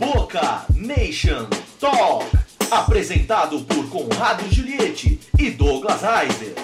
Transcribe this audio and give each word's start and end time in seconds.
Boca 0.00 0.64
Nation 0.74 1.46
Talk. 1.78 2.24
Apresentado 2.70 3.60
por 3.64 3.86
Conrado 3.90 4.50
Juliette 4.50 5.20
e 5.38 5.50
Douglas 5.50 6.00
Reiser. 6.00 6.54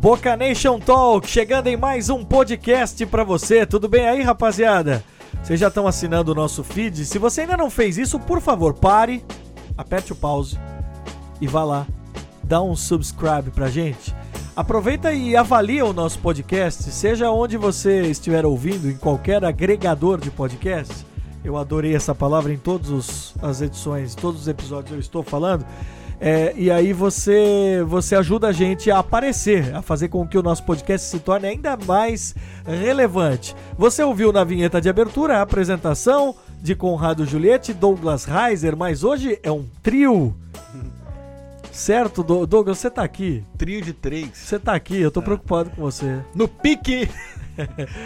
Boca 0.00 0.34
Nation 0.38 0.80
Talk, 0.80 1.28
chegando 1.28 1.66
em 1.66 1.76
mais 1.76 2.08
um 2.08 2.24
podcast 2.24 3.04
para 3.04 3.22
você. 3.22 3.66
Tudo 3.66 3.90
bem 3.90 4.08
aí, 4.08 4.22
rapaziada? 4.22 5.04
Vocês 5.42 5.60
já 5.60 5.68
estão 5.68 5.86
assinando 5.86 6.32
o 6.32 6.34
nosso 6.34 6.64
feed? 6.64 7.04
Se 7.04 7.18
você 7.18 7.42
ainda 7.42 7.58
não 7.58 7.68
fez 7.68 7.98
isso, 7.98 8.18
por 8.18 8.40
favor, 8.40 8.72
pare, 8.72 9.22
aperte 9.76 10.12
o 10.12 10.16
pause 10.16 10.58
e 11.42 11.46
vá 11.46 11.62
lá, 11.62 11.86
dá 12.42 12.62
um 12.62 12.74
subscribe 12.74 13.50
pra 13.50 13.68
gente. 13.68 14.21
Aproveita 14.54 15.14
e 15.14 15.34
avalia 15.34 15.86
o 15.86 15.94
nosso 15.94 16.18
podcast, 16.18 16.82
seja 16.90 17.30
onde 17.30 17.56
você 17.56 18.02
estiver 18.02 18.44
ouvindo, 18.44 18.90
em 18.90 18.96
qualquer 18.96 19.42
agregador 19.42 20.20
de 20.20 20.30
podcast. 20.30 21.06
Eu 21.42 21.56
adorei 21.56 21.94
essa 21.94 22.14
palavra 22.14 22.52
em 22.52 22.58
todas 22.58 23.34
as 23.40 23.62
edições, 23.62 24.14
todos 24.14 24.42
os 24.42 24.48
episódios 24.48 24.92
eu 24.92 25.00
estou 25.00 25.22
falando. 25.22 25.64
É, 26.20 26.52
e 26.54 26.70
aí 26.70 26.92
você, 26.92 27.82
você 27.88 28.14
ajuda 28.14 28.48
a 28.48 28.52
gente 28.52 28.90
a 28.90 28.98
aparecer, 28.98 29.74
a 29.74 29.80
fazer 29.80 30.08
com 30.08 30.28
que 30.28 30.36
o 30.36 30.42
nosso 30.42 30.62
podcast 30.64 31.08
se 31.08 31.18
torne 31.18 31.48
ainda 31.48 31.74
mais 31.86 32.34
relevante. 32.66 33.56
Você 33.78 34.02
ouviu 34.02 34.34
na 34.34 34.44
vinheta 34.44 34.82
de 34.82 34.88
abertura 34.90 35.38
a 35.38 35.42
apresentação 35.42 36.36
de 36.60 36.74
Conrado 36.74 37.24
Juliette, 37.24 37.72
Douglas 37.72 38.26
Reiser, 38.26 38.76
mas 38.76 39.02
hoje 39.02 39.38
é 39.42 39.50
um 39.50 39.64
trio. 39.82 40.36
Certo, 41.72 42.22
Douglas, 42.22 42.78
você 42.78 42.90
tá 42.90 43.02
aqui. 43.02 43.42
Trio 43.56 43.80
de 43.80 43.94
três. 43.94 44.36
Você 44.36 44.58
tá 44.58 44.74
aqui, 44.74 45.00
eu 45.00 45.10
tô 45.10 45.20
é. 45.20 45.24
preocupado 45.24 45.70
com 45.70 45.80
você. 45.80 46.22
No 46.34 46.46
pique 46.46 47.08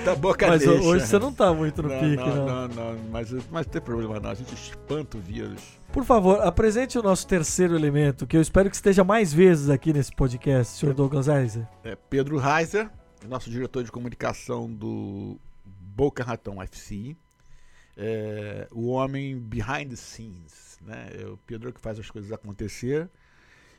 da 0.04 0.14
boca 0.16 0.46
Mas 0.46 0.62
deixa. 0.64 0.82
hoje 0.82 1.06
você 1.06 1.18
não 1.18 1.32
tá 1.32 1.52
muito 1.52 1.82
no 1.82 1.88
não, 1.88 1.98
pique, 1.98 2.16
não. 2.16 2.46
Não, 2.46 2.68
não, 2.68 2.94
não, 2.94 3.04
mas, 3.10 3.30
mas 3.50 3.66
não 3.66 3.72
tem 3.72 3.82
problema 3.82 4.20
não, 4.20 4.30
a 4.30 4.34
gente 4.34 4.54
espanta 4.54 5.16
o 5.16 5.20
vírus. 5.20 5.60
Por 5.92 6.04
favor, 6.04 6.40
apresente 6.42 6.98
o 6.98 7.02
nosso 7.02 7.26
terceiro 7.26 7.74
elemento, 7.74 8.26
que 8.26 8.36
eu 8.36 8.40
espero 8.40 8.68
que 8.68 8.76
esteja 8.76 9.02
mais 9.02 9.32
vezes 9.32 9.68
aqui 9.68 9.92
nesse 9.92 10.12
podcast, 10.12 10.78
senhor 10.78 10.94
Douglas 10.94 11.26
Reiser. 11.26 11.66
É 11.84 11.96
Pedro 11.96 12.38
Reiser, 12.38 12.90
nosso 13.28 13.50
diretor 13.50 13.82
de 13.82 13.90
comunicação 13.90 14.70
do 14.70 15.38
Boca 15.64 16.22
Raton 16.22 16.62
FC. 16.62 17.16
É, 17.96 18.68
o 18.70 18.88
homem 18.88 19.38
behind 19.38 19.88
the 19.88 19.96
scenes, 19.96 20.78
né? 20.82 21.08
É 21.18 21.26
o 21.26 21.38
Pedro 21.38 21.72
que 21.72 21.80
faz 21.80 21.98
as 21.98 22.10
coisas 22.10 22.30
acontecer, 22.30 23.08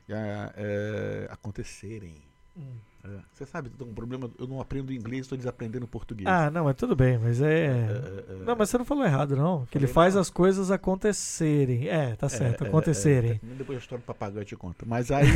é, 0.09 0.53
é, 0.55 1.27
acontecerem. 1.31 2.15
Hum. 2.57 2.75
É. 3.03 3.19
Você 3.33 3.45
sabe, 3.45 3.69
com 3.69 3.85
um 3.85 3.93
problema, 3.93 4.29
eu 4.37 4.47
não 4.47 4.59
aprendo 4.59 4.91
inglês, 4.91 5.21
estou 5.21 5.37
desaprendendo 5.37 5.87
português. 5.87 6.27
Ah, 6.27 6.51
não, 6.51 6.65
mas 6.65 6.75
tudo 6.75 6.95
bem, 6.95 7.17
mas 7.17 7.41
é... 7.41 7.45
É, 7.47 7.69
é... 7.69 8.33
é. 8.33 8.45
Não, 8.45 8.55
mas 8.55 8.69
você 8.69 8.77
não 8.77 8.85
falou 8.85 9.05
errado, 9.05 9.35
não. 9.35 9.65
Que 9.67 9.77
ele 9.77 9.87
faz 9.87 10.15
não. 10.15 10.21
as 10.21 10.29
coisas 10.29 10.71
acontecerem. 10.71 11.87
É, 11.87 12.15
tá 12.15 12.27
certo, 12.27 12.65
acontecerem. 12.65 13.39
Depois 13.41 13.77
a 13.77 13.81
história 13.81 14.01
do 14.01 14.05
papagaio 14.05 14.45
te 14.45 14.55
conta. 14.55 14.85
Mas 14.85 15.11
aí, 15.11 15.27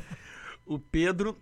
o 0.64 0.78
Pedro, 0.78 1.36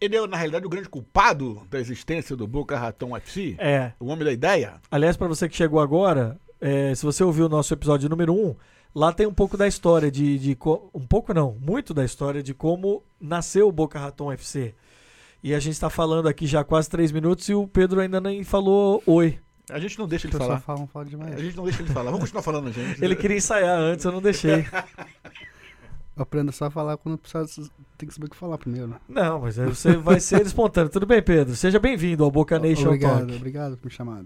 ele 0.00 0.16
é, 0.16 0.26
na 0.26 0.36
realidade, 0.36 0.66
o 0.66 0.70
grande 0.70 0.88
culpado 0.88 1.66
da 1.70 1.80
existência 1.80 2.36
do 2.36 2.46
Boca 2.46 2.78
Raton 2.78 3.16
FC? 3.16 3.56
É. 3.58 3.92
O 3.98 4.06
homem 4.06 4.24
da 4.24 4.32
ideia? 4.32 4.74
Aliás, 4.90 5.16
para 5.16 5.26
você 5.26 5.48
que 5.48 5.56
chegou 5.56 5.80
agora, 5.80 6.38
se 6.94 7.04
você 7.04 7.24
ouviu 7.24 7.46
o 7.46 7.48
nosso 7.48 7.72
episódio 7.72 8.08
número 8.08 8.32
1, 8.32 8.36
um, 8.36 8.56
Lá 8.94 9.12
tem 9.12 9.26
um 9.26 9.34
pouco 9.34 9.56
da 9.56 9.68
história 9.68 10.10
de, 10.10 10.38
de, 10.38 10.58
Um 10.94 11.06
pouco 11.06 11.34
não, 11.34 11.56
muito 11.60 11.92
da 11.92 12.04
história 12.04 12.42
de 12.42 12.54
como 12.54 13.02
nasceu 13.20 13.68
o 13.68 13.72
Boca 13.72 13.98
Raton 13.98 14.32
FC. 14.32 14.74
E 15.42 15.54
a 15.54 15.60
gente 15.60 15.74
está 15.74 15.88
falando 15.88 16.26
aqui 16.26 16.46
já 16.46 16.64
quase 16.64 16.88
três 16.88 17.12
minutos 17.12 17.48
e 17.48 17.54
o 17.54 17.66
Pedro 17.66 18.00
ainda 18.00 18.20
nem 18.20 18.42
falou 18.42 19.02
oi. 19.06 19.38
A 19.70 19.78
gente 19.78 19.98
não 19.98 20.08
deixa 20.08 20.26
ele 20.26 20.36
falar. 20.36 20.60
Falam, 20.60 20.86
falam 20.86 21.08
demais. 21.08 21.34
A 21.34 21.38
gente 21.38 21.56
não 21.56 21.64
deixa 21.64 21.82
ele 21.82 21.92
falar. 21.92 22.10
Vamos 22.10 22.20
continuar 22.20 22.42
falando, 22.42 22.72
gente. 22.72 23.04
ele 23.04 23.14
queria 23.14 23.36
ensaiar 23.36 23.78
antes, 23.78 24.04
eu 24.04 24.12
não 24.12 24.22
deixei. 24.22 24.66
Eu 26.16 26.22
aprendo 26.22 26.50
só 26.50 26.64
a 26.64 26.70
falar 26.70 26.96
quando 26.96 27.16
precisa, 27.16 27.70
tem 27.96 28.08
que 28.08 28.12
saber 28.12 28.26
o 28.26 28.30
que 28.30 28.36
falar 28.36 28.58
primeiro. 28.58 28.96
Não, 29.08 29.40
mas 29.40 29.56
você 29.56 29.96
vai 29.96 30.18
ser 30.18 30.44
espontâneo. 30.44 30.90
Tudo 30.90 31.06
bem, 31.06 31.22
Pedro? 31.22 31.54
Seja 31.54 31.78
bem-vindo 31.78 32.24
ao 32.24 32.30
Boca 32.30 32.58
Nation 32.58 32.86
obrigado, 32.86 33.18
Talk. 33.20 33.36
Obrigado 33.36 33.76
por 33.76 33.86
me 33.86 33.92
chamar. 33.92 34.24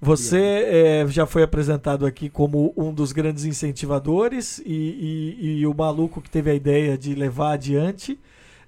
Você 0.00 0.38
é, 0.38 1.06
já 1.08 1.26
foi 1.26 1.42
apresentado 1.42 2.04
aqui 2.04 2.28
como 2.28 2.74
um 2.76 2.92
dos 2.92 3.12
grandes 3.12 3.44
incentivadores 3.44 4.58
e, 4.58 5.36
e, 5.40 5.58
e, 5.60 5.66
o 5.66 5.74
maluco 5.74 6.20
que 6.20 6.28
teve 6.28 6.50
a 6.50 6.54
ideia 6.54 6.98
de 6.98 7.14
levar 7.14 7.52
adiante 7.52 8.18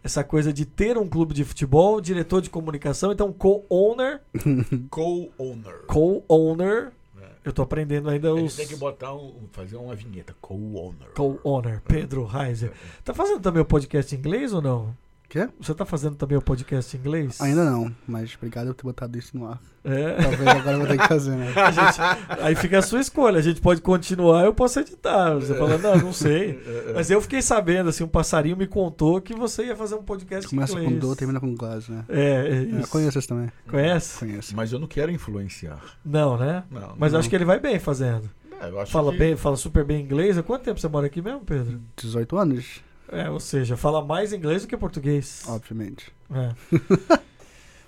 essa 0.03 0.23
coisa 0.23 0.53
de 0.53 0.65
ter 0.65 0.97
um 0.97 1.09
clube 1.09 1.35
de 1.35 1.45
futebol, 1.45 2.01
diretor 2.01 2.41
de 2.41 2.49
comunicação, 2.49 3.13
então 3.13 3.33
co-owner. 3.33 4.21
co-owner. 4.89 5.83
Co-owner. 5.87 6.93
É. 7.21 7.25
Eu 7.45 7.53
tô 7.53 7.63
aprendendo 7.63 8.09
ainda 8.09 8.33
os. 8.33 8.55
Tem 8.55 8.69
que 8.69 8.77
botar 8.77 9.15
um, 9.15 9.49
fazer 9.51 9.77
uma 9.77 9.95
vinheta. 9.97 10.35
Co-owner. 10.41 11.09
Co-owner. 11.15 11.83
Pedro 11.87 12.25
Reiser. 12.25 12.73
Tá 13.05 13.13
fazendo 13.13 13.41
também 13.41 13.61
o 13.61 13.67
podcast 13.67 14.15
em 14.15 14.19
inglês 14.19 14.53
ou 14.53 14.63
não? 14.63 14.97
Quê? 15.29 15.49
Você 15.61 15.75
tá 15.75 15.85
fazendo 15.85 16.17
também 16.17 16.39
o 16.39 16.43
podcast 16.43 16.97
em 16.97 17.01
inglês? 17.01 17.41
Ainda 17.41 17.65
não, 17.65 17.93
mas 18.07 18.35
obrigado 18.37 18.69
por 18.69 18.75
ter 18.75 18.83
botado 18.85 19.19
isso 19.19 19.37
no 19.37 19.47
ar. 19.47 19.61
É. 19.83 20.15
Talvez 20.23 20.49
agora 20.49 20.73
eu 20.73 20.79
vou 20.79 20.87
ter 20.89 20.99
que 20.99 21.09
fazer, 21.09 21.37
né? 21.37 21.53
Gente, 21.73 22.43
aí 22.43 22.55
fica 22.55 22.79
a 22.79 22.83
sua 22.83 23.01
escolha. 23.01 23.39
A 23.39 23.43
gente 23.43 23.61
pode 23.61 23.81
continuar, 23.81 24.45
eu 24.45 24.55
posso 24.55 24.81
editar. 24.81 25.35
Você 25.35 25.53
é. 25.53 25.57
fala, 25.57 25.79
não, 25.79 25.97
não 25.97 26.13
sei. 26.13 26.37
É, 26.67 26.91
é. 26.91 26.93
Mas 26.95 27.11
eu 27.11 27.21
fiquei 27.21 27.41
sabendo, 27.41 27.89
assim, 27.89 28.03
um 28.03 28.09
passarinho 28.09 28.57
me 28.57 28.67
contou 28.67 29.21
que 29.21 29.35
você 29.35 29.67
ia 29.67 29.77
fazer 29.77 29.95
um 29.95 30.03
podcast 30.03 30.49
Começa 30.49 30.73
em 30.73 30.77
inglês. 30.77 30.95
com 30.95 31.09
do, 31.09 31.17
termina 31.17 31.41
com 31.41 31.55
glass, 31.55 31.89
né? 31.89 32.05
É, 32.09 32.49
é 32.49 32.63
isso. 32.63 32.77
Eu 32.81 32.89
conheço 32.89 33.19
isso 33.19 33.29
também. 33.29 33.53
Conhece? 33.69 34.19
Conheço. 34.19 34.57
Mas 34.57 34.73
eu 34.73 34.79
não 34.79 34.87
quero 34.87 35.11
influenciar. 35.11 35.81
Não, 36.05 36.37
né? 36.37 36.65
Não. 36.71 36.95
Mas 36.99 37.13
não. 37.13 37.21
acho 37.21 37.29
que 37.29 37.37
ele 37.37 37.45
vai 37.45 37.61
bem 37.61 37.79
fazendo. 37.79 38.29
É, 38.61 38.87
fala 38.87 39.13
que... 39.13 39.19
bem, 39.19 39.37
fala 39.37 39.57
super 39.57 39.85
bem 39.85 40.01
inglês. 40.01 40.39
Há 40.39 40.43
quanto 40.43 40.65
tempo 40.65 40.81
você 40.81 40.89
mora 40.89 41.07
aqui 41.07 41.21
mesmo, 41.21 41.41
Pedro? 41.41 41.81
18 41.97 42.37
anos. 42.37 42.83
É, 43.11 43.31
ou 43.31 43.41
seja, 43.41 43.77
fala 43.77 44.05
mais 44.05 44.33
inglês 44.33 44.63
do 44.63 44.69
que 44.69 44.77
português. 44.77 45.43
Obviamente. 45.47 46.13
É. 46.33 46.51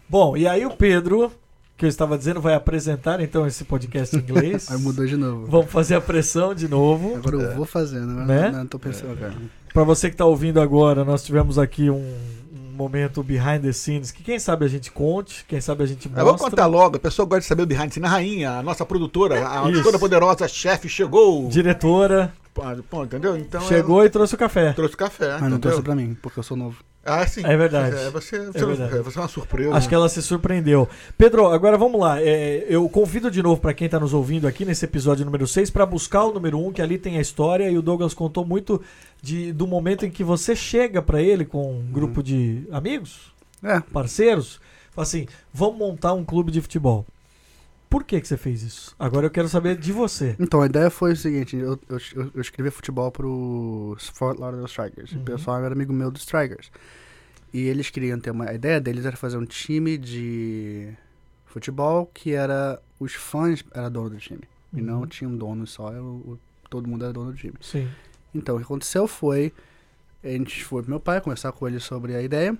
Bom, 0.09 0.37
e 0.37 0.47
aí 0.47 0.65
o 0.65 0.71
Pedro, 0.71 1.31
que 1.77 1.85
eu 1.85 1.89
estava 1.89 2.17
dizendo, 2.17 2.41
vai 2.41 2.55
apresentar 2.55 3.21
então 3.21 3.47
esse 3.47 3.65
podcast 3.65 4.17
em 4.17 4.21
inglês. 4.21 4.71
aí 4.73 4.79
mudou 4.79 5.05
de 5.07 5.17
novo. 5.17 5.47
Vamos 5.47 5.71
fazer 5.71 5.97
a 5.97 6.01
pressão 6.01 6.55
de 6.55 6.69
novo. 6.69 7.17
Agora 7.17 7.37
eu 7.37 7.57
vou 7.57 7.67
fazendo, 7.67 8.07
né? 8.07 8.51
Não, 8.51 8.61
não 8.61 8.67
tô 8.67 8.79
pensando, 8.79 9.17
cara. 9.19 9.35
Para 9.73 9.85
você 9.85 10.09
que 10.09 10.15
está 10.15 10.25
ouvindo 10.25 10.61
agora, 10.61 11.05
nós 11.05 11.23
tivemos 11.23 11.59
aqui 11.59 11.91
um, 11.91 11.97
um, 11.97 12.73
momento 12.73 13.23
behind 13.23 13.61
the 13.61 13.73
scenes 13.73 14.11
que 14.11 14.23
quem 14.23 14.39
sabe 14.39 14.65
a 14.65 14.69
gente 14.69 14.91
conte, 14.91 15.45
quem 15.47 15.61
sabe 15.61 15.85
a 15.85 15.87
gente 15.87 16.09
mostra. 16.09 16.23
Eu 16.23 16.27
vou 16.27 16.39
contar 16.39 16.67
logo, 16.67 16.97
a 16.97 17.01
pessoa 17.01 17.27
gosta 17.27 17.41
de 17.41 17.47
saber 17.47 17.63
o 17.63 17.67
behind 17.67 17.89
the 17.89 17.91
scenes. 17.91 18.11
A 18.11 18.13
rainha, 18.13 18.51
a 18.53 18.63
nossa 18.63 18.87
produtora, 18.87 19.47
a 19.47 19.71
Isso. 19.71 19.83
toda 19.83 19.99
poderosa 19.99 20.49
chefe 20.49 20.89
chegou. 20.89 21.49
Diretora. 21.49 22.33
Pô, 22.89 23.05
entendeu? 23.05 23.37
Então 23.37 23.61
Chegou 23.63 24.05
e 24.05 24.11
trouxe 24.11 24.35
o 24.35 24.39
café. 24.39 24.73
Trouxe 24.73 24.95
o 24.95 24.99
café. 24.99 25.27
Mas 25.27 25.37
entendeu? 25.37 25.51
não 25.51 25.59
trouxe 25.59 25.83
pra 25.83 25.95
mim, 25.95 26.17
porque 26.21 26.39
eu 26.39 26.43
sou 26.43 26.57
novo. 26.57 26.77
Ah, 27.05 27.27
sim. 27.27 27.43
É 27.45 27.57
verdade. 27.57 27.97
É, 27.97 28.11
você, 28.11 28.37
é 28.37 28.41
você, 28.47 28.67
verdade. 28.67 28.99
você 29.01 29.19
é 29.19 29.23
uma 29.23 29.29
surpresa. 29.29 29.75
Acho 29.75 29.89
que 29.89 29.95
ela 29.95 30.09
se 30.09 30.23
surpreendeu. 30.23 30.87
Pedro, 31.17 31.47
agora 31.47 31.79
vamos 31.79 31.99
lá. 31.99 32.21
É, 32.21 32.67
eu 32.69 32.87
convido 32.89 33.31
de 33.31 33.43
novo 33.43 33.61
para 33.61 33.73
quem 33.73 33.87
está 33.87 33.99
nos 33.99 34.13
ouvindo 34.13 34.47
aqui 34.47 34.65
nesse 34.65 34.85
episódio 34.85 35.25
número 35.25 35.47
6 35.47 35.71
para 35.71 35.87
buscar 35.87 36.25
o 36.25 36.35
número 36.35 36.59
1, 36.59 36.67
um, 36.67 36.73
que 36.73 36.83
ali 36.83 36.99
tem 36.99 37.17
a 37.17 37.21
história 37.21 37.71
e 37.71 37.79
o 37.79 37.83
Douglas 37.83 38.13
contou 38.13 38.45
muito 38.45 38.83
de, 39.23 39.53
do 39.53 39.67
momento 39.67 40.05
em 40.05 40.11
que 40.11 40.23
você 40.23 40.55
chega 40.55 41.01
para 41.01 41.23
ele 41.23 41.47
com 41.47 41.79
um 41.79 41.91
grupo 41.91 42.19
uhum. 42.19 42.25
de 42.25 42.69
amigos, 42.71 43.33
é. 43.63 43.81
parceiros, 43.81 44.61
fala 44.91 45.05
assim: 45.05 45.27
vamos 45.53 45.79
montar 45.79 46.13
um 46.13 46.25
clube 46.25 46.53
de 46.53 46.61
futebol. 46.61 47.07
Por 47.89 48.05
que, 48.05 48.21
que 48.21 48.29
você 48.29 48.37
fez 48.37 48.63
isso? 48.63 48.95
Agora 48.99 49.27
eu 49.27 49.31
quero 49.31 49.49
saber 49.49 49.77
de 49.77 49.93
você. 49.93 50.37
Então, 50.39 50.61
a 50.61 50.67
ideia 50.67 50.91
foi 50.91 51.13
o 51.13 51.17
seguinte: 51.17 51.57
eu, 51.57 51.79
eu, 51.89 51.99
eu 52.35 52.41
escrevi 52.41 52.71
futebol 52.71 53.11
pro 53.11 53.97
Fort 53.99 54.39
Lauderdale 54.39 54.69
Strikers. 54.69 55.13
Uhum. 55.13 55.21
O 55.21 55.25
pessoal 55.25 55.65
era 55.65 55.75
amigo 55.75 55.93
meu 55.93 56.11
dos 56.11 56.23
Strikers. 56.23 56.71
E 57.53 57.61
eles 57.61 57.89
queriam 57.89 58.21
ter 58.21 58.31
uma. 58.31 58.51
A 58.51 58.55
ideia 58.55 58.81
deles 58.81 59.07
era 59.07 59.17
fazer 59.17 59.39
um 59.39 59.47
time 59.47 59.97
de 59.97 60.93
futebol 61.47 62.11
que 62.13 62.33
era. 62.33 62.81
Os 63.01 63.15
fãs 63.15 63.65
era 63.73 63.89
dono 63.89 64.11
do 64.11 64.19
time. 64.19 64.43
Uhum. 64.73 64.79
E 64.79 64.83
não 64.83 65.01
uhum. 65.01 65.07
tinha 65.07 65.31
um 65.31 65.37
dono 65.37 65.67
só, 65.67 65.91
era 65.91 66.03
o, 66.03 66.39
todo 66.69 66.87
mundo 66.87 67.05
era 67.05 67.13
dono 67.13 67.33
do 67.33 67.39
time. 67.39 67.55
Sim. 67.61 67.89
Então, 68.35 68.57
o 68.57 68.59
que 68.59 68.65
aconteceu 68.65 69.09
foi. 69.09 69.53
A 70.23 70.29
gente 70.29 70.65
foi 70.65 70.83
pro 70.83 70.91
meu 70.91 71.01
pai 71.01 71.21
conversar 71.21 71.53
com 71.53 71.67
ele 71.67 71.81
sobre 71.81 72.15
a 72.15 72.21
ideia. 72.21 72.57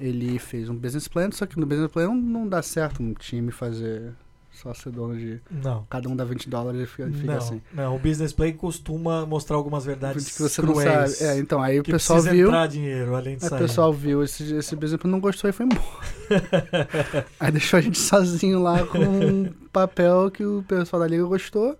Ele 0.00 0.38
fez 0.38 0.68
um 0.68 0.74
business 0.74 1.06
plan, 1.06 1.30
só 1.30 1.46
que 1.46 1.58
no 1.58 1.66
business 1.66 1.90
plan 1.90 2.06
não, 2.08 2.16
não 2.16 2.48
dá 2.48 2.62
certo 2.62 3.02
um 3.02 3.14
time 3.14 3.52
fazer 3.52 4.12
só 4.56 4.72
ser 4.74 4.90
dono 4.90 5.16
de. 5.16 5.40
Não. 5.50 5.86
Cada 5.88 6.08
um 6.08 6.16
dá 6.16 6.24
20 6.24 6.48
dólares 6.48 6.82
e 6.82 6.86
fica, 6.86 7.10
fica 7.10 7.26
não, 7.26 7.36
assim. 7.36 7.62
Não, 7.72 7.96
o 7.96 7.98
business 7.98 8.32
play 8.32 8.52
costuma 8.52 9.26
mostrar 9.26 9.56
algumas 9.56 9.84
verdades 9.84 10.34
que 10.34 10.42
você 10.42 10.62
cruéis, 10.62 10.84
não 10.84 11.06
sabe. 11.08 11.30
É, 11.30 11.38
então, 11.38 11.62
aí 11.62 11.78
o 11.78 11.84
pessoal 11.84 12.22
viu. 12.22 12.48
entrar 12.48 12.66
dinheiro, 12.66 13.14
além 13.14 13.36
de 13.36 13.44
aí 13.44 13.50
sair. 13.50 13.58
o 13.58 13.62
pessoal 13.62 13.92
viu 13.92 14.22
esse, 14.22 14.54
esse 14.54 14.74
business 14.74 15.00
plan, 15.00 15.10
não 15.10 15.20
gostou 15.20 15.48
e 15.48 15.52
foi 15.52 15.66
embora. 15.66 17.26
aí 17.38 17.52
deixou 17.52 17.78
a 17.78 17.80
gente 17.80 17.98
sozinho 17.98 18.62
lá 18.62 18.84
com 18.86 18.98
um 18.98 19.52
papel 19.72 20.30
que 20.30 20.44
o 20.44 20.62
pessoal 20.62 21.00
da 21.00 21.08
liga 21.08 21.24
gostou. 21.24 21.78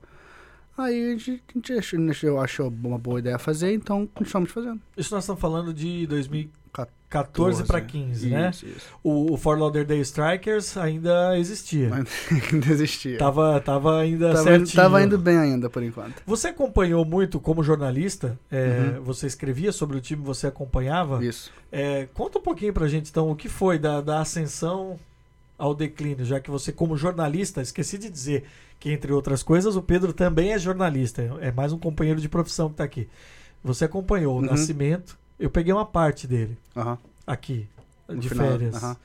Aí 0.76 1.14
a 1.14 1.16
gente, 1.16 1.42
a 1.48 1.52
gente 1.54 1.72
achou, 1.72 2.38
achou 2.38 2.68
uma 2.68 2.98
boa 2.98 3.18
ideia 3.18 3.38
fazer, 3.38 3.72
então 3.72 4.06
continuamos 4.06 4.50
fazendo. 4.50 4.80
Isso 4.96 5.14
nós 5.14 5.24
estamos 5.24 5.40
falando 5.40 5.72
de 5.72 6.06
2014. 6.06 6.95
14 7.08 7.64
para 7.64 7.80
15, 7.80 8.28
né? 8.30 8.50
Isso, 8.50 8.66
isso. 8.66 8.86
O, 9.02 9.32
o 9.32 9.36
Fort 9.36 9.58
Lauderdale 9.60 10.00
Strikers 10.00 10.76
ainda 10.76 11.38
existia. 11.38 11.90
Ainda 12.52 12.66
existia. 12.72 13.16
Tava, 13.18 13.60
tava 13.60 14.00
ainda 14.00 14.32
Tava, 14.32 14.42
certinho. 14.42 14.74
tava 14.76 15.02
indo 15.02 15.16
bem 15.16 15.36
ainda, 15.38 15.70
por 15.70 15.82
enquanto. 15.82 16.20
Você 16.26 16.48
acompanhou 16.48 17.04
muito 17.04 17.38
como 17.38 17.62
jornalista? 17.62 18.38
é, 18.50 18.96
Uhum. 18.98 19.04
Você 19.04 19.26
escrevia 19.26 19.70
sobre 19.72 19.96
o 19.96 20.00
time, 20.00 20.22
você 20.22 20.46
acompanhava? 20.48 21.24
Isso. 21.24 21.52
É, 21.70 22.08
conta 22.12 22.38
um 22.38 22.42
pouquinho 22.42 22.72
pra 22.72 22.88
gente, 22.88 23.08
então, 23.10 23.30
o 23.30 23.36
que 23.36 23.48
foi 23.48 23.78
da, 23.78 24.00
da 24.00 24.20
ascensão 24.20 24.98
ao 25.58 25.74
declínio, 25.74 26.24
já 26.24 26.38
que 26.40 26.50
você, 26.50 26.70
como 26.72 26.96
jornalista, 26.96 27.62
esqueci 27.62 27.96
de 27.98 28.10
dizer 28.10 28.44
que, 28.78 28.90
entre 28.90 29.12
outras 29.12 29.42
coisas, 29.42 29.74
o 29.76 29.80
Pedro 29.82 30.12
também 30.12 30.52
é 30.52 30.58
jornalista, 30.58 31.22
é 31.40 31.50
mais 31.52 31.72
um 31.72 31.78
companheiro 31.78 32.20
de 32.20 32.28
profissão 32.28 32.68
que 32.68 32.74
tá 32.76 32.84
aqui. 32.84 33.08
Você 33.64 33.84
acompanhou 33.84 34.34
o 34.36 34.40
Uhum. 34.40 34.46
nascimento, 34.46 35.16
eu 35.38 35.50
peguei 35.50 35.72
uma 35.72 35.86
parte 35.86 36.26
dele 36.26 36.56
aqui, 37.26 37.68
No 38.08 38.18
de 38.18 38.28
final, 38.28 38.46
férias. 38.46 38.96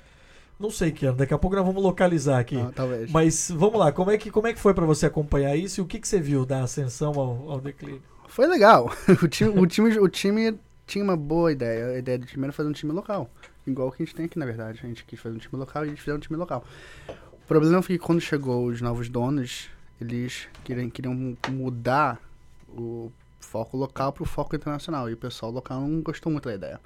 Não 0.60 0.70
sei 0.70 0.92
que 0.92 1.08
ano, 1.08 1.18
daqui 1.18 1.34
a 1.34 1.40
pouco 1.40 1.56
nós 1.56 1.66
vamos 1.66 1.82
localizar 1.82 2.40
aqui. 2.40 2.56
Ah, 2.56 2.72
talvez. 2.76 3.10
Mas 3.10 3.50
vamos 3.50 3.80
lá, 3.80 3.92
como 3.92 4.12
é 4.12 4.18
que, 4.18 4.30
como 4.30 4.46
é 4.46 4.54
que 4.54 4.60
foi 4.60 4.76
pra 4.76 4.86
você 4.86 5.08
acompanhar 5.08 5.56
isso 5.56 5.82
e 5.82 5.84
o 5.84 5.88
que, 5.88 6.00
que 6.00 6.08
você 6.08 6.20
viu 6.20 6.46
da 6.46 6.62
ascensão 6.62 7.14
ao, 7.20 7.52
ao 7.52 7.60
declínio? 7.60 8.02
Foi 8.28 8.46
legal. 8.48 8.92
O 9.24 9.28
time, 9.28 9.60
o, 9.60 9.66
time, 9.66 10.00
o 10.00 10.08
time 10.08 10.60
tinha 10.86 11.04
uma 11.04 11.18
boa 11.18 11.52
ideia. 11.52 11.96
A 11.96 11.98
ideia 11.98 12.20
do 12.20 12.28
time 12.28 12.44
era 12.44 12.54
fazer 12.54 12.70
um 12.70 12.74
time 12.74 12.94
local. 12.94 13.30
Igual 13.66 13.88
o 13.88 13.92
que 13.92 14.04
a 14.04 14.06
gente 14.06 14.16
tem 14.16 14.26
aqui, 14.26 14.38
na 14.38 14.46
verdade. 14.46 14.80
A 14.84 14.88
gente 14.88 15.04
quis 15.04 15.20
fazer 15.20 15.36
um 15.36 15.40
time 15.40 15.60
local 15.60 15.84
e 15.84 15.88
a 15.88 15.90
gente 15.90 16.02
fez 16.02 16.16
um 16.16 16.20
time 16.20 16.38
local. 16.38 16.64
O 17.10 17.48
problema 17.48 17.82
foi 17.82 17.98
que 17.98 18.04
quando 18.04 18.22
chegou 18.22 18.68
os 18.68 18.82
novos 18.82 19.10
donos, 19.10 19.68
eles 20.00 20.48
queriam, 20.64 20.90
queriam 20.90 21.36
mudar 21.50 22.22
o 22.70 23.12
foco 23.42 23.76
local 23.78 24.14
para 24.14 24.24
o 24.24 24.26
foco 24.26 24.56
internacional. 24.56 25.10
E 25.10 25.14
o 25.14 25.18
pessoal 25.18 25.52
local 25.52 25.82
não 25.82 26.02
gostou 26.02 26.32
muito 26.32 26.48
da 26.48 26.56
ideia. 26.56 26.80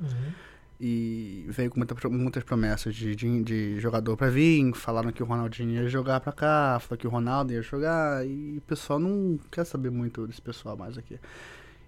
E 0.80 1.46
veio 1.48 1.70
com 1.72 1.78
muita, 1.80 2.10
muitas 2.10 2.44
promessas 2.44 2.94
de, 2.94 3.16
de, 3.16 3.44
de 3.44 3.80
jogador 3.80 4.18
pra 4.18 4.30
vir, 4.30 4.74
falaram 4.74 5.10
que 5.12 5.24
o 5.24 5.26
Ronaldinho 5.26 5.72
ia 5.72 5.88
jogar 5.88 6.20
pra 6.20 6.34
cá, 6.34 6.78
falaram 6.82 6.98
que 7.00 7.08
o 7.08 7.10
Ronaldo 7.10 7.54
ia 7.54 7.62
jogar, 7.62 8.26
e 8.28 8.58
o 8.58 8.62
pessoal 8.62 9.00
não 9.00 9.40
quer 9.50 9.66
saber 9.66 9.90
muito 9.90 10.28
desse 10.28 10.42
pessoal 10.42 10.76
mais 10.76 10.98
aqui. 10.98 11.18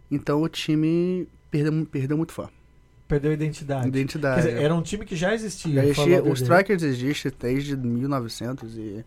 Então 0.09 0.41
o 0.41 0.47
time 0.47 1.27
perdeu, 1.51 1.85
perdeu 1.85 2.15
muito 2.15 2.31
fã. 2.31 2.49
Perdeu 3.09 3.33
identidade. 3.33 3.87
Identidade. 3.89 4.41
dizer, 4.43 4.61
era 4.61 4.73
um 4.73 4.81
time 4.81 5.05
que 5.05 5.15
já 5.17 5.33
existia. 5.33 5.73
Já 5.73 5.81
o 5.81 5.83
existia- 5.91 6.23
o. 6.23 6.33
Strikers 6.33 6.83
existe 6.83 7.29
desde 7.37 7.75
1900 7.75 8.77
e. 8.77 9.05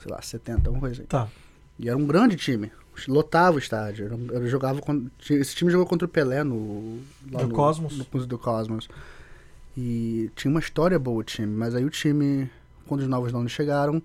sei 0.00 0.10
lá, 0.12 0.20
70, 0.20 0.68
alguma 0.68 0.80
coisa 0.80 0.94
assim. 0.96 1.04
Tá. 1.08 1.28
E 1.78 1.88
era 1.88 1.96
um 1.96 2.06
grande 2.06 2.34
time. 2.36 2.72
Lotava 3.06 3.56
o 3.56 3.58
estádio. 3.58 4.06
Era- 4.30 4.46
jogava 4.46 4.80
esse 5.30 5.54
time 5.54 5.70
jogou 5.70 5.86
contra 5.86 6.06
o 6.06 6.08
Pelé 6.08 6.42
no. 6.42 6.98
lá 7.30 7.42
No 7.42 7.50
Cosmos. 7.50 7.96
No, 7.96 8.26
do 8.26 8.38
Cosmos. 8.38 8.88
E 9.76 10.30
tinha 10.34 10.50
uma 10.50 10.60
história 10.60 10.98
boa 10.98 11.20
o 11.20 11.22
time. 11.22 11.54
Mas 11.54 11.74
aí 11.74 11.84
o 11.84 11.90
time, 11.90 12.50
quando 12.86 13.02
os 13.02 13.06
novos 13.08 13.30
donos 13.30 13.52
chegaram, 13.52 14.02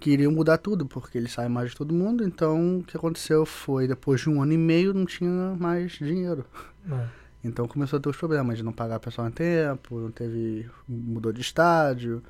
queriam 0.00 0.32
mudar 0.32 0.58
tudo, 0.58 0.86
porque 0.86 1.16
eles 1.16 1.32
saem 1.32 1.48
mais 1.48 1.70
de 1.70 1.76
todo 1.76 1.94
mundo. 1.94 2.24
Então 2.24 2.78
o 2.78 2.82
que 2.84 2.96
aconteceu 2.96 3.46
foi, 3.46 3.86
depois 3.86 4.20
de 4.20 4.28
um 4.28 4.42
ano 4.42 4.52
e 4.52 4.58
meio, 4.58 4.92
não 4.92 5.06
tinha 5.06 5.54
mais 5.58 5.92
dinheiro. 5.92 6.44
Não. 6.84 7.08
Então 7.44 7.68
começou 7.68 7.98
a 7.98 8.00
ter 8.02 8.08
os 8.08 8.16
problemas 8.16 8.56
de 8.58 8.64
não 8.64 8.72
pagar 8.72 8.98
pessoal 8.98 9.28
em 9.28 9.30
tempo, 9.30 10.00
não 10.00 10.10
teve. 10.10 10.68
mudou 10.88 11.32
de 11.32 11.40
estádio. 11.40 12.22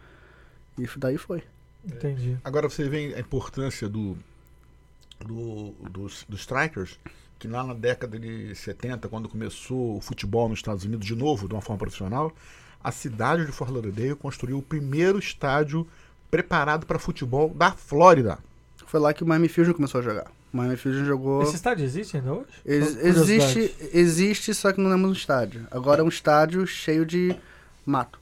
E 0.79 0.87
daí 0.99 1.17
foi. 1.17 1.43
Entendi. 1.85 2.37
Agora 2.45 2.69
você 2.69 2.89
vê 2.89 3.15
a 3.15 3.21
importância 3.21 3.89
do, 3.89 4.19
do, 5.25 5.73
dos, 5.91 6.25
dos 6.29 6.41
strikers, 6.41 6.99
que 7.39 7.49
lá 7.49 7.63
na 7.65 7.75
década 7.75 8.19
de 8.19 8.55
70, 8.55 9.09
quando 9.09 9.29
começou 9.29 9.97
o 9.97 10.01
futebol 10.01 10.49
nos 10.49 10.59
Estados 10.59 10.85
Unidos 10.85 11.07
de 11.07 11.15
novo, 11.15 11.47
de 11.49 11.55
uma 11.55 11.61
forma 11.63 11.79
profissional, 11.79 12.33
a 12.83 12.91
cidade 12.93 13.45
de 13.45 13.53
Fort 13.53 13.71
Lauderdale 13.71 14.15
construiu 14.15 14.59
o 14.59 14.63
primeiro 14.63 15.19
estádio 15.19 15.87
preparado 16.31 16.87
para 16.87 16.99
futebol 16.99 17.51
da 17.51 17.73
Flórida. 17.73 18.39
Foi 18.87 19.01
lá 19.01 19.13
que 19.13 19.23
o 19.25 19.27
Miami 19.27 19.49
Fusion 19.49 19.75
começou 19.75 20.01
a 20.01 20.05
jogar. 20.05 20.31
O 20.53 20.57
Miami 20.57 20.77
Fusion 20.77 21.05
jogou. 21.05 21.43
Esse 21.43 21.57
estádio 21.57 21.85
existe 21.85 22.17
ainda 22.17 22.33
hoje? 22.33 22.47
Ex- 22.65 22.97
existe, 23.05 23.75
existe, 23.93 24.55
só 24.55 24.73
que 24.73 24.81
não 24.81 24.93
é 24.93 24.97
mais 24.97 25.09
um 25.09 25.13
estádio. 25.13 25.67
Agora 25.71 26.01
é 26.01 26.05
um 26.05 26.09
estádio 26.09 26.67
cheio 26.67 27.05
de 27.05 27.35
mato. 27.85 28.19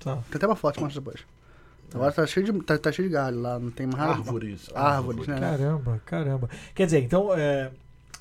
Tá. 0.00 0.16
Tem 0.30 0.36
até 0.36 0.46
uma 0.46 0.56
foto 0.56 0.80
mostra 0.80 1.00
depois. 1.00 1.20
Agora 1.94 2.12
tá 2.12 2.26
cheio 2.26 2.44
de, 2.46 2.52
tá, 2.62 2.76
tá 2.78 2.92
cheio 2.92 3.08
de 3.08 3.14
galho 3.14 3.40
lá, 3.40 3.58
não 3.58 3.70
tem 3.70 3.86
mais. 3.86 4.02
Árvores. 4.02 4.68
Árvores, 4.74 5.26
né? 5.26 5.38
Caramba, 5.38 6.02
caramba. 6.04 6.50
Quer 6.74 6.86
dizer, 6.86 7.02
então, 7.02 7.32
é, 7.34 7.70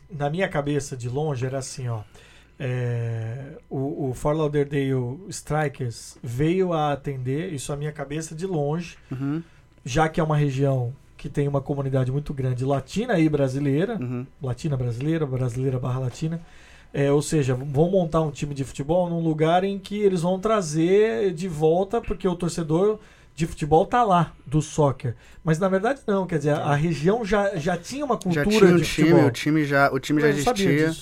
na 0.09 0.29
minha 0.29 0.47
cabeça 0.47 0.95
de 0.95 1.09
longe 1.09 1.45
era 1.45 1.57
assim, 1.57 1.87
ó. 1.87 2.01
é, 2.59 3.57
o, 3.69 4.09
o 4.09 4.13
Fort 4.13 4.37
Lauderdale 4.37 5.19
Strikers 5.29 6.17
veio 6.23 6.73
a 6.73 6.93
atender, 6.93 7.51
isso 7.53 7.73
a 7.73 7.75
minha 7.75 7.91
cabeça 7.91 8.33
de 8.35 8.45
longe, 8.45 8.97
Uhum, 9.11 9.43
já 9.83 10.07
que 10.07 10.19
é 10.19 10.23
uma 10.23 10.37
região 10.37 10.93
que 11.17 11.29
tem 11.29 11.47
uma 11.47 11.61
comunidade 11.61 12.11
muito 12.11 12.33
grande 12.33 12.63
latina 12.63 13.19
e 13.19 13.27
brasileira, 13.27 13.97
uhum. 13.99 14.25
latina 14.41 14.77
brasileira, 14.77 15.25
brasileira 15.25 15.79
barra 15.79 15.99
latina. 15.99 16.39
É, 16.93 17.11
ou 17.11 17.21
seja, 17.21 17.55
vão 17.55 17.91
montar 17.91 18.21
um 18.21 18.31
time 18.31 18.53
de 18.53 18.63
futebol 18.63 19.09
num 19.09 19.19
lugar 19.19 19.65
em 19.65 19.77
que 19.77 19.97
eles 19.97 20.21
vão 20.21 20.39
trazer 20.39 21.33
de 21.33 21.47
volta, 21.47 21.99
porque 21.99 22.25
o 22.25 22.35
torcedor 22.35 22.99
de 23.35 23.45
futebol 23.45 23.85
tá 23.85 24.03
lá, 24.03 24.33
do 24.45 24.61
soccer. 24.61 25.15
Mas 25.43 25.59
na 25.59 25.67
verdade 25.67 26.01
não, 26.07 26.25
quer 26.25 26.37
dizer, 26.37 26.51
a 26.53 26.73
região 26.73 27.25
já, 27.25 27.55
já 27.57 27.77
tinha 27.77 28.05
uma 28.05 28.17
cultura 28.17 28.45
Já 28.45 28.49
tinha 28.49 28.71
um 28.73 28.77
de 28.77 28.83
time, 28.85 29.07
futebol. 29.09 29.27
o 29.27 29.31
time 29.31 29.65
já, 29.65 29.91
o 29.91 29.99
time 29.99 30.21
já 30.21 30.29
existia. 30.29 30.95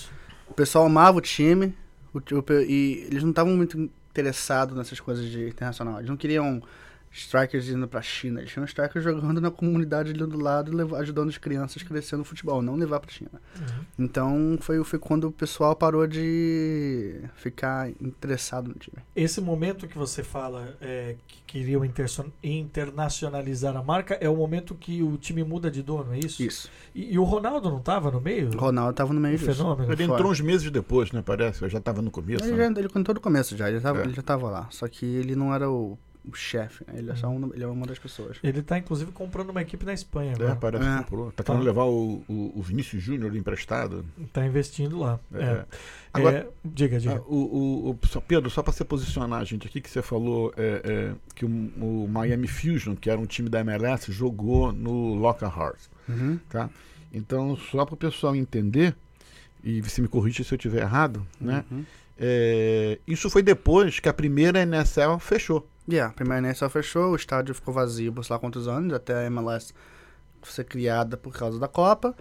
O 0.48 0.54
pessoal 0.54 0.86
amava 0.86 1.18
o 1.18 1.22
time. 1.22 1.76
o 2.14 2.18
o 2.18 2.62
e 2.68 3.06
eles 3.10 3.22
não 3.24 3.30
estavam 3.30 3.56
muito 3.56 3.90
interessados 4.10 4.76
nessas 4.76 5.00
coisas 5.00 5.26
de 5.30 5.48
internacional. 5.48 5.98
Eles 5.98 6.10
não 6.10 6.18
queriam 6.18 6.62
strikers 7.14 7.70
indo 7.70 7.88
pra 7.88 8.02
China. 8.02 8.40
Eles 8.42 8.52
tinham 8.52 8.66
strikers 8.66 9.04
jogando 9.06 9.40
na 9.40 9.52
comunidade 9.52 10.10
ali 10.12 10.20
do 10.26 10.38
lado, 10.42 10.96
ajudando 10.96 11.30
as 11.30 11.38
crianças 11.38 11.82
a 11.84 11.86
crescer 11.86 12.18
no 12.18 12.24
futebol, 12.24 12.62
não 12.62 12.76
levar 12.76 13.00
pra 13.00 13.12
China. 13.12 13.30
Uhum. 13.60 13.86
Então 14.00 14.58
foi, 14.60 14.84
foi 14.84 14.98
quando 14.98 15.26
o 15.26 15.32
pessoal 15.32 15.76
parou 15.76 16.08
de 16.08 17.22
ficar 17.36 17.90
interessado 18.02 18.68
no 18.70 18.74
time. 18.76 18.98
Esse 19.16 19.40
momento 19.40 19.88
que 19.88 19.98
você 19.98 20.24
fala 20.24 20.76
é, 20.82 21.16
que 21.28 21.42
queriam 21.46 21.86
internacionalizar 22.44 23.78
a 23.78 23.84
marca 23.84 24.18
é 24.20 24.28
o 24.28 24.36
momento 24.36 24.74
que 24.74 25.04
o 25.04 25.16
time 25.18 25.44
muda 25.44 25.70
de 25.70 25.84
dono, 25.84 26.14
é 26.14 26.20
isso? 26.20 26.42
Isso. 26.42 26.72
E, 26.96 27.14
e 27.14 27.20
o 27.20 27.24
Ronaldo 27.24 27.70
não 27.70 27.80
tava 27.80 28.10
no 28.10 28.20
meio? 28.20 28.50
O 28.54 28.58
Ronaldo 28.58 28.94
tava 28.94 29.14
no 29.14 29.20
meio 29.20 29.36
Um 29.36 29.38
disso. 29.38 29.54
fenômeno. 29.54 29.92
Ele 29.92 30.06
Fora. 30.06 30.18
entrou 30.20 30.32
uns 30.32 30.42
meses 30.42 30.70
depois, 30.72 31.12
né? 31.12 31.22
Parece. 31.24 31.62
Eu 31.62 31.70
já 31.70 31.78
estava 31.78 32.02
no 32.02 32.10
começo. 32.10 32.44
Ele, 32.44 32.54
né? 32.58 32.72
já, 32.74 32.80
ele 32.80 32.90
contou 32.90 33.14
do 33.14 33.22
começo 33.22 33.56
já, 33.56 33.70
ele, 33.70 33.80
tava, 33.80 34.00
É. 34.02 34.04
ele 34.06 34.14
já 34.14 34.22
tava 34.24 34.50
lá. 34.50 34.68
Só 34.72 34.88
que 34.88 35.06
ele 35.06 35.36
não 35.36 35.54
era 35.54 35.70
o, 35.70 35.98
o 36.26 36.34
chefe, 36.34 36.86
né? 36.88 36.94
ele, 37.00 37.12
é 37.12 37.16
só 37.16 37.28
um, 37.28 37.54
ele 37.54 37.64
é 37.64 37.68
uma 37.68 37.86
das 37.86 38.00
pessoas. 38.00 38.38
Ele 38.42 38.62
tá 38.62 38.78
inclusive 38.78 39.12
comprando 39.12 39.50
uma 39.50 39.62
equipe 39.62 39.86
na 39.86 39.94
Espanha 39.94 40.32
É, 40.32 40.36
agora. 40.36 40.56
parece 40.56 40.86
É. 40.86 40.92
que 40.92 40.98
comprou. 41.04 41.32
Tá 41.32 41.44
Tá. 41.44 41.52
querendo 41.52 41.66
levar 41.66 41.84
o, 41.84 42.24
o, 42.30 42.52
o 42.56 42.62
Vinícius 42.62 43.04
Júnior 43.04 43.36
emprestado. 43.36 44.06
Tá 44.32 44.46
investindo 44.46 45.00
lá. 45.00 45.20
É. 45.34 45.44
É. 45.44 45.66
Agora- 46.14 46.38
É, 46.38 46.48
diga, 46.64 47.00
diga. 47.00 47.16
Ah, 47.18 47.22
o, 47.28 47.36
o, 47.36 47.90
o- 47.92 48.08
só- 48.08 48.22
Pedro, 48.22 48.50
só 48.50 48.64
para 48.64 48.72
você 48.72 48.86
posicionar 48.86 49.42
a 49.42 49.44
gente 49.44 49.68
aqui, 49.68 49.82
que 49.82 49.90
você 49.90 50.02
falou 50.02 50.54
é, 50.56 50.82
é, 50.84 51.16
que 51.36 51.44
o, 51.46 51.50
o 51.50 52.08
Miami 52.10 52.48
Fusion, 52.48 52.96
que 52.96 53.10
era 53.10 53.20
um 53.20 53.26
time 53.26 53.50
da 53.50 53.60
MLS, 53.62 54.12
jogou 54.12 54.72
no 54.72 55.16
Lockhart, 55.16 55.80
Uhum. 56.08 56.40
tá? 56.50 56.70
Então, 57.12 57.58
só 57.58 57.86
para 57.86 57.96
o 57.96 57.98
pessoal 57.98 58.36
entender, 58.36 58.96
e 59.64 59.82
você 59.82 60.02
me 60.02 60.08
corrige 60.08 60.44
se 60.44 60.54
eu 60.54 60.56
estiver 60.56 60.82
errado, 60.82 61.26
né? 61.40 61.64
Uhum. 61.70 61.84
É, 62.18 63.00
isso 63.08 63.30
foi 63.30 63.42
depois 63.44 64.00
que 64.00 64.08
a 64.08 64.14
primeira 64.14 64.62
NSL 64.66 65.20
fechou. 65.20 65.68
Yeah, 65.90 66.12
a 66.12 66.14
primeira 66.14 66.40
NSL 66.40 66.70
fechou, 66.70 67.12
o 67.12 67.16
estádio 67.16 67.54
ficou 67.54 67.74
vazio 67.74 68.14
por 68.14 68.24
sei 68.24 68.34
lá 68.34 68.40
quantos 68.40 68.68
anos, 68.68 68.94
até 68.94 69.16
a 69.16 69.26
MLS 69.26 69.74
ser 70.44 70.64
criada 70.64 71.18
por 71.18 71.34
causa 71.34 71.60
da 71.60 71.68
Copa. 71.68 72.16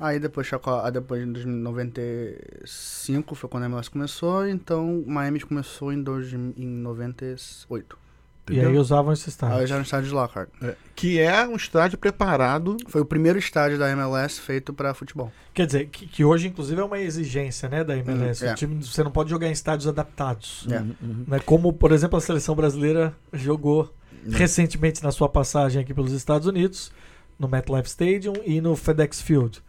Aí 0.00 0.18
depois, 0.18 0.50
depois 0.92 1.32
de 1.32 1.46
95 1.46 3.34
foi 3.34 3.48
quando 3.48 3.64
a 3.64 3.66
MLS 3.66 3.90
começou, 3.90 4.46
então 4.48 5.04
Miami 5.06 5.40
começou 5.40 5.92
em, 5.92 6.02
dois, 6.02 6.32
em 6.32 6.66
98. 6.66 8.01
E 8.50 8.60
aí 8.60 8.76
usavam 8.76 9.12
esse 9.12 9.28
estádio. 9.28 9.56
Aí 9.58 9.66
já 9.66 9.76
no 9.76 9.82
estádio 9.82 10.08
de 10.08 10.14
Lockhart. 10.14 10.48
É, 10.62 10.74
que 10.96 11.20
é 11.20 11.46
um 11.46 11.54
estádio 11.54 11.96
preparado. 11.96 12.76
Foi 12.88 13.00
o 13.00 13.04
primeiro 13.04 13.38
estádio 13.38 13.78
da 13.78 13.90
MLS 13.90 14.40
feito 14.40 14.72
para 14.72 14.92
futebol. 14.94 15.30
Quer 15.54 15.66
dizer, 15.66 15.86
que, 15.86 16.06
que 16.06 16.24
hoje, 16.24 16.48
inclusive, 16.48 16.80
é 16.80 16.84
uma 16.84 16.98
exigência 16.98 17.68
né, 17.68 17.84
da 17.84 17.96
MLS. 17.96 18.42
Uhum, 18.42 18.50
é. 18.50 18.52
O 18.52 18.56
time, 18.56 18.84
você 18.84 19.04
não 19.04 19.10
pode 19.10 19.30
jogar 19.30 19.46
em 19.48 19.52
estádios 19.52 19.86
adaptados. 19.86 20.66
É. 20.70 20.78
Uhum, 20.78 20.94
uhum. 21.02 21.24
Né? 21.28 21.40
Como, 21.40 21.72
por 21.72 21.92
exemplo, 21.92 22.18
a 22.18 22.20
seleção 22.20 22.54
brasileira 22.54 23.14
jogou 23.32 23.92
Uhum. 24.24 24.32
recentemente 24.32 25.02
na 25.02 25.10
sua 25.10 25.28
passagem 25.28 25.82
aqui 25.82 25.92
pelos 25.92 26.12
Estados 26.12 26.46
Unidos, 26.46 26.92
no 27.38 27.48
MetLife 27.48 27.88
Stadium 27.88 28.34
e 28.44 28.60
no 28.60 28.76
FedEx 28.76 29.20
Field. 29.20 29.60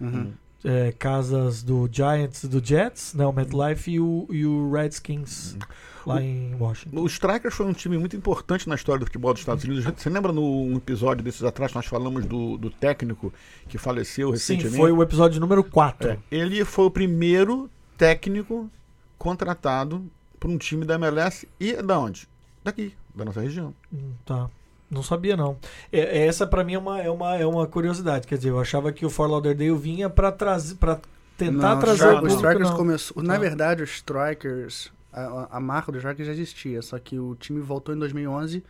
Uhum. 0.64 0.72
É, 0.72 0.92
casas 0.94 1.62
do 1.62 1.90
Giants 1.92 2.44
e 2.44 2.48
do 2.48 2.66
Jets, 2.66 3.14
né, 3.14 3.26
o 3.26 3.34
MetLife 3.34 3.92
e 3.92 4.00
o, 4.00 4.28
e 4.30 4.46
o 4.46 4.72
Redskins 4.72 5.58
lá 6.06 6.22
em 6.22 6.56
Washington. 6.56 7.02
O 7.02 7.06
Strikers 7.08 7.54
foi 7.54 7.66
um 7.66 7.74
time 7.74 7.98
muito 7.98 8.16
importante 8.16 8.68
na 8.68 8.76
história 8.76 9.00
do 9.00 9.06
futebol 9.06 9.34
dos 9.34 9.42
Estados 9.42 9.64
Unidos. 9.64 9.86
Você 9.86 10.10
lembra 10.10 10.32
no 10.32 10.44
um 10.44 10.78
episódio 10.78 11.24
desses 11.24 11.44
atrás 11.44 11.72
que 11.72 11.78
nós 11.78 11.86
falamos 11.86 12.26
do, 12.26 12.58
do 12.58 12.70
técnico 12.70 13.34
que 13.68 13.78
faleceu 13.78 14.28
Sim, 14.28 14.34
recentemente? 14.34 14.78
foi 14.78 14.92
o 14.92 15.02
episódio 15.02 15.40
número 15.40 15.64
4. 15.64 16.12
É, 16.12 16.20
ele 16.32 16.64
foi 16.66 16.86
o 16.86 16.92
primeiro 16.92 17.70
técnico 17.98 18.70
contratado 19.18 20.06
para 20.40 20.50
um 20.50 20.58
time 20.58 20.86
da 20.86 20.96
MLS 20.96 21.48
e 21.60 21.74
da 21.82 22.00
onde? 22.00 22.28
Daqui, 22.64 22.94
da 23.16 23.26
nossa 23.26 23.42
região. 23.42 23.74
Hum, 23.92 24.14
tá. 24.26 24.50
Não 24.94 25.02
sabia, 25.04 25.36
não. 25.36 25.58
É, 25.92 26.26
essa 26.26 26.46
pra 26.46 26.64
mim 26.64 26.76
é 26.76 26.80
uma, 26.80 27.02
é, 27.02 27.10
uma, 27.10 27.36
é 27.36 27.46
uma 27.46 27.66
curiosidade. 27.68 28.28
Quer 28.28 28.38
dizer, 28.38 28.50
eu 28.50 28.60
achava 28.60 28.92
que 28.92 29.06
o 29.06 29.10
Fort 29.10 29.32
Lauderdale 29.32 29.76
vinha 29.76 30.10
pra, 30.10 30.32
trazer, 30.32 30.76
pra 30.76 31.00
tentar 31.38 31.76
Não, 31.76 31.80
trazer 31.80 32.06
o 32.08 32.12
o 32.12 32.16
público, 32.20 32.36
Strikers 32.36 32.70
não. 32.70 32.78
começou. 32.78 33.24
Na 33.24 33.34
Tá. 33.34 33.40
verdade, 33.40 33.82
os 33.84 33.90
Strikers, 33.96 34.92
a, 35.12 35.58
a 35.58 35.60
marca 35.60 35.92
dos 35.92 36.00
Strikers 36.00 36.28
já 36.28 36.34
existia, 36.34 36.82
só 36.82 37.00
que 37.00 37.18
o 37.18 37.36
time 37.36 37.60
voltou 37.60 37.94
em 37.96 37.98
2011. 38.00 38.64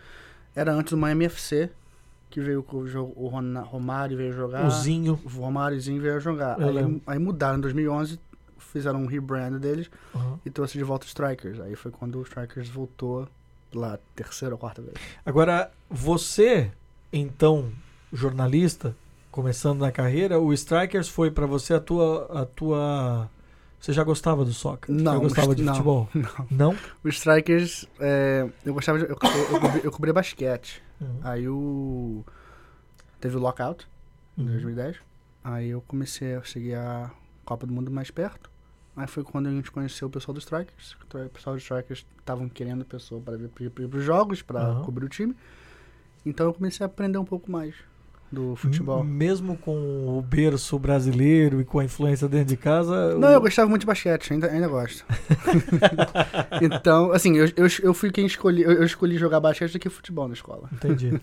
Era 0.56 0.72
antes 0.72 0.92
do 0.92 0.98
Miami 0.98 1.26
FC, 1.26 1.70
que 2.30 2.40
veio 2.40 2.64
com 2.64 2.78
o, 2.78 2.88
jogo, 2.88 3.14
o 3.16 3.28
Romário 3.28 4.16
veio 4.18 4.32
jogar. 4.34 4.66
O 4.66 4.70
Zinho. 4.70 5.20
O 5.26 5.30
Romáriozinho 5.30 6.02
veio 6.02 6.20
jogar. 6.20 6.58
Aí, 6.62 7.02
aí 7.06 7.20
mudaram 7.20 7.58
em 7.58 7.62
2011, 7.62 8.20
fizeram 8.58 9.02
um 9.02 9.06
rebrand 9.08 9.60
deles 9.60 9.90
Aham. 10.16 10.40
e 10.46 10.50
trouxe 10.50 10.78
de 10.78 10.84
volta 10.84 11.04
os 11.06 11.10
Strikers. 11.10 11.60
Aí 11.60 11.76
foi 11.76 11.92
quando 11.92 12.18
o 12.18 12.22
Strikers 12.24 12.70
voltou 12.70 13.28
lá, 13.80 14.00
terceira 14.16 14.54
ou 14.56 14.60
quarta 14.60 14.82
vez. 14.82 14.94
Agora, 15.26 15.72
você, 15.90 16.72
então, 17.12 17.72
jornalista, 18.12 18.96
começando 19.32 19.80
na 19.80 19.92
carreira, 19.92 20.40
o 20.40 20.54
Strikers 20.54 21.08
foi 21.10 21.32
pra 21.32 21.46
você 21.46 21.74
a 21.74 21.80
tua, 21.80 22.42
a 22.42 22.46
tua... 22.46 23.30
Você 23.80 23.92
já 23.92 24.04
gostava 24.04 24.46
do 24.46 24.54
soccer? 24.54 24.94
Não, 24.96 25.14
Já 25.14 25.20
gostava 25.20 25.54
de 25.56 25.62
não, 25.64 25.74
futebol? 25.74 26.10
não. 26.16 26.48
Não? 26.50 26.78
Os 27.04 27.16
Strikers, 27.16 27.86
é, 28.00 28.48
eu 28.64 28.74
gostava 28.74 28.98
de. 28.98 29.04
Eu, 29.04 29.10
eu, 29.10 29.52
eu, 29.52 29.60
cobri, 29.60 29.82
eu 29.84 29.92
cobri 29.92 30.14
basquete. 30.14 30.82
Uhum. 31.02 31.20
Aí 31.22 31.50
o. 31.50 32.24
Teve 33.20 33.36
o 33.36 33.40
lockout 33.42 33.86
em 34.38 34.44
Uhum. 34.44 34.52
2010. 34.52 34.98
Aí 35.44 35.70
eu 35.70 35.82
comecei 35.82 36.34
a 36.36 36.44
seguir 36.46 36.76
a 36.76 37.12
Copa 37.44 37.68
do 37.68 37.74
Mundo 37.74 37.92
mais 37.92 38.10
perto. 38.10 38.50
Aí 38.96 39.08
foi 39.08 39.24
quando 39.24 39.48
a 39.48 39.52
gente 39.52 39.72
conheceu 39.72 40.08
o 40.08 40.12
pessoal 40.12 40.34
dos 40.34 40.44
Strikers. 40.44 40.96
O 41.26 41.30
pessoal 41.30 41.56
dos 41.56 41.64
Strikers 41.64 42.06
estavam 42.20 42.48
querendo 42.48 42.86
pessoa 42.86 43.20
para 43.22 43.36
vir 43.38 43.50
para 43.70 43.98
os 43.98 44.04
jogos, 44.04 44.42
para 44.42 44.62
Aham. 44.62 44.84
cobrir 44.84 45.06
o 45.06 45.10
time. 45.10 45.36
Então 46.26 46.46
eu 46.46 46.54
comecei 46.54 46.84
a 46.84 46.88
aprender 46.88 47.18
um 47.18 47.26
pouco 47.26 47.52
mais 47.52 47.74
do 48.32 48.56
futebol. 48.56 49.04
Mesmo 49.04 49.56
com 49.58 50.18
o 50.18 50.22
berço 50.22 50.78
brasileiro 50.80 51.62
e 51.62 51.66
com 51.66 51.80
a 51.80 51.86
influência 51.86 52.28
dentro 52.28 52.48
de 52.48 52.58
casa... 52.58 53.16
Não, 53.18 53.30
o- 53.30 53.32
eu 53.34 53.42
gostava 53.42 53.70
muito 53.70 53.82
de 53.82 53.88
basquete, 53.88 54.34
ainda, 54.34 54.48
ainda 54.48 54.68
gosto. 54.68 55.06
então, 56.62 57.12
assim, 57.12 57.38
eu, 57.38 57.46
eu, 57.56 57.68
eu 57.82 57.94
fui 57.94 58.12
quem 58.12 58.26
escolhi. 58.26 58.64
Eu, 58.64 58.72
eu 58.72 58.84
escolhi 58.84 59.18
jogar 59.18 59.40
basquete 59.40 59.74
do 59.74 59.80
que 59.80 59.90
futebol 59.90 60.28
na 60.28 60.34
escola. 60.34 60.70
Entendi. 60.74 61.20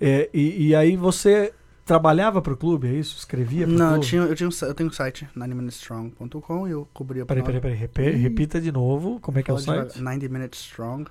É, 0.00 0.28
e, 0.32 0.68
e 0.68 0.74
aí 0.74 0.96
você 0.96 1.52
trabalhava 1.84 2.40
pro 2.40 2.56
clube, 2.56 2.88
é 2.88 2.92
isso? 2.92 3.16
Escrevia 3.18 3.66
pro 3.66 3.76
Não, 3.76 3.84
eu, 3.86 3.92
clube? 3.92 4.06
tinha, 4.06 4.22
eu, 4.22 4.34
tinha 4.34 4.48
um, 4.48 4.52
eu 4.62 4.74
tenho 4.74 4.88
um 4.88 4.92
site, 4.92 5.28
90minutestrong.com, 5.36 6.68
e 6.68 6.70
eu 6.70 6.88
cobria 6.92 7.26
Peraí, 7.26 7.42
peraí, 7.42 7.60
peraí. 7.60 7.76
Repe- 7.76 8.10
repita 8.10 8.60
de 8.60 8.70
novo. 8.72 9.18
Como 9.20 9.38
é 9.38 9.42
que 9.42 9.50
é 9.50 9.54
o 9.54 9.58
site? 9.58 9.94
devagar. 9.94 10.14
90 10.14 10.28
Minutes 10.28 10.60
Strong. 10.60 11.10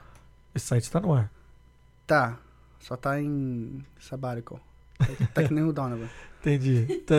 Esse 0.56 0.66
site 0.68 0.90
tá 0.92 1.00
no 1.00 1.14
ar. 1.14 1.32
Tá, 2.08 2.38
só 2.80 2.96
tá 2.96 3.22
em 3.22 3.84
sabbatical. 4.00 4.60
Tá, 4.98 5.08
tá 5.34 5.44
que 5.44 5.54
nem 5.54 5.64
o 5.64 5.72
Donovan. 5.74 6.08
Entendi. 6.42 7.04
Tá, 7.06 7.16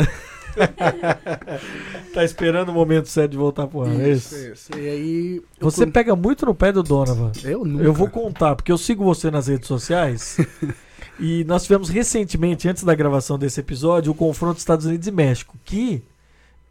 Tá 2.13 2.25
esperando 2.25 2.71
o 2.71 2.73
momento 2.73 3.09
certo 3.09 3.31
de 3.33 3.37
voltar 3.37 3.67
pro 3.67 3.83
ar, 3.83 3.89
é 4.01 4.11
isso? 4.11 4.35
isso. 4.37 4.77
E 4.77 4.89
aí... 4.89 5.43
eu 5.61 5.71
Você 5.71 5.87
pega 5.87 6.15
muito 6.17 6.45
no 6.45 6.55
pé 6.55 6.73
do 6.73 6.83
Donovan. 6.83 7.33
Eu 7.45 7.65
nunca. 7.65 7.85
Eu 7.85 7.93
vou 7.93 8.09
contar, 8.09 8.57
porque 8.57 8.71
eu 8.73 8.77
sigo 8.79 9.05
você 9.05 9.31
nas 9.31 9.47
redes 9.47 9.69
sociais. 9.69 10.37
e 11.23 11.45
nós 11.45 11.63
tivemos 11.63 11.89
recentemente, 11.89 12.69
antes 12.69 12.83
da 12.85 12.95
gravação 12.95 13.39
desse 13.39 13.61
episódio, 13.61 14.13
o 14.13 14.15
confronto 14.15 14.59
Estados 14.59 14.85
Unidos 14.87 15.07
e 15.07 15.11
México, 15.13 15.57
que, 15.65 16.03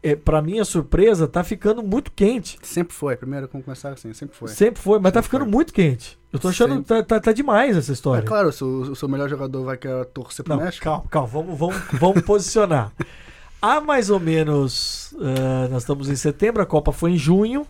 é, 0.02 0.14
para 0.14 0.42
minha 0.42 0.64
surpresa, 0.64 1.26
tá 1.26 1.42
ficando 1.42 1.82
muito 1.82 2.10
quente. 2.12 2.58
Sempre 2.62 2.94
foi, 2.94 3.16
primeiro 3.16 3.48
como 3.48 3.62
começar 3.64 3.90
assim, 3.90 4.12
sempre 4.12 4.36
foi. 4.36 4.48
Sempre 4.48 4.82
foi, 4.82 4.98
mas 4.98 5.12
tá 5.12 5.20
Sempre 5.20 5.26
ficando 5.28 5.44
foi. 5.44 5.52
muito 5.52 5.72
quente. 5.72 6.18
Eu 6.32 6.38
tô 6.38 6.48
achando 6.48 6.78
que 6.82 6.88
tá, 6.88 7.02
tá, 7.02 7.20
tá 7.20 7.32
demais 7.32 7.76
essa 7.76 7.92
É 7.92 7.94
história. 7.94 8.22
claro, 8.26 8.52
se 8.52 8.62
o, 8.64 8.94
seu 8.94 9.08
melhor 9.08 9.28
jogador 9.28 9.64
vai 9.64 9.76
querer 9.76 10.04
torcer 10.06 10.44
pro 10.44 10.56
Não, 10.56 10.62
México. 10.64 10.84
calma, 10.84 11.04
calma, 11.10 11.28
vamos, 11.28 11.58
vamos, 11.58 11.76
vamos 12.00 12.22
posicionar. 12.22 12.92
Há 13.60 13.80
mais 13.80 14.10
ou 14.10 14.18
menos. 14.18 15.14
ah, 15.20 15.68
nós 15.70 15.82
estamos 15.82 16.08
em 16.08 16.16
setembro, 16.16 16.62
a 16.62 16.66
Copa 16.66 16.90
foi 16.92 17.12
em 17.12 17.18
junho. 17.18 17.66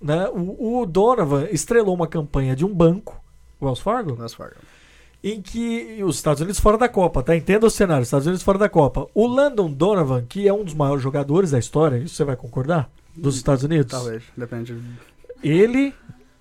Né? 0.00 0.28
O, 0.28 0.80
o 0.82 0.86
Donovan 0.86 1.46
estrelou 1.50 1.94
uma 1.94 2.06
campanha 2.06 2.54
de 2.56 2.64
um 2.64 2.72
banco, 2.74 3.20
Wells 3.60 3.80
Fargo, 3.82 4.12
Wells 4.14 4.34
Fargo. 4.34 4.56
Em 5.28 5.42
que 5.42 6.02
os 6.04 6.16
Estados 6.16 6.40
Unidos 6.40 6.60
fora 6.60 6.78
da 6.78 6.88
Copa, 6.88 7.22
tá? 7.22 7.34
Entenda 7.36 7.66
o 7.66 7.70
cenário, 7.70 8.02
Estados 8.02 8.26
Unidos 8.26 8.42
fora 8.44 8.58
da 8.58 8.68
Copa. 8.68 9.06
O 9.14 9.26
Landon 9.26 9.70
Donovan, 9.72 10.24
que 10.24 10.46
é 10.46 10.52
um 10.52 10.62
dos 10.64 10.74
maiores 10.74 11.02
jogadores 11.02 11.50
da 11.50 11.58
história, 11.58 11.96
isso 11.98 12.14
você 12.14 12.24
vai 12.24 12.36
concordar? 12.36 12.88
Dos 13.16 13.36
Estados 13.36 13.64
Unidos? 13.64 13.90
Talvez, 13.90 14.22
depende. 14.36 14.78
Ele. 15.42 15.92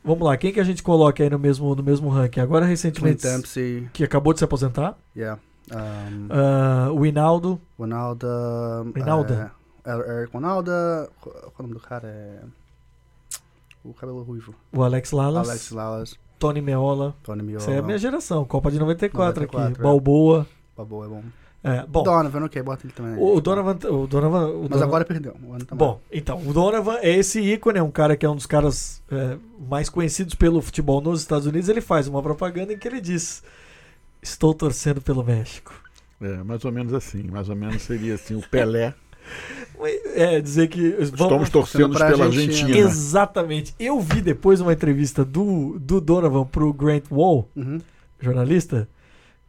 Vamos 0.04 0.24
lá, 0.24 0.38
quem 0.38 0.54
que 0.54 0.60
a 0.60 0.64
gente 0.64 0.84
coloca 0.84 1.24
aí 1.24 1.30
no 1.32 1.40
mesmo, 1.40 1.74
no 1.74 1.82
mesmo 1.82 2.10
ranking? 2.10 2.40
Agora, 2.40 2.66
Clint 2.66 2.78
recentemente, 2.78 3.24
Dempsey, 3.24 3.90
que 3.92 4.04
acabou 4.04 4.34
de 4.34 4.40
se 4.40 4.46
aposentar. 4.46 4.96
yeah. 5.16 5.40
Um, 5.72 6.28
Ah, 6.30 6.90
o 6.92 7.04
Hinaldo. 7.08 7.60
Ronaldo. 7.80 8.28
Rinalda? 8.96 9.52
É, 9.84 10.20
Eric 10.20 10.32
Ronaldo. 10.32 10.72
Qual 11.20 11.36
é 11.36 11.60
o 11.60 11.62
nome 11.64 11.74
do 11.74 11.80
cara? 11.80 12.08
É. 12.08 12.40
O 13.84 13.94
cabelo 13.96 14.22
ruivo. 14.22 14.54
O 14.72 14.84
Alex 14.84 15.12
Lalas, 15.12 15.50
Alex 15.50 15.72
Lalas, 15.72 16.16
Tony 16.40 16.62
Meola. 16.62 17.16
Tony 17.24 17.44
Miola. 17.44 17.62
Essa 17.64 17.72
é 17.72 17.80
a 17.80 17.82
minha 17.82 17.98
geração, 17.98 18.46
Copa 18.46 18.70
de 18.72 18.80
94, 18.80 19.42
94, 19.42 19.72
aqui. 19.72 19.80
é. 19.80 19.84
Balboa. 19.84 20.48
Boa, 20.78 21.06
é 21.06 21.10
bom. 21.10 21.24
É, 21.64 21.84
bom, 21.88 22.04
Donovan, 22.04 22.46
ok, 22.46 22.62
bota 22.62 22.86
ele 22.86 22.94
também. 22.94 23.16
o, 23.16 23.38
o 23.38 23.42
Donovan. 23.42 23.72
O 23.90 24.06
Donovan 24.06 24.48
o 24.50 24.60
Mas 24.62 24.70
Donovan- 24.70 24.86
agora 24.86 25.06
perdeu. 25.06 25.36
Tá 25.68 25.76
Bom, 25.76 26.00
então, 26.12 26.38
o 26.46 26.54
Donovan 26.54 26.98
é 27.02 27.10
esse 27.16 27.40
ícone, 27.42 27.80
é 27.80 27.82
um 27.82 27.90
cara 27.90 28.16
que 28.16 28.24
é 28.24 28.30
um 28.30 28.36
dos 28.36 28.46
caras 28.46 29.02
é, 29.12 29.36
mais 29.68 29.90
conhecidos 29.90 30.36
pelo 30.36 30.62
futebol 30.62 31.02
nos 31.02 31.22
Estados 31.22 31.48
Unidos. 31.48 31.68
Ele 31.68 31.82
faz 31.82 32.08
uma 32.08 32.22
propaganda 32.22 32.72
em 32.72 32.78
que 32.78 32.88
ele 32.88 33.02
diz: 33.02 33.42
Estou 34.22 34.54
torcendo 34.54 35.02
pelo 35.02 35.24
México. 35.24 35.74
É, 36.22 36.38
mais 36.44 36.64
ou 36.64 36.72
menos 36.72 36.94
assim. 36.94 37.24
Mais 37.24 37.50
ou 37.50 37.56
menos 37.56 37.82
seria 37.82 38.14
assim, 38.14 38.36
o 38.36 38.42
Pelé. 38.48 38.94
É, 40.16 40.40
dizer 40.40 40.68
que. 40.68 40.82
Estamos 41.00 41.50
torcendo 41.50 41.94
pela 41.98 42.26
Argentina. 42.26 42.26
Argentina. 42.26 42.78
Exatamente. 42.78 43.76
Eu 43.80 44.00
vi 44.00 44.22
depois 44.22 44.62
uma 44.62 44.72
entrevista 44.74 45.24
do, 45.26 45.78
do 45.80 46.00
Donovan 46.00 46.46
pro 46.46 46.72
Grant 46.74 47.04
Wall, 47.12 47.50
Uhum. 47.56 47.80
jornalista, 48.20 48.88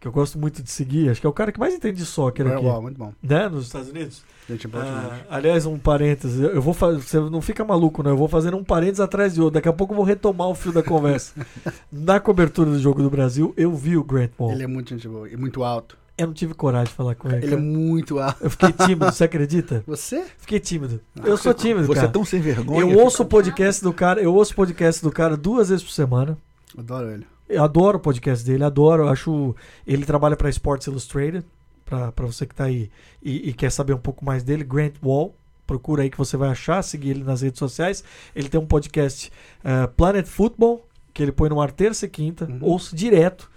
que 0.01 0.07
eu 0.09 0.13
gosto 0.13 0.39
muito 0.39 0.63
de 0.63 0.71
seguir, 0.71 1.09
acho 1.09 1.21
que 1.21 1.27
é 1.27 1.31
o 1.31 1.33
cara 1.33 1.51
que 1.53 1.59
mais 1.61 1.75
entende 1.75 1.97
de 1.99 2.05
soccer 2.05 2.47
É, 2.47 2.55
aqui, 2.55 2.65
uau, 2.65 2.83
muito 2.83 2.99
bom. 2.99 3.13
né, 3.23 3.49
nos 3.49 3.67
Estados 3.67 3.89
Unidos. 3.89 4.23
Gente, 4.49 4.69
Ah, 4.75 5.21
aliás, 5.31 5.65
um 5.67 5.79
parênteses, 5.79 6.39
eu 6.41 6.61
vou 6.63 6.75
fazer, 6.75 7.01
você 7.01 7.19
não 7.19 7.41
fica 7.41 7.65
maluco, 7.65 8.03
não, 8.03 8.11
eu 8.13 8.17
vou 8.17 8.29
fazendo 8.29 8.57
um 8.57 8.63
parênteses 8.65 9.01
atrás 9.01 9.35
de 9.35 9.41
outro, 9.41 9.55
daqui 9.55 9.69
a 9.69 9.73
pouco 9.73 9.93
eu 9.93 9.97
vou 9.97 10.05
retomar 10.05 10.49
o 10.49 10.55
fio 10.55 10.73
da 10.73 10.83
conversa. 10.83 11.35
Na 11.91 12.21
cobertura 12.21 12.71
do 12.71 12.79
Jogo 12.79 13.03
do 13.03 13.11
Brasil, 13.11 13.55
eu 13.57 13.73
vi 13.75 13.97
o 13.97 14.05
Grant 14.05 14.31
Wall. 14.39 14.53
Ele 14.53 14.63
é 14.65 14.67
muito 14.67 14.91
gente 14.91 15.09
boa. 15.09 15.29
E 15.29 15.37
muito 15.37 15.65
alto. 15.65 15.97
Eu 16.19 16.29
não 16.29 16.35
tive 16.35 16.55
coragem 16.55 16.87
de 16.89 16.93
falar 16.95 17.15
com 17.15 17.29
ele. 17.29 17.39
Ele 17.39 17.47
é 17.47 17.51
cara. 17.51 17.61
muito 17.63 18.19
alto. 18.19 18.43
Eu 18.43 18.51
fiquei 18.51 18.73
tímido, 18.73 19.05
você 19.05 19.25
acredita? 19.25 19.85
Você? 19.87 20.25
Fiquei 20.39 20.59
tímido. 20.59 21.01
Eu 21.23 21.37
sou 21.37 21.53
tímido, 21.53 21.87
Você 21.87 21.95
cara. 21.95 22.07
é 22.07 22.11
tão 22.11 22.25
sem 22.25 22.41
vergonha. 22.41 22.81
Eu 22.81 22.99
ouço 22.99 23.23
o 23.23 23.27
podcast 23.27 23.83
do 23.85 23.93
cara, 23.93 24.21
eu 24.21 24.35
ouço 24.35 24.53
o 24.53 24.57
podcast 24.57 25.03
do 25.03 25.13
cara 25.13 25.37
duas 25.37 25.69
vezes 25.69 25.85
por 25.85 25.93
semana. 25.93 26.39
Adoro 26.77 27.11
ele. 27.11 27.27
Eu 27.49 27.63
adoro 27.63 27.99
o 27.99 28.01
podcast 28.01 28.45
dele, 28.45 28.65
adoro. 28.65 29.05
eu 29.05 29.09
Acho. 29.09 29.55
Ele 29.87 30.05
trabalha 30.07 30.37
para 30.37 30.49
Sports 30.49 30.87
Illustrated, 30.87 31.45
para 31.85 32.11
você 32.27 32.47
que 32.47 32.55
tá 32.55 32.65
aí 32.65 32.91
e, 33.23 33.51
e 33.51 33.53
quer 33.53 33.71
saber 33.71 33.93
um 33.93 33.99
pouco 33.99 34.25
mais 34.25 34.43
dele, 34.43 34.65
Grant 34.65 34.95
Wall. 35.05 35.35
Procura 35.67 36.03
aí 36.03 36.11
que 36.11 36.17
você 36.19 36.37
vai 36.37 36.49
achar, 36.49 36.81
seguir 36.83 37.11
ele 37.11 37.25
nas 37.25 37.43
redes 37.43 37.59
sociais. 37.59 38.03
Ele 38.35 38.49
tem 38.49 38.59
um 38.59 38.67
podcast 38.67 39.31
eh, 39.65 39.87
Planet 39.97 40.25
Football, 40.27 40.87
que 41.13 41.23
ele 41.23 41.33
põe 41.33 41.49
no 41.49 41.61
ar 41.61 41.73
terça 41.73 42.07
e 42.07 42.09
quinta, 42.09 42.45
Uhum. 42.47 42.59
ouço 42.63 42.95
direto. 42.97 43.51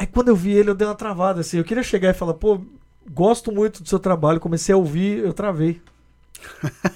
Aí 0.00 0.06
quando 0.06 0.28
eu 0.28 0.34
vi 0.36 0.52
ele, 0.52 0.70
eu 0.70 0.74
dei 0.74 0.88
uma 0.88 0.94
travada 0.94 1.40
assim. 1.42 1.58
Eu 1.58 1.64
queria 1.64 1.82
chegar 1.82 2.08
e 2.08 2.14
falar, 2.14 2.32
pô, 2.32 2.58
gosto 3.12 3.52
muito 3.52 3.82
do 3.82 3.88
seu 3.88 3.98
trabalho. 3.98 4.40
Comecei 4.40 4.74
a 4.74 4.78
ouvir, 4.78 5.18
eu 5.22 5.34
travei. 5.34 5.78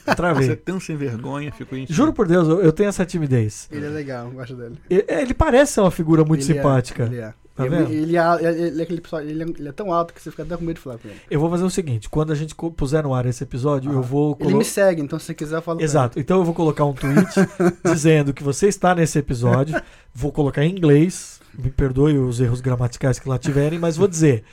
Eu 0.07 0.15
travei. 0.17 0.47
Você 0.47 0.53
é 0.53 0.57
tão 0.57 0.81
sem 0.81 0.97
vergonha, 0.97 1.53
ficou 1.53 1.77
em 1.77 1.87
Juro 1.87 2.15
por 2.15 2.27
Deus, 2.27 2.49
eu, 2.49 2.63
eu 2.63 2.73
tenho 2.73 2.89
essa 2.89 3.05
timidez. 3.05 3.69
Ele 3.71 3.85
é 3.85 3.91
legal, 3.91 4.25
eu 4.29 4.31
gosto 4.33 4.57
dele. 4.57 4.77
Ele, 4.89 5.05
ele 5.07 5.35
parece 5.35 5.73
ser 5.75 5.83
uma 5.83 5.91
figura 5.91 6.25
muito 6.25 6.43
Ele 6.45 6.53
é, 6.53 6.57
simpática. 6.57 7.03
ele 7.05 7.19
é. 7.21 7.35
Tá 7.55 7.67
ele, 7.67 7.77
vendo? 7.77 7.93
Ele, 7.93 8.17
é, 8.17 8.35
ele, 8.41 8.63
ele 8.69 8.81
é 8.81 8.83
aquele 8.85 9.01
pessoal, 9.03 9.21
ele 9.23 9.43
é, 9.43 9.47
ele 9.47 9.69
é 9.69 9.73
tão 9.73 9.93
alto 9.93 10.15
que 10.15 10.23
você 10.23 10.31
fica 10.31 10.43
até 10.45 10.57
com 10.57 10.65
medo 10.65 10.77
de 10.77 10.81
falar 10.83 10.97
com 10.99 11.07
ele. 11.07 11.21
Eu 11.31 11.39
vou 11.39 11.51
fazer 11.51 11.63
o 11.65 11.71
seguinte: 11.71 12.09
quando 12.09 12.33
a 12.33 12.35
gente 12.35 12.55
puser 12.55 13.03
no 13.05 13.13
ar 13.15 13.27
esse 13.27 13.45
episódio, 13.45 13.93
eu 13.93 13.99
Ah. 13.99 14.03
vou. 14.03 14.31
Ele 14.41 14.45
colo- 14.47 14.59
me 14.59 14.65
segue, 14.65 15.03
então 15.03 15.19
se 15.21 15.27
você 15.27 15.35
quiser 15.35 15.57
eu 15.59 15.63
falo 15.63 15.79
com 15.79 15.85
Exato. 15.85 16.19
Então 16.19 16.39
eu 16.39 16.45
vou 16.45 16.55
colocar 16.55 16.85
um 16.87 16.95
tweet 16.95 17.33
dizendo 17.85 18.33
que 18.33 18.43
você 18.43 18.67
está 18.67 18.95
nesse 18.95 19.19
episódio. 19.19 19.81
Vou 20.13 20.33
colocar 20.33 20.65
em 20.65 20.71
inglês. 20.73 21.39
Me 21.59 21.71
perdoe 21.71 22.19
os 22.19 22.41
erros 22.41 22.61
gramaticais 22.61 23.19
que 23.19 23.29
lá 23.29 23.39
tiverem, 23.39 23.79
mas 23.79 23.97
vou 23.97 24.09
dizer: 24.09 24.45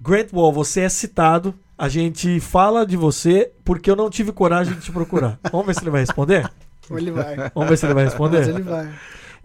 Grant 0.00 0.32
Wall, 0.32 0.52
você 0.52 0.80
é 0.80 0.88
citado. 0.88 1.54
A 1.76 1.88
gente 1.88 2.40
fala 2.40 2.84
de 2.84 2.96
você 2.96 3.50
porque 3.64 3.90
eu 3.90 3.96
não 3.96 4.10
tive 4.10 4.32
coragem 4.32 4.74
de 4.74 4.80
te 4.80 4.92
procurar. 4.92 5.38
Vamos 5.50 5.66
ver 5.66 5.74
se 5.74 5.82
ele 5.82 5.90
vai 5.90 6.00
responder? 6.00 6.50
ele. 6.90 7.10
Vai. 7.10 7.50
Vamos 7.54 7.68
ver 7.70 7.76
se 7.76 7.86
ele 7.86 7.94
vai 7.94 8.04
Mas 8.04 8.12
responder? 8.12 8.48
ele 8.48 8.62
vai. 8.62 8.90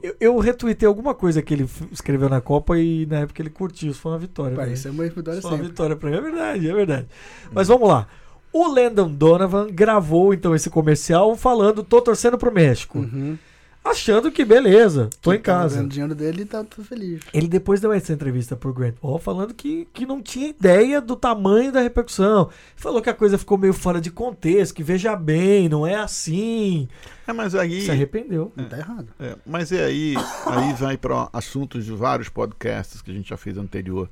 Eu, 0.03 0.15
eu 0.19 0.39
retuitei 0.39 0.87
alguma 0.87 1.13
coisa 1.13 1.41
que 1.41 1.53
ele 1.53 1.69
escreveu 1.91 2.27
na 2.29 2.41
Copa 2.41 2.77
e 2.77 3.05
na 3.05 3.19
época 3.19 3.41
ele 3.41 3.49
curtiu. 3.49 3.91
Isso 3.91 3.99
foi 4.01 4.11
uma 4.11 4.19
vitória. 4.19 4.55
Pai, 4.55 4.73
isso 4.73 4.87
é 4.87 4.91
uma 4.91 5.03
vitória 5.03 5.41
Só 5.41 5.49
uma 5.49 5.57
vitória 5.57 5.95
pra 5.95 6.09
mim. 6.09 6.17
É 6.17 6.21
verdade, 6.21 6.69
é 6.69 6.73
verdade. 6.73 7.07
Mas 7.51 7.67
vamos 7.67 7.87
lá. 7.87 8.07
O 8.51 8.67
Landon 8.67 9.09
Donovan 9.09 9.67
gravou 9.71 10.33
então 10.33 10.53
esse 10.55 10.69
comercial 10.69 11.35
falando: 11.35 11.83
tô 11.83 12.01
torcendo 12.01 12.37
pro 12.37 12.53
México. 12.53 12.99
Uhum. 12.99 13.37
Achando 13.85 14.31
que 14.31 14.43
beleza, 14.43 15.09
tô 15.21 15.31
em 15.31 15.37
tá 15.37 15.43
casa. 15.43 15.75
ganhando 15.75 15.91
dinheiro 15.91 16.15
dele 16.15 16.41
e 16.41 16.45
tá 16.45 16.63
tudo 16.63 16.85
feliz. 16.85 17.21
Ele 17.33 17.47
depois 17.47 17.79
deu 17.79 17.93
essa 17.93 18.11
entrevista 18.11 18.55
pro 18.55 18.73
Grant 18.73 18.95
Paul 18.95 19.19
falando 19.19 19.53
que, 19.53 19.87
que 19.93 20.05
não 20.05 20.21
tinha 20.21 20.49
ideia 20.49 20.99
do 20.99 21.15
tamanho 21.15 21.71
da 21.71 21.81
repercussão. 21.81 22.49
Falou 22.75 23.01
que 23.01 23.09
a 23.09 23.13
coisa 23.13 23.37
ficou 23.37 23.57
meio 23.57 23.73
fora 23.73 24.01
de 24.01 24.09
contexto, 24.09 24.73
que 24.73 24.83
veja 24.83 25.15
bem, 25.15 25.69
não 25.69 25.85
é 25.85 25.95
assim. 25.95 26.87
É, 27.27 27.33
mas 27.33 27.53
aí. 27.53 27.81
Se 27.81 27.91
arrependeu. 27.91 28.51
Não 28.55 28.65
tá 28.65 28.77
errado. 28.77 29.07
É, 29.19 29.35
mas 29.45 29.71
é 29.71 29.85
aí, 29.85 30.15
aí 30.45 30.73
vai 30.73 30.97
para 30.97 31.29
assuntos 31.31 31.85
de 31.85 31.91
vários 31.91 32.29
podcasts 32.29 33.01
que 33.01 33.11
a 33.11 33.13
gente 33.13 33.29
já 33.29 33.37
fez 33.37 33.57
anterior. 33.57 34.09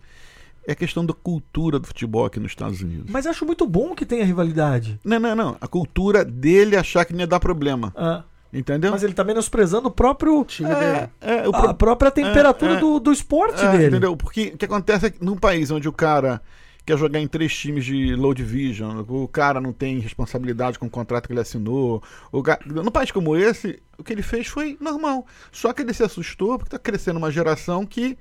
É 0.65 0.71
a 0.71 0.75
questão 0.75 1.05
da 1.05 1.13
cultura 1.13 1.77
do 1.77 1.85
futebol 1.85 2.25
aqui 2.25 2.39
nos 2.39 2.51
Estados 2.53 2.81
Unidos. 2.81 3.11
Mas 3.11 3.27
acho 3.27 3.45
muito 3.45 3.67
bom 3.67 3.93
que 3.93 4.05
tenha 4.05 4.23
rivalidade. 4.23 4.97
Não, 5.03 5.19
não, 5.19 5.35
não. 5.35 5.57
A 5.59 5.67
cultura 5.67 6.23
dele 6.23 6.77
achar 6.77 7.03
que 7.03 7.11
não 7.11 7.19
ia 7.19 7.27
dar 7.27 7.39
problema. 7.39 7.91
Ah, 7.97 8.23
Entendeu? 8.53 8.91
mas 8.91 9.01
ele 9.03 9.13
tá 9.13 9.23
menosprezando 9.23 9.87
o 9.87 9.91
próprio. 9.91 10.39
O 10.41 10.45
time 10.45 10.69
é, 10.69 10.75
dele. 10.79 11.09
é, 11.21 11.47
o 11.47 11.55
A 11.55 11.59
pro- 11.61 11.73
própria 11.73 12.11
temperatura 12.11 12.73
é. 12.73 12.79
do, 12.79 12.99
do 12.99 13.11
esporte 13.11 13.63
é, 13.65 13.71
dele. 13.71 13.87
Entendeu? 13.87 14.15
Porque 14.15 14.51
o 14.53 14.57
que 14.57 14.65
acontece 14.65 15.07
é 15.07 15.09
que 15.09 15.23
num 15.23 15.35
país 15.35 15.71
onde 15.71 15.87
o 15.89 15.93
cara 15.93 16.39
quer 16.85 16.97
jogar 16.97 17.19
em 17.19 17.27
três 17.27 17.55
times 17.57 17.85
de 17.85 18.13
low 18.15 18.33
division, 18.33 19.03
o 19.07 19.27
cara 19.27 19.61
não 19.61 19.71
tem 19.71 19.99
responsabilidade 19.99 20.77
com 20.77 20.85
o 20.85 20.89
contrato 20.89 21.27
que 21.27 21.33
ele 21.33 21.39
assinou. 21.39 22.03
O 22.31 22.43
ca- 22.43 22.59
Num 22.65 22.91
país 22.91 23.09
como 23.09 23.35
esse, 23.35 23.81
o 23.97 24.03
que 24.03 24.11
ele 24.13 24.21
fez 24.21 24.47
foi 24.47 24.77
normal. 24.79 25.25
Só 25.51 25.71
que 25.73 25.81
ele 25.81 25.93
se 25.93 26.03
assustou 26.03 26.57
porque 26.59 26.69
tá 26.71 26.77
crescendo 26.77 27.17
uma 27.17 27.31
geração 27.31 27.85
que, 27.85 28.17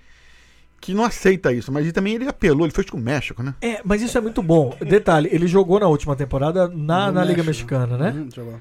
que 0.80 0.94
não 0.94 1.04
aceita 1.04 1.52
isso. 1.52 1.70
Mas 1.72 1.82
ele 1.82 1.92
também 1.92 2.14
ele 2.14 2.28
apelou, 2.28 2.64
ele 2.64 2.72
fez 2.72 2.88
com 2.88 2.96
o 2.98 3.00
México, 3.00 3.42
né? 3.42 3.54
É, 3.60 3.80
mas 3.84 4.00
isso 4.00 4.16
é 4.16 4.20
muito 4.20 4.40
bom. 4.42 4.74
Detalhe, 4.80 5.28
ele 5.32 5.46
jogou 5.48 5.80
na 5.80 5.88
última 5.88 6.14
temporada 6.16 6.68
na, 6.68 7.08
No 7.08 7.12
na 7.14 7.24
Liga 7.24 7.42
México. 7.42 7.74
Mexicana, 7.74 7.98
né? 7.98 8.26
Jogou. 8.34 8.60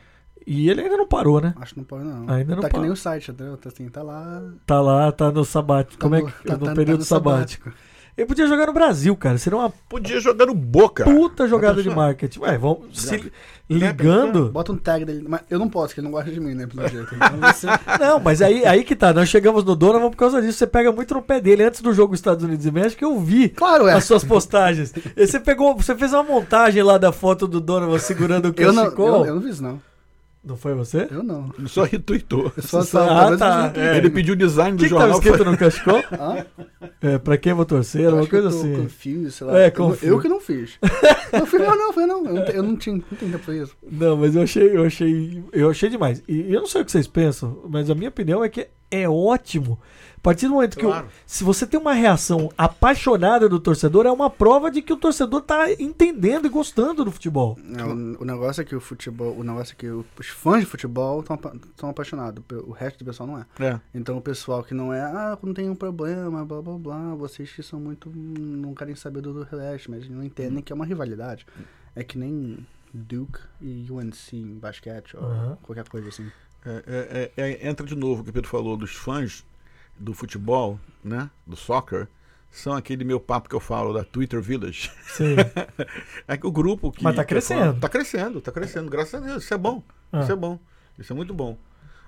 E 0.54 0.70
ele 0.70 0.82
ainda 0.82 0.98
não 0.98 1.08
parou, 1.08 1.40
né? 1.40 1.54
Acho 1.62 1.74
que 1.74 1.80
não 1.80 1.86
pode, 1.86 2.04
não. 2.04 2.30
Ainda 2.30 2.56
não 2.56 2.62
tá 2.62 2.68
pode. 2.68 2.74
que 2.74 2.80
nem 2.82 2.92
o 2.92 2.96
site, 2.96 3.32
entendeu? 3.32 3.56
Tá 3.56 3.70
assim, 3.70 3.88
tá 3.88 4.04
lá. 4.04 4.42
Tá 4.66 4.82
lá, 4.82 5.12
tá 5.12 5.32
no 5.32 5.46
sabático. 5.46 5.98
Tá 5.98 6.02
Como 6.04 6.16
é 6.16 6.22
no- 6.22 6.28
que. 6.28 6.44
tá- 6.44 6.58
no 6.58 6.66
tá- 6.66 6.74
período 6.74 6.98
tá 6.98 7.00
no 7.00 7.06
sabático. 7.06 7.72
Ele 8.18 8.28
podia 8.28 8.46
jogar 8.46 8.68
no 8.68 8.74
Brasil, 8.74 9.16
cara. 9.16 9.38
Seria 9.38 9.58
uma 9.58 9.70
Podia 9.88 10.20
jogar 10.20 10.46
no 10.46 10.54
Boca. 10.54 11.06
puta 11.06 11.48
jogada 11.48 11.82
de 11.82 11.90
marketing. 11.90 12.42
Ué, 12.42 12.58
vamos 12.58 13.00
se 13.00 13.18
Já- 13.18 13.24
ligando. 13.70 14.50
Bota 14.50 14.74
um 14.74 14.78
tag 14.78 15.06
dele. 15.06 15.26
Mas 15.28 15.42
eu 15.50 15.58
não 15.58 15.70
posso, 15.70 15.88
porque 15.88 16.02
ele 16.02 16.08
não 16.08 16.12
gosta 16.12 16.30
de 16.30 16.40
mim, 16.42 16.54
né? 16.54 16.68
Pelo 16.68 16.86
jeito. 16.90 17.16
Então 17.16 17.54
você. 17.54 17.68
Não, 18.00 18.20
mas 18.20 18.42
aí, 18.42 18.66
aí 18.66 18.84
que 18.84 18.98
tá. 18.98 19.14
Nós 19.14 19.30
chegamos 19.30 19.64
no 19.64 19.76
Donovan 19.78 20.10
por 20.10 20.18
causa 20.18 20.42
disso. 20.42 20.58
Você 20.58 20.68
pega 20.68 20.92
muito 20.92 21.14
no 21.14 21.22
pé 21.22 21.40
dele. 21.40 21.64
Antes 21.64 21.80
do 21.82 21.94
jogo 21.94 22.14
Estados 22.14 22.44
Unidos 22.44 22.66
e 22.66 22.72
México, 22.72 23.04
eu 23.04 23.18
vi 23.20 23.48
Claro, 23.50 23.88
é. 23.88 23.94
as 23.94 24.04
suas 24.04 24.26
postagens. 24.26 24.94
E 25.16 25.26
Você 25.26 25.40
pegou, 25.40 25.76
você 25.76 25.96
fez 25.96 26.12
uma 26.12 26.22
montagem 26.24 26.84
lá 26.84 26.98
da 26.98 27.14
foto 27.14 27.48
do 27.48 27.62
Donovan 27.62 27.98
segurando 27.98 28.50
o 28.50 28.54
Eu 28.58 28.74
não, 28.74 28.84
cachecol. 28.84 29.08
eu, 29.22 29.26
eu 29.28 29.36
não 29.36 29.42
fiz 29.42 29.52
isso, 29.54 29.64
não. 29.64 29.80
Não 30.44 30.58
foi 30.58 30.74
você? 30.74 31.08
Eu 31.12 31.22
não. 31.22 31.52
Ele 31.58 31.68
só 31.68 31.84
retweetou. 31.84 32.52
Eu 32.58 32.64
só, 32.64 32.80
Ah, 32.80 32.84
só 32.84 33.06
talvez 33.06 33.40
tá. 33.40 33.72
eu- 33.76 33.82
É. 33.82 33.98
Ele 33.98 34.10
pediu 34.10 34.34
o 34.34 34.38
design 34.38 34.76
do 34.76 34.80
que, 34.80 34.86
que 34.86 34.90
jornal. 34.90 35.12
escrito 35.12 35.46
no 35.46 35.56
cachecol? 35.56 36.04
Hã? 36.12 36.46
É, 37.00 37.18
pra 37.20 37.38
quem 37.38 37.52
eu 37.52 37.56
vou 37.56 37.66
torcer, 37.66 38.02
Eu 38.02 38.12
uma 38.14 38.22
acho 38.22 38.30
que 38.30 38.36
eu 38.36 38.42
coisa 38.42 38.58
assim. 38.58 38.74
confused, 38.76 39.32
sei 39.32 39.48
lá. 39.48 39.60
É, 39.60 39.68
Eu- 39.68 39.72
confused. 39.72 40.08
Eu 40.10 40.20
que 40.20 40.28
não 40.28 40.40
fiz. 40.42 40.80
Não 41.32 41.46
fiz, 41.46 41.62
não, 41.62 41.78
não, 41.78 41.94
foi 41.94 42.06
não. 42.06 42.26
Eu 42.26 42.34
não, 42.34 42.44
eu 42.44 42.64
não 42.64 42.76
tinha, 42.76 42.94
não 42.96 43.02
tinha 43.18 43.32
tempo 43.32 43.40
pra 43.46 43.56
isso. 43.56 43.74
Não, 43.90 44.18
mas 44.18 44.36
eu 44.36 44.42
achei, 44.42 44.76
eu 44.76 44.84
achei, 44.84 45.42
eu 45.54 45.70
achei 45.70 45.90
demais. 45.90 46.22
E 46.28 46.52
eu 46.54 46.60
não 46.60 46.68
sei 46.68 46.82
o 46.82 46.86
que 46.86 46.92
vocês 46.92 47.08
pensam, 47.08 47.64
mas 47.70 47.90
a 47.90 47.96
minha 47.96 48.10
opinião 48.10 48.44
é 48.44 48.50
que 48.50 48.68
é 48.92 49.08
ótimo. 49.10 49.80
A 50.18 50.22
partir 50.22 50.46
do 50.48 50.54
momento 50.54 50.78
que 50.78 50.84
Claro. 50.86 51.08
o, 51.08 51.10
se 51.26 51.44
você 51.44 51.66
tem 51.66 51.80
uma 51.80 51.94
reação 51.94 52.52
apaixonada 52.56 53.50
do 53.50 53.60
torcedor, 53.60 54.06
é 54.06 54.12
uma 54.12 54.30
prova 54.30 54.70
de 54.70 54.80
que 54.80 54.94
o 54.94 54.98
torcedor 54.98 55.42
tá 55.42 55.72
entendendo 55.80 56.46
e 56.46 56.50
gostando 56.50 57.04
do 57.04 57.12
futebol. 57.12 57.58
É, 57.76 57.84
o, 57.84 58.22
o 58.22 58.26
negócio 58.26 58.62
é 58.62 58.64
que 58.64 58.76
o 58.76 58.80
futebol, 58.80 59.36
o 59.36 59.44
negócio 59.44 59.74
é 59.74 59.76
que 59.76 59.88
os 59.90 60.28
fãs 60.28 60.60
de 60.60 60.68
futebol 60.68 61.22
estão 61.22 61.90
apaixonados, 61.90 62.44
o 62.68 62.72
resto 62.72 63.00
do 63.00 63.06
pessoal 63.06 63.26
não 63.26 63.40
é. 63.40 63.46
É. 63.60 63.80
Então 63.96 64.16
o 64.16 64.22
pessoal 64.22 64.64
que 64.64 64.76
não 64.76 64.94
é, 64.94 65.02
ah, 65.02 65.36
não 65.42 65.56
tem 65.56 65.68
um 65.72 65.76
problema, 65.76 66.46
blá 66.46 66.62
blá 66.62 66.78
blá, 66.78 67.16
vocês 67.16 67.52
que 67.52 67.64
são 67.64 67.80
muito. 67.80 68.12
não 68.16 68.76
querem 68.76 68.94
saber 68.94 69.22
do 69.22 69.42
resto, 69.42 69.90
mas 69.90 70.08
não 70.08 70.24
entendem 70.24 70.62
que 70.62 70.72
é 70.72 70.76
uma 70.76 70.86
rivalidade. 70.86 71.48
É 71.96 72.04
que 72.04 72.18
nem 72.20 72.60
Duke 72.94 73.40
e 73.60 73.88
UNC 73.90 74.34
em 74.36 74.60
basquete 74.60 75.16
ou 75.18 75.24
Aham. 75.24 75.58
qualquer 75.64 75.88
coisa 75.90 76.10
assim. 76.10 76.30
É, 76.66 76.84
é, 76.88 77.32
é, 77.38 77.52
é, 77.64 77.68
entra 77.70 77.86
de 77.86 77.96
novo 77.96 78.22
o 78.22 78.24
que 78.24 78.30
o 78.30 78.34
Pedro 78.34 78.50
falou 78.50 78.78
dos 78.78 78.92
fãs 78.92 79.44
do 79.98 80.14
futebol, 80.14 80.80
né? 81.04 81.30
Do 81.46 81.56
soccer, 81.56 82.08
são 82.52 82.74
aquele 82.74 83.04
meu 83.04 83.20
papo 83.20 83.50
que 83.50 83.56
eu 83.56 83.60
falo 83.60 83.94
da 83.94 84.04
Twitter 84.04 84.42
Village. 84.42 84.92
Sim. 85.08 85.36
É 86.28 86.38
que 86.38 86.46
o 86.48 86.52
grupo 86.52 86.92
que. 86.92 87.04
Mas 87.04 87.16
tá 87.16 87.26
crescendo. 87.26 87.60
falo- 87.62 87.80
Tá 87.80 87.90
crescendo, 87.90 88.42
tá 88.42 88.52
crescendo, 88.52 88.90
graças 88.90 89.14
a 89.16 89.26
Deus. 89.26 89.44
Isso 89.44 89.54
é 89.54 89.58
bom. 89.58 89.84
Ah. 90.12 90.22
Isso 90.22 90.32
é 90.32 90.36
bom. 90.36 90.60
Isso 91.00 91.12
é 91.14 91.16
muito 91.16 91.34
bom. 91.34 91.58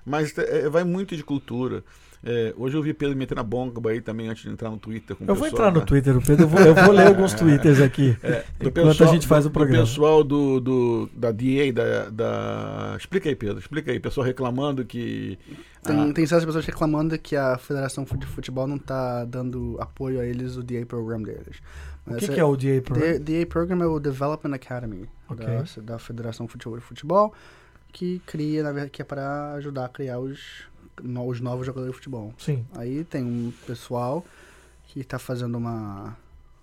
Mas 0.04 0.36
é, 0.38 0.68
vai 0.68 0.84
muito 0.84 1.16
de 1.16 1.22
cultura. 1.24 1.82
É, 2.26 2.54
hoje 2.56 2.74
eu 2.76 2.82
vi 2.82 2.94
Pedro 2.94 3.16
metendo 3.16 3.40
a 3.40 3.44
bomba 3.44 3.90
aí 3.90 4.00
também 4.00 4.28
antes 4.28 4.42
de 4.42 4.48
entrar 4.48 4.70
no 4.70 4.78
Twitter. 4.78 5.14
Com 5.14 5.24
o 5.24 5.28
Eu 5.28 5.34
vou 5.34 5.44
pessoal, 5.44 5.68
entrar 5.68 5.72
no 5.72 5.80
né? 5.80 5.86
Twitter, 5.86 6.20
Pedro. 6.26 6.44
Eu 6.44 6.48
vou, 6.48 6.60
eu 6.60 6.74
vou 6.74 6.92
ler 6.94 7.06
alguns 7.08 7.34
twitters 7.34 7.80
aqui. 7.80 8.16
É, 8.22 8.44
enquanto 8.60 9.04
a 9.04 9.06
gente 9.08 9.26
faz 9.26 9.44
o 9.44 9.50
programa. 9.50 9.82
Do 9.82 9.86
pessoal 9.88 10.24
do, 10.24 10.58
do, 10.60 11.10
da 11.14 11.30
DA, 11.30 11.70
da, 11.74 12.08
da. 12.10 12.96
Explica 12.98 13.28
aí, 13.28 13.36
Pedro. 13.36 13.58
Explica 13.58 13.92
aí. 13.92 14.00
Pessoal 14.00 14.26
reclamando 14.26 14.84
que. 14.84 15.38
Tem, 15.82 16.00
ah, 16.00 16.12
tem 16.14 16.24
certas 16.26 16.46
pessoas 16.46 16.64
reclamando 16.64 17.18
que 17.18 17.36
a 17.36 17.58
Federação 17.58 18.04
de 18.04 18.26
Futebol 18.26 18.66
não 18.66 18.78
tá 18.78 19.26
dando 19.26 19.76
apoio 19.78 20.18
a 20.18 20.24
eles, 20.24 20.56
o 20.56 20.62
DA 20.62 20.86
Program 20.86 21.22
deles. 21.22 21.58
O 22.06 22.14
que, 22.16 22.24
essa- 22.24 22.32
que 22.32 22.40
é 22.40 22.44
o 22.44 22.56
DA 22.56 22.80
Pro? 22.82 22.94
The, 22.98 23.18
DA 23.18 23.46
Program 23.46 23.82
é 23.82 23.86
o 23.86 23.98
Development 24.00 24.54
Academy 24.54 25.06
Ok. 25.28 25.44
da, 25.46 25.92
da 25.94 25.98
Federação 25.98 26.48
Futebol, 26.48 26.78
de 26.78 26.84
Futebol, 26.84 27.34
que 27.92 28.20
cria, 28.26 28.62
na 28.62 28.72
verdade, 28.72 28.90
que 28.90 29.02
é 29.02 29.04
para 29.04 29.52
ajudar 29.54 29.84
a 29.84 29.88
criar 29.88 30.18
os, 30.18 30.40
os 31.02 31.40
novos 31.40 31.66
jogadores 31.66 31.92
de 31.92 31.96
futebol. 31.96 32.32
Sim. 32.38 32.64
Aí 32.76 33.04
tem 33.04 33.24
um 33.24 33.52
pessoal 33.66 34.24
que 34.88 35.00
está 35.00 35.18
fazendo 35.18 35.56
uma. 35.58 36.16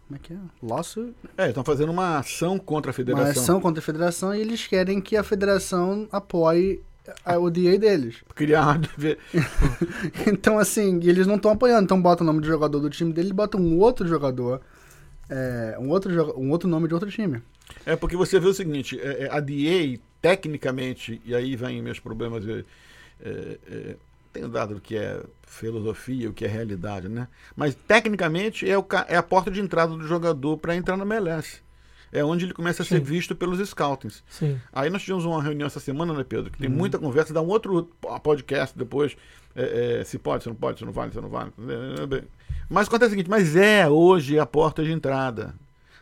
Como 0.07 0.17
é 0.17 0.19
que 0.21 0.33
é? 0.33 0.37
Lawsuit? 0.61 1.13
É, 1.37 1.49
estão 1.49 1.63
fazendo 1.63 1.89
uma 1.91 2.19
ação 2.19 2.59
contra 2.59 2.89
a 2.89 2.91
Uma 2.91 2.95
federação. 2.95 3.43
ação 3.43 3.61
contra 3.61 3.81
a 3.81 3.85
federação 3.85 4.35
e 4.35 4.41
eles 4.41 4.67
querem 4.67 4.99
que 4.99 5.15
a 5.15 5.23
federação 5.23 6.07
apoie 6.11 6.81
a, 7.25 7.37
o 7.37 7.49
DA 7.49 7.77
deles. 7.77 8.17
Criar. 8.35 8.79
Então, 10.27 10.57
assim, 10.59 10.99
eles 11.03 11.27
não 11.27 11.35
estão 11.35 11.51
apoiando. 11.51 11.83
Então, 11.83 12.01
bota 12.01 12.23
o 12.23 12.25
nome 12.25 12.41
do 12.41 12.47
jogador 12.47 12.79
do 12.79 12.89
time 12.89 13.13
dele 13.13 13.29
e 13.29 13.33
bota 13.33 13.57
um 13.57 13.77
outro 13.79 14.07
jogador. 14.07 14.61
é, 15.29 15.77
um, 15.79 15.89
outro, 15.89 16.37
um 16.39 16.49
outro 16.51 16.67
nome 16.69 16.87
de 16.87 16.93
outro 16.93 17.09
time. 17.09 17.41
É 17.85 17.95
porque 17.95 18.17
você 18.17 18.39
vê 18.39 18.47
o 18.47 18.53
seguinte: 18.53 18.99
é, 18.99 19.23
é, 19.25 19.29
a 19.31 19.39
DA, 19.39 19.99
tecnicamente, 20.21 21.21
e 21.25 21.33
aí 21.33 21.55
vem 21.55 21.81
meus 21.81 21.99
problemas. 21.99 22.45
é, 22.47 22.63
é, 23.23 23.57
é, 23.69 23.95
tenho 24.33 24.47
dado 24.47 24.75
o 24.77 24.81
que 24.81 24.95
é 24.97 25.21
filosofia, 25.45 26.29
o 26.29 26.33
que 26.33 26.45
é 26.45 26.47
realidade, 26.47 27.07
né? 27.09 27.27
Mas 27.55 27.75
tecnicamente 27.75 28.69
é, 28.69 28.77
o, 28.77 28.85
é 29.07 29.15
a 29.17 29.23
porta 29.23 29.51
de 29.51 29.59
entrada 29.59 29.95
do 29.95 30.07
jogador 30.07 30.57
para 30.57 30.75
entrar 30.75 30.95
na 30.97 31.03
MLS. 31.03 31.61
É 32.13 32.23
onde 32.25 32.43
ele 32.45 32.53
começa 32.53 32.83
a 32.83 32.85
ser 32.85 32.97
Sim. 32.97 33.03
visto 33.03 33.33
pelos 33.35 33.65
scoutings. 33.69 34.21
Sim. 34.29 34.59
Aí 34.73 34.89
nós 34.89 35.01
tivemos 35.01 35.23
uma 35.23 35.41
reunião 35.41 35.65
essa 35.67 35.79
semana, 35.79 36.13
né, 36.13 36.25
Pedro? 36.27 36.51
Que 36.51 36.57
tem 36.57 36.69
Uhum. 36.69 36.75
muita 36.75 36.99
conversa, 36.99 37.33
dá 37.33 37.41
um 37.41 37.47
outro 37.47 37.89
po- 38.01 38.19
podcast 38.19 38.77
depois. 38.77 39.15
é, 39.55 39.99
é, 39.99 40.03
se 40.03 40.17
pode, 40.17 40.43
se 40.43 40.49
não 40.49 40.55
pode, 40.55 40.79
se 40.79 40.85
não 40.85 40.91
vale, 40.93 41.11
se 41.11 41.19
não 41.21 41.29
vale. 41.29 41.51
Mas 42.69 42.87
acontece 42.87 43.07
o 43.07 43.11
seguinte, 43.11 43.29
mas 43.29 43.55
é 43.55 43.87
hoje 43.89 44.39
a 44.39 44.45
porta 44.45 44.81
de 44.83 44.91
entrada. 44.91 45.53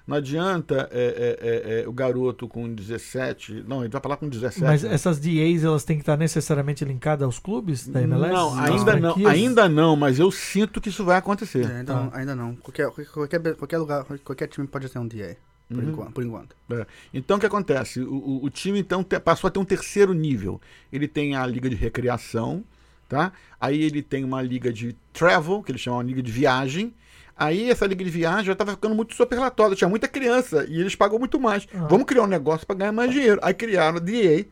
Não 0.10 0.17
adianta 0.17 0.89
é, 0.91 1.38
é, 1.41 1.48
é, 1.80 1.82
é, 1.84 1.88
o 1.88 1.93
garoto 1.93 2.48
com 2.48 2.74
17. 2.74 3.63
Não, 3.67 3.82
ele 3.82 3.89
vai 3.89 4.02
falar 4.02 4.17
com 4.17 4.28
17. 4.28 4.62
Mas 4.63 4.84
né? 4.84 4.93
essas 4.93 5.19
DAs, 5.19 5.63
elas 5.63 5.84
têm 5.84 5.95
que 5.98 6.02
estar 6.02 6.17
necessariamente 6.17 6.84
linkadas 6.84 7.24
aos 7.26 7.39
clubes 7.39 7.88
da 7.88 8.02
MLS? 8.02 8.34
Não, 8.34 8.60
ainda 8.60 8.95
não, 8.95 9.13
franquias? 9.13 9.32
ainda 9.32 9.69
não, 9.69 9.95
mas 9.95 10.19
eu 10.19 10.32
sinto 10.32 10.82
que 10.82 10.89
isso 10.89 11.06
vai 11.06 11.17
acontecer. 11.17 11.63
É, 11.65 11.78
ainda, 11.78 11.93
Tá. 11.93 12.04
não, 12.04 12.12
ainda 12.13 12.36
não. 12.36 12.56
Qualquer, 12.56 12.89
qualquer, 12.89 13.56
qualquer 13.56 13.78
lugar, 13.78 14.04
qualquer 14.24 14.48
time 14.48 14.67
pode 14.67 14.89
ter 14.89 15.00
um 15.00 15.08
DA. 15.08 15.38
Por, 15.69 15.78
Uhum. 15.84 15.89
enquanto, 15.91 16.12
por 16.13 16.24
enquanto. 16.24 16.56
É. 16.72 16.86
Então 17.13 17.38
o 17.38 17.39
que 17.39 17.45
acontece? 17.45 18.00
O, 18.02 18.12
o- 18.15 18.45
o 18.45 18.50
time 18.50 18.80
então 18.80 19.04
te- 19.04 19.19
passou 19.19 19.48
a 19.48 19.52
ter 19.52 19.60
um 19.60 19.63
terceiro 19.65 20.13
nível. 20.15 20.60
Ele 20.91 21.08
tem 21.08 21.36
a 21.36 21.45
liga 21.45 21.69
de 21.69 21.76
recreação, 21.76 22.63
tá? 23.08 23.32
Aí 23.62 23.80
ele 23.84 24.02
tem 24.02 24.24
uma 24.24 24.41
liga 24.41 24.74
de 24.74 24.95
travel, 25.13 25.62
que 25.62 25.72
eles 25.72 25.80
chamam 25.82 26.02
de 26.04 26.10
liga 26.10 26.24
de 26.24 26.32
viagem. 26.32 26.91
Aí 27.39 27.69
essa 27.71 27.86
liga 27.88 28.04
de 28.04 28.10
viagem 28.10 28.45
já 28.45 28.52
estava 28.52 28.71
ficando 28.71 28.93
muito 28.95 29.15
superlatória, 29.15 29.75
tinha 29.75 29.88
muita 29.89 30.08
criança 30.08 30.65
e 30.67 30.80
eles 30.80 30.93
pagam 30.95 31.17
muito 31.17 31.39
mais. 31.39 31.65
Ah. 31.73 31.88
Vamos 31.89 32.06
criar 32.06 32.23
um 32.23 32.28
negócio 32.28 32.67
para 32.67 32.75
ganhar 32.75 32.91
mais 32.91 33.12
dinheiro. 33.12 33.39
Aí 33.41 33.54
criaram 33.54 33.97
a 33.97 33.99
DA, 33.99 34.45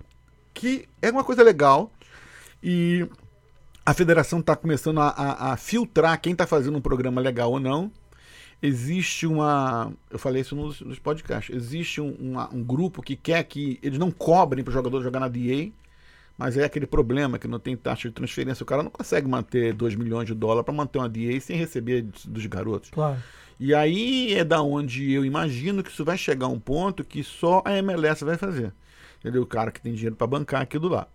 que 0.53 0.87
é 1.01 1.11
uma 1.11 1.23
coisa 1.23 1.43
legal. 1.43 1.91
E 2.63 3.05
a 3.85 3.93
federação 3.93 4.39
está 4.39 4.55
começando 4.55 4.99
a, 5.01 5.09
a- 5.09 5.53
a 5.53 5.57
filtrar 5.57 6.19
quem 6.21 6.31
está 6.31 6.47
fazendo 6.47 6.77
um 6.77 6.81
programa 6.81 7.19
legal 7.21 7.51
ou 7.51 7.59
não. 7.59 7.91
Existe 8.61 9.27
uma. 9.27 9.91
Eu 10.09 10.17
falei 10.17 10.41
isso 10.41 10.55
nos, 10.55 10.81
nos 10.81 10.97
podcasts. 10.97 11.55
Existe 11.55 12.01
um, 12.01 12.09
uma- 12.19 12.49
um 12.53 12.63
grupo 12.63 13.01
que 13.03 13.15
quer 13.15 13.43
que 13.43 13.77
eles 13.83 13.99
não 13.99 14.09
cobrem 14.09 14.63
para 14.63 14.71
o 14.71 14.73
jogador 14.73 15.03
jogar 15.03 15.19
na 15.19 15.27
DA, 15.27 15.69
mas 16.37 16.55
é 16.57 16.63
aquele 16.63 16.85
problema 16.85 17.39
que 17.39 17.47
não 17.47 17.59
tem 17.59 17.75
taxa 17.75 18.07
de 18.09 18.13
transferência. 18.13 18.63
O 18.63 18.65
cara 18.67 18.83
não 18.83 18.91
consegue 18.91 19.27
manter 19.27 19.73
2 19.73 19.95
milhões 19.95 20.27
de 20.27 20.33
dólares 20.33 20.63
para 20.65 20.73
manter 20.73 20.99
uma 20.99 21.09
DA 21.09 21.39
sem 21.39 21.57
receber 21.57 22.03
dos- 22.25 22.45
garotos. 22.45 22.89
Claro. 22.91 23.17
E 23.59 23.73
aí 23.73 24.33
é 24.35 24.43
da 24.43 24.61
onde 24.61 25.11
eu 25.11 25.25
imagino 25.25 25.81
que 25.83 25.89
isso 25.89 26.05
vai 26.05 26.17
chegar 26.17 26.45
a 26.45 26.49
um 26.49 26.59
ponto 26.59 27.03
que 27.03 27.23
só 27.23 27.63
a 27.65 27.75
MLS 27.77 28.23
vai 28.23 28.37
fazer. 28.37 28.71
Entendeu? 29.19 29.41
O 29.41 29.47
cara 29.47 29.71
que 29.71 29.81
tem 29.81 29.93
dinheiro 29.93 30.15
para 30.15 30.27
bancar 30.27 30.61
aquilo 30.61 30.87
lá. 30.89 31.07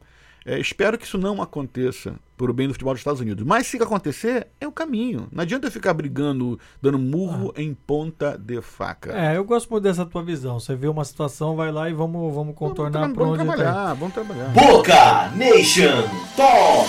É, 0.44 0.58
espero 0.58 0.98
que 0.98 1.04
isso 1.04 1.18
não 1.18 1.40
aconteça 1.40 2.14
por 2.36 2.50
o 2.50 2.52
bem 2.52 2.66
do 2.66 2.74
futebol 2.74 2.92
dos 2.92 3.00
Estados 3.00 3.20
Unidos. 3.20 3.44
Mas 3.46 3.66
se 3.66 3.76
acontecer, 3.76 4.48
é 4.60 4.66
o 4.66 4.72
caminho. 4.72 5.28
Não 5.30 5.42
adianta 5.42 5.68
eu 5.68 5.70
ficar 5.70 5.94
brigando, 5.94 6.58
dando 6.80 6.98
murro 6.98 7.52
em 7.56 7.72
ponta 7.72 8.36
de 8.36 8.60
faca. 8.60 9.12
É, 9.16 9.36
eu 9.36 9.44
gosto 9.44 9.70
muito 9.70 9.84
dessa 9.84 10.04
tua 10.04 10.22
visão. 10.22 10.58
Você 10.58 10.74
vê 10.74 10.88
uma 10.88 11.04
situação, 11.04 11.54
vai 11.54 11.70
lá 11.70 11.88
e 11.88 11.92
vamos, 11.92 12.34
vamos 12.34 12.54
contornar 12.56 13.00
vamos, 13.00 13.16
por 13.16 13.26
vamos 13.26 13.38
onde 13.38 13.48
tá. 13.48 13.56
trabalhar, 13.56 13.94
vamos 13.94 14.14
trabalhar. 14.14 14.48
Boca 14.48 15.30
Nation 15.36 16.02
Talk. 16.36 16.88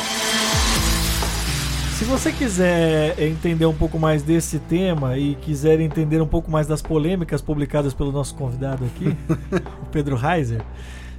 Se 1.98 2.06
você 2.06 2.32
quiser 2.32 3.18
entender 3.22 3.66
um 3.66 3.74
pouco 3.74 4.00
mais 4.00 4.24
desse 4.24 4.60
tema 4.60 5.18
e 5.18 5.36
quiser 5.36 5.80
entender 5.80 6.20
um 6.20 6.28
pouco 6.28 6.50
mais 6.50 6.66
das 6.66 6.82
polêmicas 6.82 7.42
publicadas 7.42 7.94
pelo 7.94 8.12
nosso 8.12 8.36
convidado 8.36 8.84
aqui, 8.84 9.16
o 9.84 9.86
Pedro 9.92 10.16
Reiser, 10.16 10.62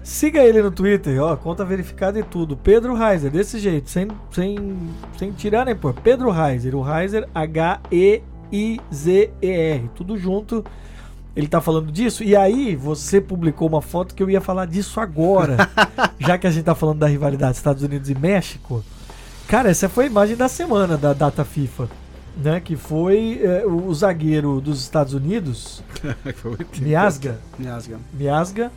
siga 0.05 0.45
ele 0.45 0.62
no 0.62 0.71
Twitter, 0.71 1.21
ó, 1.21 1.35
conta 1.35 1.64
verificada 1.64 2.19
e 2.19 2.23
tudo. 2.23 2.57
Pedro 2.57 2.95
Reiser, 2.95 3.31
desse 3.31 3.59
jeito, 3.59 3.88
sem, 3.90 4.07
sem, 4.31 4.77
sem 5.19 5.33
tirar 5.33 5.64
nem 5.64 5.75
pôr. 5.75 5.95
Pedro 5.95 6.31
Reiser, 6.31 6.77
o 6.77 6.83
Reiser 6.83 7.27
H-E-I-Z-E-R, 7.35 8.21
tudo 9.97 10.19
junto. 10.19 10.62
Ele 11.35 11.49
tá 11.49 11.61
falando 11.61 11.90
disso, 11.90 12.23
e 12.23 12.37
aí 12.37 12.77
você 12.77 13.21
publicou 13.21 13.67
uma 13.67 13.83
foto 13.83 14.14
que 14.14 14.23
eu 14.23 14.31
ia 14.31 14.40
falar 14.40 14.67
disso 14.67 15.01
agora, 15.01 15.57
já 16.21 16.38
que 16.38 16.47
a 16.47 16.51
gente 16.51 16.64
tá 16.64 16.77
falando 16.77 16.99
da 16.99 17.09
rivalidade 17.09 17.57
Estados 17.57 17.83
Unidos 17.83 18.09
e 18.09 18.14
México. 18.14 18.85
Cara, 19.49 19.71
essa 19.71 19.88
foi 19.88 20.05
a 20.05 20.07
imagem 20.07 20.37
da 20.37 20.49
semana 20.49 20.97
da 20.97 21.12
data 21.12 21.45
FIFA, 21.45 21.88
né? 22.37 22.61
Que 22.61 22.77
foi 22.77 23.40
é, 23.43 23.67
o 23.67 23.93
zagueiro 23.93 24.61
dos 24.61 24.81
Estados 24.81 25.12
Unidos, 25.12 25.83
Miasga, 26.81 27.40
Miasga. 27.59 27.99
Miasga 28.12 28.71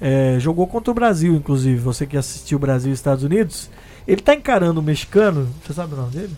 é, 0.00 0.38
jogou 0.38 0.66
contra 0.66 0.90
o 0.90 0.94
Brasil, 0.94 1.34
inclusive. 1.34 1.78
Você 1.80 2.06
que 2.06 2.16
assistiu 2.16 2.58
Brasil 2.58 2.90
e 2.90 2.94
Estados 2.94 3.24
Unidos, 3.24 3.70
ele 4.06 4.20
tá 4.20 4.34
encarando 4.34 4.80
o 4.80 4.82
mexicano. 4.82 5.48
Você 5.64 5.72
sabe 5.72 5.94
o 5.94 5.96
nome 5.96 6.10
dele? 6.10 6.36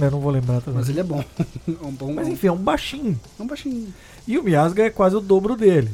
Eu 0.00 0.10
não 0.10 0.20
vou 0.20 0.30
lembrar 0.32 0.60
também. 0.60 0.80
Mas 0.80 0.88
ele 0.88 1.00
é 1.00 1.04
bom. 1.04 1.24
É 1.68 1.86
um 1.86 1.92
bom. 1.92 2.12
Mas 2.12 2.28
enfim, 2.28 2.48
é 2.48 2.52
um 2.52 2.56
baixinho. 2.56 3.18
é 3.38 3.42
um 3.42 3.46
baixinho. 3.46 3.88
E 4.26 4.36
o 4.38 4.42
Miasga 4.42 4.84
é 4.84 4.90
quase 4.90 5.14
o 5.16 5.20
dobro 5.20 5.56
dele. 5.56 5.90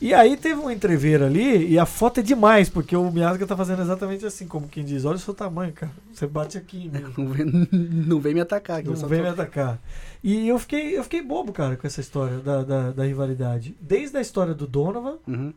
E 0.00 0.12
aí 0.12 0.36
teve 0.36 0.60
um 0.60 0.70
entrever 0.70 1.22
ali, 1.22 1.66
e 1.68 1.78
a 1.78 1.86
foto 1.86 2.20
é 2.20 2.22
demais, 2.22 2.68
porque 2.68 2.94
o 2.94 3.10
Miasga 3.10 3.46
tá 3.46 3.56
fazendo 3.56 3.80
exatamente 3.80 4.26
assim, 4.26 4.46
como 4.46 4.68
quem 4.68 4.84
diz, 4.84 5.04
olha 5.06 5.16
o 5.16 5.18
seu 5.20 5.32
tamanho, 5.32 5.72
cara. 5.72 5.92
Você 6.12 6.26
bate 6.26 6.58
aqui. 6.58 6.90
Não 7.16 7.28
vem, 7.28 7.68
não 8.06 8.20
vem 8.20 8.34
me 8.34 8.40
atacar. 8.40 8.84
eu 8.84 8.92
Não 8.92 9.08
vem 9.08 9.20
tô- 9.20 9.24
me 9.24 9.30
atacar. 9.30 9.78
E 10.22 10.46
eu 10.48 10.58
fiquei, 10.58 10.98
eu 10.98 11.02
fiquei 11.04 11.22
bobo, 11.22 11.52
cara, 11.52 11.76
com 11.76 11.86
essa 11.86 12.00
história 12.02 12.38
da, 12.38 12.62
da, 12.62 12.90
da 12.90 13.04
rivalidade. 13.04 13.74
Desde 13.80 14.16
a 14.18 14.20
história 14.20 14.52
do 14.52 14.66
Donovan, 14.66 15.14
Uhum. 15.26 15.54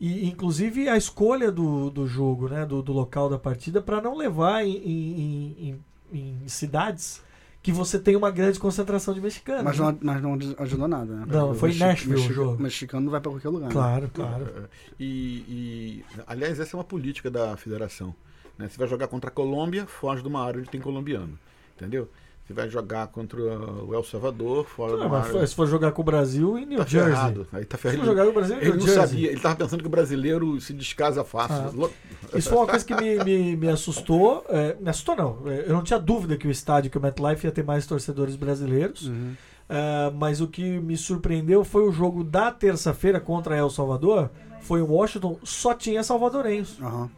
E 0.00 0.26
inclusive 0.28 0.88
a 0.88 0.96
escolha 0.96 1.52
do, 1.52 1.90
do 1.90 2.06
jogo, 2.06 2.48
né? 2.48 2.64
Do, 2.64 2.82
do 2.82 2.92
local 2.92 3.28
da 3.28 3.38
partida, 3.38 3.80
para 3.82 4.00
não 4.00 4.16
levar 4.16 4.64
em, 4.64 4.76
em, 4.76 5.80
em- 6.12 6.40
em 6.42 6.48
cidades 6.48 7.22
que 7.62 7.70
você 7.70 7.98
tem 7.98 8.16
uma 8.16 8.30
grande 8.30 8.58
concentração 8.58 9.12
de 9.12 9.20
mexicanos. 9.20 9.62
Mas 9.62 9.78
né? 9.78 9.84
não, 9.84 9.98
mas 10.00 10.22
não 10.22 10.38
ajudou 10.64 10.88
nada, 10.88 11.14
né? 11.14 11.24
Não, 11.28 11.50
O 11.50 11.54
foi 11.54 11.68
mexi- 11.68 11.80
Nashville 11.84 12.14
o 12.30 12.32
jogo. 12.32 12.62
mexicano 12.62 13.04
não 13.04 13.10
vai 13.12 13.20
pra 13.20 13.30
qualquer 13.30 13.50
lugar. 13.50 13.66
né? 13.66 13.72
Claro, 13.72 14.10
claro. 14.14 14.68
E, 14.98 15.44
e, 15.46 16.04
aliás, 16.26 16.58
essa 16.58 16.74
é 16.74 16.78
uma 16.78 16.84
política 16.84 17.30
da 17.30 17.56
federação. 17.58 18.14
né? 18.58 18.66
Você 18.68 18.78
vai 18.78 18.88
jogar 18.88 19.08
contra 19.08 19.28
a 19.28 19.32
Colômbia, 19.32 19.86
foge 19.86 20.22
de 20.22 20.28
uma 20.28 20.42
área 20.42 20.58
onde 20.60 20.70
tem 20.70 20.80
colombiano. 20.80 21.38
Entendeu? 21.76 22.08
Você 22.50 22.54
vai 22.54 22.68
jogar 22.68 23.06
contra 23.06 23.40
o 23.40 23.94
El 23.94 24.02
Salvador, 24.02 24.64
fora 24.66 24.96
de 24.96 25.02
Ah, 25.04 25.06
uma 25.06 25.18
mas 25.20 25.28
área. 25.36 25.46
se 25.46 25.54
for 25.54 25.68
jogar 25.68 25.92
com 25.92 26.02
o 26.02 26.04
Brasil 26.04 26.58
em 26.58 26.66
New 26.66 26.78
Tá 26.78 26.84
Jersey. 26.84 27.12
ferrado. 27.12 27.46
Aí 27.52 27.64
tá 27.64 27.76
Se 27.76 27.82
ferrado. 27.82 28.00
for 28.00 28.06
jogar 28.06 28.24
com 28.24 28.30
o 28.30 28.32
Brasil 28.32 28.56
em 28.56 28.58
Ele 28.58 28.66
New 28.70 28.76
não 28.78 28.86
Jersey. 28.86 29.06
sabia, 29.06 29.26
ele 29.28 29.36
estava 29.36 29.54
pensando 29.54 29.80
que 29.82 29.86
o 29.86 29.90
brasileiro 29.90 30.60
se 30.60 30.72
descasa 30.72 31.22
fácil. 31.22 31.88
Ah. 32.32 32.36
Isso 32.36 32.48
foi 32.48 32.58
uma 32.58 32.66
coisa 32.66 32.84
que 32.84 32.92
me, 32.96 33.22
me, 33.22 33.56
me 33.56 33.68
assustou. 33.68 34.44
é, 34.48 34.76
me 34.80 34.90
assustou, 34.90 35.14
não. 35.14 35.38
É, 35.48 35.66
Eu 35.68 35.74
não 35.74 35.84
tinha 35.84 36.00
dúvida 36.00 36.36
que 36.36 36.48
o 36.48 36.50
estádio, 36.50 36.90
que 36.90 36.98
o 36.98 37.00
MetLife 37.00 37.46
ia 37.46 37.52
ter 37.52 37.62
mais 37.62 37.86
torcedores 37.86 38.34
brasileiros. 38.34 39.06
Uhum. 39.06 39.34
É, 39.68 40.10
mas 40.16 40.40
o 40.40 40.48
que 40.48 40.80
me 40.80 40.96
surpreendeu 40.96 41.62
foi 41.62 41.84
o 41.88 41.92
jogo 41.92 42.24
da 42.24 42.50
terça-feira 42.50 43.20
contra 43.20 43.56
El 43.56 43.70
Salvador. 43.70 44.28
Foi 44.60 44.80
em 44.80 44.82
Washington, 44.82 45.38
só 45.44 45.72
tinha 45.72 46.02
salvadorenhos. 46.02 46.80
Aham. 46.82 47.08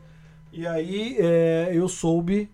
E 0.53 0.67
aí 0.67 1.17
é, 1.19 1.71
eu 1.73 1.89
soube 1.89 2.51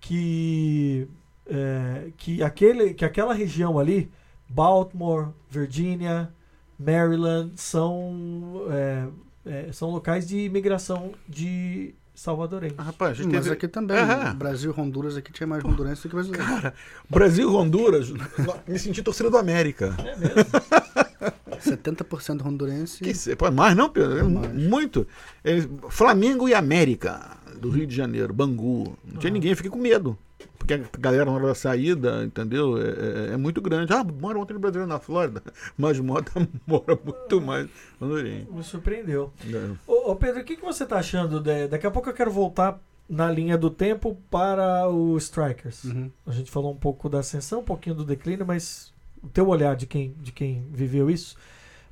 que, 0.00 1.06
é, 1.48 2.10
que, 2.16 2.42
aquele, 2.42 2.94
que 2.94 3.04
aquela 3.04 3.32
região 3.34 3.78
ali, 3.78 4.10
Baltimore, 4.48 5.28
Virginia, 5.50 6.30
Maryland, 6.78 7.52
são, 7.56 8.62
é, 8.70 9.06
é, 9.46 9.72
são 9.72 9.90
locais 9.90 10.26
de 10.26 10.38
imigração 10.40 11.12
de 11.28 11.94
salvadorenhos. 12.14 12.76
Ah, 12.78 12.84
Rapaz, 12.84 13.12
a 13.12 13.22
gente 13.22 13.32
Mas 13.34 13.44
teve- 13.44 13.54
aqui 13.54 13.68
também. 13.68 13.96
É. 13.96 14.32
Brasil 14.34 14.74
e 14.76 14.80
Honduras 14.80 15.16
aqui 15.16 15.32
tinha 15.32 15.46
mais 15.46 15.64
hondurense 15.64 16.02
do 16.02 16.08
que 16.08 16.14
brasileiro. 16.14 16.72
Brasil 17.10 17.50
e 17.50 17.54
Honduras, 17.54 18.10
me 18.66 18.78
senti 18.78 19.02
torcedor 19.02 19.30
do 19.30 19.38
América. 19.38 19.94
É 19.98 20.16
mesmo? 20.16 20.36
70% 21.60 22.44
hondurense. 22.46 23.02
Que 23.02 23.36
pô, 23.36 23.50
mais 23.50 23.74
não, 23.76 23.88
Pedro? 23.88 24.18
É 24.18 24.22
muito. 24.22 25.06
É, 25.42 25.56
Flamengo 25.88 26.48
e 26.48 26.54
América, 26.54 27.36
do 27.60 27.70
Rio 27.70 27.86
de 27.86 27.94
Janeiro, 27.94 28.32
Bangu. 28.32 28.96
Não 29.04 29.18
tinha 29.18 29.30
Ah. 29.30 29.34
ninguém, 29.34 29.50
eu 29.50 29.56
fiquei 29.56 29.70
com 29.70 29.78
medo. 29.78 30.16
Porque 30.58 30.74
a 30.74 30.78
galera 30.98 31.24
na 31.24 31.32
hora 31.32 31.46
da 31.48 31.54
saída, 31.54 32.24
entendeu? 32.24 32.76
É, 32.80 33.30
é- 33.30 33.32
é 33.34 33.36
muito 33.36 33.60
grande. 33.60 33.92
Ah, 33.92 34.02
mora 34.04 34.38
ontem 34.38 34.54
no 34.54 34.60
Brasil 34.60 34.86
na 34.86 34.98
Flórida. 34.98 35.42
Mas 35.76 35.98
mora, 36.00 36.24
mora 36.66 36.98
muito 37.04 37.40
mais 37.40 37.68
hondurenho. 38.00 38.46
Me 38.52 38.62
surpreendeu. 38.62 39.32
É. 39.44 39.70
Ô, 39.86 40.12
ô, 40.12 40.16
Pedro, 40.16 40.40
o 40.40 40.44
que, 40.44 40.56
que 40.56 40.64
você 40.64 40.84
tá 40.86 40.98
achando? 40.98 41.40
De, 41.40 41.68
daqui 41.68 41.86
a 41.86 41.90
pouco 41.90 42.08
eu 42.08 42.14
quero 42.14 42.30
voltar 42.30 42.80
na 43.08 43.30
linha 43.30 43.56
do 43.56 43.70
tempo 43.70 44.16
para 44.30 44.88
o 44.88 45.16
Strikers. 45.18 45.84
Uhum. 45.84 46.10
A 46.26 46.32
gente 46.32 46.50
falou 46.50 46.72
um 46.72 46.76
pouco 46.76 47.08
da 47.08 47.20
ascensão, 47.20 47.60
um 47.60 47.64
pouquinho 47.64 47.94
do 47.94 48.04
declínio, 48.04 48.44
mas 48.44 48.92
o 49.22 49.28
teu 49.28 49.46
olhar 49.48 49.76
de 49.76 49.86
quem, 49.86 50.14
de 50.20 50.32
quem 50.32 50.64
viveu 50.72 51.08
isso. 51.10 51.36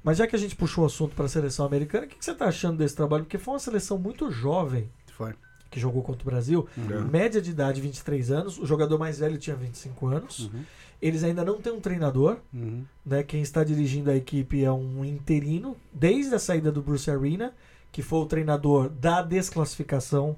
Mas 0.03 0.19
já 0.19 0.27
que 0.27 0.37
a 0.37 0.39
gente 0.39 0.55
puxou 0.55 0.85
o 0.85 0.87
assunto 0.87 1.15
para 1.15 1.25
a 1.25 1.29
seleção 1.29 1.65
americana, 1.65 2.05
o 2.05 2.09
que, 2.09 2.17
que 2.17 2.25
você 2.25 2.33
está 2.33 2.47
achando 2.47 2.77
desse 2.79 2.95
trabalho? 2.95 3.25
Porque 3.25 3.39
foi 3.39 3.55
uma 3.55 3.61
seleção 3.61 3.97
muito 3.99 4.31
jovem 4.31 4.91
Foi. 5.17 5.33
Que 5.75 5.81
jogou 5.81 6.03
contra 6.05 6.23
o 6.23 6.25
Brasil. 6.31 6.69
Uhum. 6.79 7.05
Média 7.11 7.43
de 7.43 7.51
idade 7.51 7.81
23 7.81 8.31
anos, 8.31 8.59
o 8.61 8.65
jogador 8.65 8.97
mais 8.97 9.19
velho 9.19 9.37
tinha 9.37 9.57
25 9.57 10.07
anos. 10.07 10.39
Uhum. 10.55 10.63
Eles 11.03 11.25
ainda 11.25 11.45
não 11.45 11.61
têm 11.61 11.73
um 11.73 11.81
treinador, 11.81 12.37
Uhum. 12.53 12.85
né? 13.05 13.25
Quem 13.25 13.43
está 13.43 13.65
dirigindo 13.65 14.09
a 14.09 14.15
equipe 14.17 14.63
é 14.65 14.71
um 14.71 15.05
interino, 15.05 15.77
desde 15.93 16.33
a 16.33 16.39
saída 16.39 16.71
do 16.71 16.81
Bruce 16.81 17.11
Arena, 17.11 17.53
que 17.91 18.03
foi 18.03 18.21
o 18.21 18.27
treinador 18.27 18.89
da 18.89 19.21
desclassificação 19.21 20.37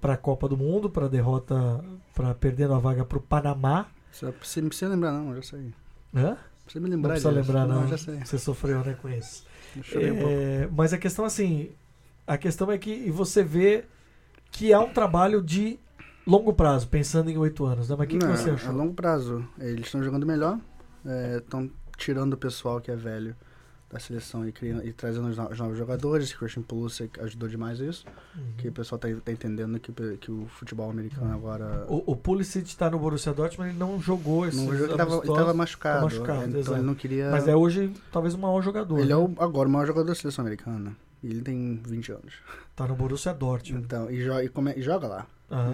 para 0.00 0.14
a 0.14 0.16
Copa 0.16 0.48
do 0.48 0.56
Mundo, 0.56 0.90
para 0.90 1.08
derrota, 1.08 1.84
para 2.14 2.34
perdendo 2.34 2.74
a 2.74 2.78
vaga 2.80 3.04
para 3.04 3.18
o 3.18 3.20
Panamá. 3.20 3.86
Você 4.42 4.60
não 4.60 4.68
precisa 4.68 4.90
lembrar, 4.90 5.12
não, 5.12 5.30
eu 5.30 5.36
já 5.36 5.42
sei. 5.42 5.72
Hã? 6.14 6.36
Precisa 6.64 6.82
me 6.82 6.88
Não 6.90 6.96
lembrar 6.96 7.10
precisa 7.12 7.32
disso. 7.32 7.40
lembrar, 7.52 7.66
não. 7.66 7.82
eu 7.82 7.88
já 7.88 7.98
sei. 7.98 8.18
Você 8.24 8.38
sofreu, 8.38 8.84
né, 8.84 8.96
com 9.00 9.08
isso. 9.08 9.44
Chorei 9.82 10.10
um. 10.10 10.18
É, 10.28 10.68
mas 10.72 10.92
a 10.92 10.98
questão, 10.98 11.24
assim, 11.24 11.70
a 12.26 12.36
questão 12.36 12.70
é 12.72 12.78
que 12.78 13.10
você 13.10 13.42
vê 13.42 13.84
que 14.56 14.72
há 14.72 14.80
um 14.80 14.88
trabalho 14.92 15.42
de 15.42 15.78
longo 16.26 16.52
prazo, 16.52 16.88
pensando 16.88 17.30
em 17.30 17.36
oito 17.38 17.64
anos, 17.64 17.88
né? 17.88 17.96
Mas 17.98 18.06
o 18.06 18.10
que, 18.10 18.18
que 18.18 18.26
você 18.26 18.50
A 18.50 18.54
achou? 18.54 18.72
longo 18.72 18.94
prazo, 18.94 19.46
eles 19.58 19.86
estão 19.86 20.02
jogando 20.02 20.26
melhor, 20.26 20.58
estão 21.38 21.70
tirando 21.96 22.32
o 22.34 22.36
pessoal 22.36 22.80
que 22.80 22.90
é 22.90 22.96
velho 22.96 23.34
da 23.88 24.00
seleção 24.00 24.46
e, 24.48 24.50
criando, 24.50 24.84
e 24.84 24.92
trazendo 24.92 25.28
os 25.28 25.36
no- 25.38 25.48
os 25.48 25.58
novos 25.60 25.78
jogadores. 25.78 26.32
Christian 26.32 26.62
Pulisic 26.62 27.20
ajudou 27.20 27.48
demais 27.48 27.78
isso, 27.78 28.04
Uhum. 28.36 28.42
que 28.58 28.68
o 28.68 28.72
pessoal 28.72 28.98
tá, 28.98 29.08
tá 29.24 29.30
entendendo 29.30 29.78
que, 29.78 29.90
o- 29.92 30.16
que 30.18 30.30
o 30.32 30.46
futebol 30.48 30.90
americano 30.90 31.32
agora... 31.32 31.86
O, 31.88 32.02
o 32.12 32.16
Pulisic 32.16 32.66
está 32.66 32.90
no 32.90 32.98
Borussia 32.98 33.32
Dortmund, 33.32 33.70
ele 33.70 33.78
não 33.78 34.00
jogou 34.00 34.44
esse 34.46 34.58
ele, 34.58 34.88
tava, 34.88 35.18
ele 35.18 35.26
tava 35.34 35.54
machucado, 35.54 36.02
machucado, 36.02 36.58
então 36.58 36.74
ele 36.74 36.82
não 36.84 36.96
queria... 36.96 37.30
Mas 37.30 37.46
é 37.46 37.54
hoje 37.54 37.92
talvez 38.10 38.34
o 38.34 38.38
maior 38.38 38.60
jogador. 38.60 38.98
Ele 38.98 39.06
né? 39.06 39.12
é 39.12 39.16
o, 39.16 39.32
agora 39.38 39.68
o 39.68 39.72
maior 39.72 39.86
jogador 39.86 40.08
da 40.08 40.14
seleção 40.16 40.44
americana. 40.44 40.96
Ele 41.24 41.40
tem 41.42 41.80
20 41.86 42.12
anos. 42.12 42.34
Tá 42.74 42.86
no 42.86 42.94
Borussia 42.94 43.32
Dortmund. 43.34 43.84
Então, 43.84 44.10
e, 44.10 44.22
jo 44.22 44.38
e, 44.40 44.48
come- 44.48 44.74
e 44.76 44.82
joga 44.82 45.06
lá. 45.08 45.26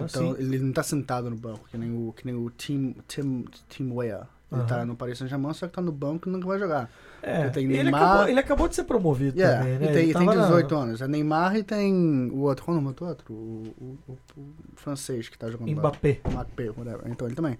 Então 0.05 0.35
sim. 0.35 0.35
ele 0.39 0.59
não 0.59 0.71
tá 0.71 0.83
sentado 0.83 1.29
no 1.29 1.35
banco, 1.35 1.67
que 1.69 1.77
nem 1.77 1.91
o, 1.91 2.13
que 2.13 2.25
nem 2.25 2.35
o 2.35 2.49
Tim, 2.51 2.95
Tim, 3.07 3.45
Tim 3.69 3.91
Weah. 3.91 4.27
Ele 4.51 4.61
Aham. 4.61 4.67
tá 4.69 4.85
no 4.85 4.95
Paris 4.95 5.17
Saint-Germain, 5.17 5.51
só 5.53 5.65
que 5.67 5.73
tá 5.73 5.81
no 5.81 5.91
banco 5.91 6.29
e 6.29 6.31
nunca 6.31 6.45
vai 6.47 6.59
jogar. 6.59 6.87
É, 7.23 7.49
tem 7.49 7.63
ele, 7.65 7.83
Neymar- 7.83 8.03
acabou, 8.03 8.27
ele 8.27 8.39
acabou 8.39 8.67
de 8.67 8.75
ser 8.75 8.83
promovido 8.83 9.35
Yeah, 9.39 9.59
também, 9.63 9.79
né? 9.79 9.85
e 9.85 9.87
tem, 9.93 10.03
Ele 10.03 10.13
tem 10.13 10.25
tava 10.25 10.35
na- 10.35 10.45
18 10.45 10.75
anos. 10.75 11.01
É 11.01 11.07
Neymar 11.07 11.55
e 11.55 11.63
tem 11.63 12.29
o 12.31 12.39
outro. 12.41 12.63
Qual 12.63 12.77
é 12.77 12.79
o 12.79 12.83
nome 12.83 12.95
do 12.95 13.03
outro? 13.05 13.33
O, 13.33 13.73
o- 13.81 13.97
o- 14.09 14.17
o 14.39 14.53
francês 14.75 15.27
que 15.27 15.37
tá 15.39 15.49
jogando 15.49 15.69
lá. 15.69 15.73
Mbappé. 15.75 16.21
Mbappé, 16.29 16.69
whatever. 16.69 17.01
Então 17.07 17.27
ele 17.27 17.35
também. 17.35 17.57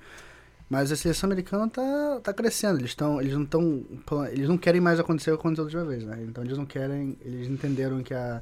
Mas 0.74 0.92
a 0.92 0.96
seleção 0.96 1.28
americana 1.28 1.70
tá, 1.70 2.20
tá 2.24 2.34
crescendo. 2.34 2.80
Eles, 2.80 2.96
tão, 2.96 3.22
eles 3.22 3.34
não 3.34 3.44
estão. 3.44 3.86
Eles 4.32 4.50
não 4.50 4.58
querem 4.58 4.82
mais 4.82 5.00
acontecer 5.00 5.32
o 5.32 5.36
que 5.38 5.42
aconteceu 5.42 5.66
da 5.66 5.80
última 5.80 5.86
vez, 5.86 6.04
né? 6.04 6.24
Então 6.28 6.44
eles 6.44 6.58
não 6.58 6.66
querem. 6.66 7.16
Eles 7.22 7.48
entenderam 7.48 8.02
que 8.02 8.14
a, 8.14 8.42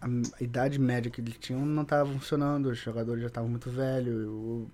a, 0.00 0.06
a 0.06 0.42
idade 0.44 0.78
média 0.78 1.10
que 1.10 1.20
eles 1.20 1.34
tinham 1.38 1.64
não 1.64 1.82
estava 1.82 2.10
funcionando. 2.12 2.66
Os 2.66 2.78
jogadores 2.78 3.22
já 3.22 3.28
estavam 3.28 3.48
muito 3.48 3.70
velhos. 3.70 4.26
o- 4.28 4.66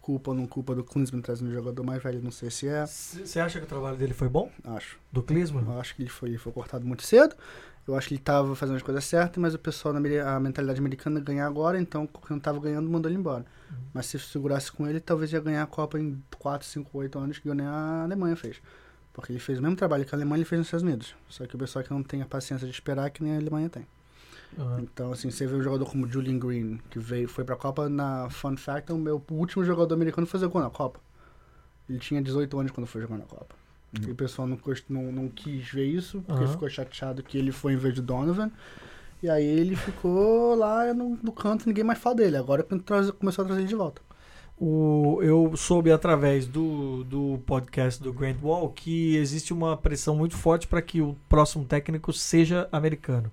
culpa 0.00 0.30
ou 0.30 0.36
não 0.36 0.46
culpa 0.46 0.72
do 0.72 0.84
Klinsman 0.84 1.20
trazendo 1.20 1.50
um 1.50 1.52
jogador 1.52 1.82
mais 1.82 2.00
velho, 2.00 2.22
não 2.22 2.30
sei 2.30 2.48
se 2.48 2.68
é. 2.68 2.86
Você 2.86 3.40
acha 3.40 3.58
que 3.58 3.64
o 3.64 3.68
trabalho 3.68 3.96
dele 3.96 4.14
foi 4.14 4.28
bom? 4.28 4.52
Acho. 4.62 4.96
Do 5.12 5.20
Klinsmann? 5.20 5.64
Eu 5.66 5.80
acho 5.80 5.96
que 5.96 6.02
ele 6.02 6.08
foi, 6.08 6.28
ele 6.28 6.38
foi 6.38 6.52
cortado 6.52 6.86
muito 6.86 7.02
cedo. 7.02 7.34
Eu 7.86 7.94
acho 7.96 8.08
que 8.08 8.14
ele 8.14 8.20
estava 8.20 8.54
fazendo 8.56 8.76
as 8.76 8.82
coisas 8.82 9.04
certas, 9.04 9.40
mas 9.40 9.54
o 9.54 9.58
pessoal, 9.58 9.94
na 9.94 10.00
a 10.34 10.40
mentalidade 10.40 10.80
americana 10.80 11.20
é 11.20 11.22
ganhar 11.22 11.46
agora, 11.46 11.80
então 11.80 12.06
quem 12.06 12.30
não 12.30 12.38
estava 12.38 12.58
ganhando 12.58 12.90
mandou 12.90 13.08
ele 13.10 13.18
embora. 13.18 13.44
Mas 13.94 14.06
se 14.06 14.18
segurasse 14.18 14.72
com 14.72 14.88
ele, 14.88 14.98
talvez 14.98 15.32
ia 15.32 15.40
ganhar 15.40 15.62
a 15.62 15.66
Copa 15.66 15.98
em 15.98 16.20
4, 16.38 16.66
5, 16.66 16.98
8 16.98 17.18
anos, 17.18 17.38
que 17.38 17.48
nem 17.54 17.66
a 17.66 18.02
Alemanha 18.02 18.34
fez. 18.34 18.60
Porque 19.12 19.32
ele 19.32 19.38
fez 19.38 19.58
o 19.58 19.62
mesmo 19.62 19.76
trabalho 19.76 20.04
que 20.04 20.14
a 20.14 20.18
Alemanha 20.18 20.44
fez 20.44 20.58
nos 20.58 20.66
Estados 20.66 20.82
Unidos. 20.82 21.14
Só 21.28 21.46
que 21.46 21.54
o 21.54 21.58
pessoal 21.58 21.84
que 21.84 21.90
não 21.90 22.02
tem 22.02 22.22
a 22.22 22.26
paciência 22.26 22.66
de 22.66 22.72
esperar, 22.72 23.08
que 23.10 23.22
nem 23.22 23.34
a 23.34 23.38
Alemanha 23.38 23.68
tem. 23.68 23.86
Ah, 24.58 24.78
Então, 24.80 25.12
assim, 25.12 25.30
você 25.30 25.46
vê 25.46 25.54
um 25.54 25.62
jogador 25.62 25.86
como 25.86 26.06
Julian 26.10 26.38
Green, 26.38 26.80
que 26.90 26.98
veio, 26.98 27.28
foi 27.28 27.44
pra 27.44 27.56
Copa 27.56 27.88
na 27.88 28.28
Fun 28.30 28.56
Fact, 28.56 28.92
o 28.92 28.98
meu 28.98 29.22
último 29.30 29.64
jogador 29.64 29.94
americano 29.94 30.26
a 30.26 30.30
fazer 30.30 30.46
gol 30.48 30.60
na 30.60 30.70
Copa. 30.70 31.00
Ele 31.88 31.98
tinha 31.98 32.20
18 32.20 32.58
anos 32.58 32.72
quando 32.72 32.86
foi 32.86 33.00
jogar 33.00 33.16
na 33.16 33.24
Copa. 33.24 33.54
E 34.06 34.10
o 34.10 34.14
pessoal 34.14 34.46
não, 34.46 34.58
não, 34.88 35.12
não 35.12 35.28
quis 35.28 35.68
ver 35.70 35.86
isso, 35.86 36.22
porque 36.22 36.44
Aham. 36.44 36.52
ficou 36.52 36.68
chateado 36.68 37.22
que 37.22 37.38
ele 37.38 37.52
foi 37.52 37.74
em 37.74 37.76
vez 37.76 37.94
de 37.94 38.02
Donovan. 38.02 38.50
E 39.22 39.28
aí 39.30 39.44
ele 39.44 39.76
ficou 39.76 40.54
lá 40.54 40.92
no, 40.92 41.18
no 41.22 41.32
canto, 41.32 41.66
ninguém 41.66 41.84
mais 41.84 41.98
fala 41.98 42.16
dele. 42.16 42.36
Agora 42.36 42.62
começou 43.18 43.42
a 43.42 43.46
trazer 43.46 43.60
ele 43.62 43.68
de 43.68 43.74
volta. 43.74 44.02
O, 44.58 45.18
eu 45.22 45.54
soube 45.54 45.92
através 45.92 46.46
do, 46.46 47.04
do 47.04 47.38
podcast 47.44 48.02
do 48.02 48.10
Grant 48.12 48.38
Wall 48.42 48.70
que 48.70 49.14
existe 49.16 49.52
uma 49.52 49.76
pressão 49.76 50.16
muito 50.16 50.34
forte 50.34 50.66
para 50.66 50.80
que 50.80 51.02
o 51.02 51.14
próximo 51.28 51.64
técnico 51.64 52.12
seja 52.12 52.66
americano. 52.72 53.30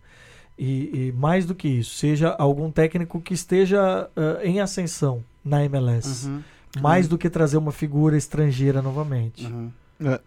E, 0.58 1.08
e 1.08 1.12
mais 1.14 1.46
do 1.46 1.56
que 1.56 1.68
isso, 1.68 1.96
seja 1.96 2.30
algum 2.38 2.70
técnico 2.70 3.22
que 3.22 3.34
esteja 3.34 4.10
ah, 4.16 4.40
em 4.44 4.60
ascensão 4.60 5.24
na 5.44 5.64
MLS. 5.66 6.28
Uhum, 6.28 6.44
Mais 6.82 7.08
do 7.08 7.18
que 7.18 7.30
trazer 7.30 7.58
uma 7.58 7.72
figura 7.72 8.18
estrangeira 8.18 8.82
novamente. 8.82 9.46
uhum. 9.46 9.72
É, 10.04 10.20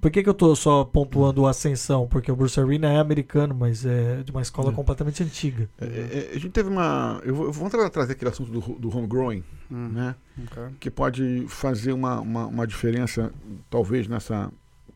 Por 0.00 0.10
que, 0.10 0.22
que 0.24 0.28
eu 0.28 0.34
tô 0.34 0.54
só 0.56 0.84
pontuando 0.84 1.42
o 1.42 1.46
ascensão? 1.46 2.08
Porque 2.08 2.30
o 2.30 2.34
Bruce 2.34 2.58
Arena 2.58 2.90
é 2.92 2.98
americano, 2.98 3.54
mas 3.54 3.86
é 3.86 4.22
de 4.24 4.30
uma 4.32 4.42
escola 4.42 4.70
É. 4.70 4.74
completamente 4.74 5.22
antiga. 5.22 5.68
é, 5.80 5.84
é, 5.86 6.30
a 6.34 6.38
gente 6.38 6.50
teve 6.50 6.68
uma. 6.68 7.20
Eu 7.24 7.34
vou, 7.34 7.46
eu 7.46 7.52
vou 7.52 7.70
tra- 7.70 7.88
trazer 7.88 8.12
aquele 8.12 8.30
assunto 8.30 8.50
do, 8.50 8.60
do 8.78 8.96
homegrowing, 8.96 9.44
Hum, 9.70 9.88
né? 9.90 10.14
ok. 10.46 10.62
Que 10.80 10.90
pode 10.90 11.44
fazer 11.48 11.92
uma, 11.92 12.20
uma, 12.20 12.46
uma 12.46 12.66
diferença, 12.66 13.32
talvez, 13.70 14.08
nessa 14.08 14.50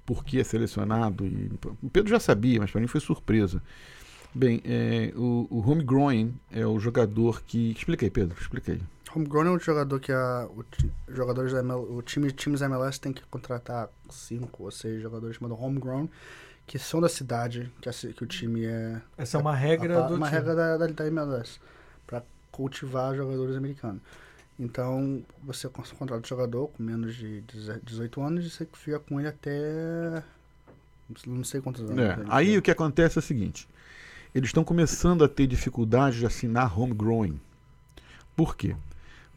por 0.04 0.24
que 0.24 0.40
é 0.40 0.44
selecionado. 0.44 1.24
E, 1.24 1.50
o 1.82 1.88
Pedro 1.90 2.10
já 2.10 2.18
sabia, 2.18 2.58
mas 2.58 2.70
para 2.70 2.80
mim 2.80 2.86
foi 2.88 3.00
surpresa. 3.00 3.62
Bem, 4.34 4.60
é, 4.64 5.12
o, 5.16 5.46
o 5.48 5.70
homegrowing 5.70 6.34
é 6.50 6.66
o 6.66 6.78
jogador 6.80 7.42
que. 7.46 7.70
Explica 7.70 8.04
aí, 8.04 8.10
Pedro, 8.10 8.36
explica 8.40 8.72
aí. 8.72 8.80
Homegrown 9.14 9.46
é 9.46 9.50
um 9.50 9.58
jogador 9.58 10.00
que 10.00 10.12
a, 10.12 10.46
o, 10.50 10.64
jogadores 11.08 11.52
da 11.52 11.60
ML, 11.60 11.80
o 11.80 12.02
time 12.02 12.30
times 12.32 12.60
da 12.60 12.66
MLS 12.66 13.00
tem 13.00 13.12
que 13.12 13.22
contratar 13.26 13.88
cinco 14.10 14.64
ou 14.64 14.70
seis 14.70 15.00
jogadores 15.02 15.36
chamados 15.36 15.58
homegrown 15.60 16.08
que 16.66 16.78
são 16.78 17.00
da 17.00 17.08
cidade 17.08 17.72
que, 17.80 17.88
a 17.88 17.92
que 17.92 18.22
o 18.22 18.26
time 18.26 18.66
é 18.66 19.00
Essa 19.16 19.38
é 19.38 19.40
uma 19.40 19.54
regra 19.54 20.04
a- 20.04 20.08
do 20.08 20.14
uma 20.14 20.26
time. 20.26 20.38
regra 20.38 20.54
da, 20.54 20.76
da, 20.76 20.86
da 20.86 21.06
MLS 21.06 21.58
para 22.06 22.22
cultivar 22.52 23.14
jogadores 23.16 23.56
americanos. 23.56 24.02
Então 24.58 25.22
você 25.42 25.68
contrata 25.68 26.24
o 26.24 26.28
jogador 26.28 26.68
com 26.68 26.82
menos 26.82 27.14
de 27.14 27.42
18 27.82 28.20
anos 28.20 28.44
e 28.44 28.50
você 28.50 28.68
fica 28.72 28.98
com 28.98 29.18
ele 29.20 29.28
até 29.28 30.22
não 31.26 31.44
sei 31.44 31.60
quantos 31.60 31.82
anos. 31.82 31.98
É, 31.98 32.16
né? 32.16 32.26
aí 32.28 32.58
o 32.58 32.62
que 32.62 32.70
acontece 32.70 33.18
é 33.18 33.20
o 33.20 33.22
seguinte: 33.22 33.68
eles 34.34 34.48
estão 34.48 34.64
começando 34.64 35.24
a 35.24 35.28
ter 35.28 35.46
dificuldade 35.46 36.18
de 36.18 36.26
assinar 36.26 36.78
homegrowing. 36.78 37.40
Por 38.36 38.56
quê? 38.56 38.76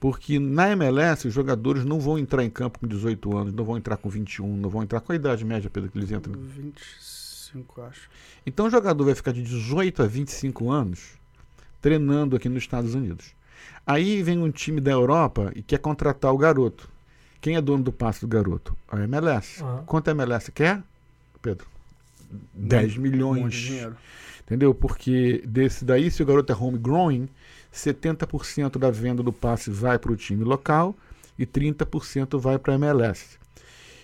Porque 0.02 0.40
na 0.40 0.72
MLS 0.72 1.28
os 1.28 1.34
jogadores 1.34 1.86
não 1.86 2.00
vão 2.00 2.18
entrar 2.18 2.44
em 2.44 2.50
campo 2.50 2.80
com 2.80 2.88
18 2.88 3.38
anos, 3.38 3.54
não 3.54 3.64
vão 3.64 3.78
entrar 3.78 3.98
com 3.98 4.10
21, 4.10 4.58
não 4.58 4.68
vão 4.68 4.82
entrar 4.82 5.00
com 5.00 5.12
a 5.12 5.16
idade 5.16 5.46
média, 5.46 5.70
Pedro, 5.70 5.92
que 5.92 5.98
eles 6.00 6.12
entram. 6.12 6.34
25, 6.34 7.82
acho. 7.84 8.10
Então 8.44 8.66
o 8.66 8.70
jogador 8.72 9.06
vai 9.06 9.14
ficar 9.14 9.32
de 9.32 9.44
18 9.44 10.02
a 10.02 10.08
25 10.08 10.72
anos 10.72 11.12
treinando 11.80 12.36
aqui 12.36 12.50
nos 12.50 12.64
Estados 12.64 12.96
Unidos. 12.96 13.28
Aí 13.86 14.24
vem 14.24 14.40
um 14.40 14.50
time 14.50 14.82
da 14.82 14.90
Europa 14.90 15.52
e 15.56 15.62
quer 15.62 15.78
contratar 15.78 16.34
o 16.34 16.38
garoto. 16.38 16.90
Quem 17.40 17.56
é 17.56 17.62
dono 17.62 17.84
do 17.84 17.92
passe 17.92 18.22
do 18.22 18.28
garoto? 18.28 18.76
A 18.88 19.00
MLS. 19.02 19.64
Ah. 19.64 19.84
Quanto 19.86 20.08
a 20.08 20.12
MLS 20.12 20.52
quer, 20.52 20.82
Pedro? 21.44 21.68
10 22.56 22.98
Um 22.98 23.02
milhões. 23.02 23.54
de 23.54 23.68
dinheiro. 23.68 23.96
Entendeu? 24.42 24.74
Porque 24.74 25.44
desse 25.46 25.86
daí, 25.86 26.10
se 26.10 26.24
o 26.24 26.26
garoto 26.26 26.52
é 26.52 26.56
homegrown, 26.56 27.28
70% 27.74 28.78
da 28.78 28.92
venda 28.92 29.24
do 29.24 29.32
passe 29.32 29.70
vai 29.70 29.98
para 29.98 30.12
o 30.12 30.16
time 30.16 30.44
local 30.44 30.96
e 31.38 31.46
30% 31.46 32.40
vai 32.40 32.58
para 32.60 32.74
a 32.74 32.76
MLS. 32.76 33.40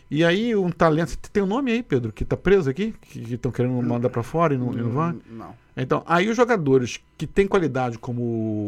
E 0.10 0.23
aí, 0.23 0.56
um 0.56 0.71
talento. 0.71 1.17
Tem 1.34 1.43
um 1.43 1.47
nome 1.47 1.69
aí, 1.69 1.84
Pedro, 1.84 2.13
que 2.13 2.23
está 2.23 2.38
preso 2.38 2.69
aqui? 2.69 2.95
Que 3.01 3.34
estão 3.34 3.51
querendo 3.51 3.73
mandar 3.82 4.10
para 4.10 4.23
fora 4.23 4.53
e 4.53 4.58
não, 4.58 4.71
e 4.71 4.77
não 4.77 4.91
vai? 4.91 5.13
Não. 5.30 5.53
Então, 5.75 6.01
aí 6.08 6.30
os 6.30 6.38
jogadores 6.38 6.99
que 7.17 7.27
têm 7.27 7.45
qualidade, 7.45 7.99
como 7.99 8.21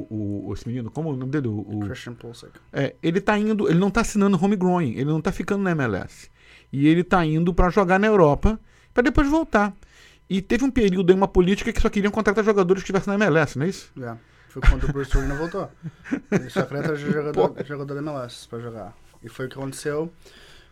o, 0.10 0.48
o- 0.50 0.54
esse 0.54 0.68
menino, 0.68 0.92
como 0.92 1.10
é 1.10 1.14
o 1.14 1.16
nome 1.16 1.32
dele? 1.32 1.48
O, 1.48 1.60
o- 1.62 1.80
Christian 1.80 2.14
Pulisic. 2.14 2.52
é, 2.74 2.94
ele 3.02 3.22
tá 3.22 3.40
indo, 3.40 3.70
ele 3.70 3.80
não 3.80 3.90
tá 3.90 4.02
assinando 4.02 4.38
homegrown, 4.44 4.82
ele 4.82 5.06
não 5.06 5.22
tá 5.22 5.32
ficando 5.32 5.64
na 5.64 5.72
MLS. 5.72 6.30
E 6.74 6.86
ele 6.88 7.04
tá 7.06 7.26
indo 7.26 7.54
para 7.54 7.70
jogar 7.70 7.98
na 8.00 8.08
Europa 8.08 8.60
para 8.94 9.04
depois 9.04 9.28
voltar. 9.30 9.74
E 10.30 10.42
teve 10.42 10.66
um 10.66 10.70
período 10.70 11.10
aí, 11.12 11.16
uma 11.16 11.28
política 11.28 11.72
que 11.72 11.82
só 11.82 11.90
queriam 11.90 12.12
contratar 12.12 12.44
jogadores 12.44 12.84
que 12.84 12.92
estivessem 12.92 13.18
na 13.18 13.26
MLS, 13.26 13.58
não 13.58 13.66
é 13.66 13.70
isso? 13.70 13.92
É. 14.00 14.16
Foi 14.50 14.62
quando 14.62 14.84
o 14.86 14.92
Bruce 14.92 15.16
Arena 15.18 15.36
voltou. 15.36 15.70
Ele 16.32 16.50
só 16.50 16.64
queria 16.66 16.84
trazer 16.84 17.12
jogador, 17.12 17.56
jogador 17.66 17.94
da 17.94 18.02
MLS 18.02 18.48
pra 18.48 18.60
jogar. 18.60 18.94
E 19.24 19.30
foi 19.30 19.46
o 19.46 19.50
que 19.50 19.56
aconteceu. 19.58 20.12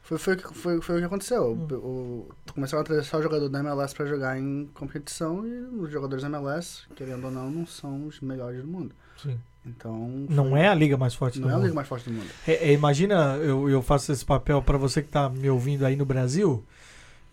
Foi, 0.01 0.17
foi, 0.17 0.35
o 0.35 0.39
foi, 0.53 0.81
foi 0.81 0.95
o 0.95 0.99
que 0.99 1.05
aconteceu. 1.05 1.43
O, 1.51 1.73
o, 1.75 2.29
começaram 2.53 2.81
a 2.81 2.83
trazer 2.85 3.03
só 3.03 3.21
jogador 3.21 3.49
da 3.49 3.59
MLS 3.59 3.93
pra 3.93 4.05
jogar 4.05 4.37
em 4.39 4.69
competição 4.73 5.45
e 5.45 5.51
os 5.81 5.91
jogadores 5.91 6.23
da 6.23 6.29
MLS, 6.29 6.83
querendo 6.95 7.25
ou 7.25 7.31
não, 7.31 7.51
não 7.51 7.65
são 7.67 8.07
os 8.07 8.19
melhores 8.21 8.61
do 8.61 8.67
mundo. 8.67 8.95
Sim. 9.21 9.37
Então. 9.65 10.25
Não 10.29 10.51
foi- 10.51 10.61
é 10.61 10.67
a 10.69 10.73
liga 10.73 10.95
mais 10.95 11.13
forte 11.13 11.39
Não 11.39 11.47
do 11.47 11.51
é 11.51 11.53
a 11.53 11.57
mundo. 11.57 11.63
liga 11.65 11.75
mais 11.75 11.87
forte 11.89 12.09
do 12.09 12.13
mundo. 12.15 12.29
É, 12.47 12.69
é, 12.69 12.73
imagina, 12.73 13.35
eu, 13.37 13.69
eu 13.69 13.81
faço 13.81 14.11
esse 14.13 14.23
papel 14.23 14.61
para 14.61 14.77
você 14.77 15.01
que 15.01 15.09
está 15.09 15.27
me 15.29 15.49
ouvindo 15.49 15.85
aí 15.85 15.95
no 15.97 16.05
Brasil. 16.05 16.63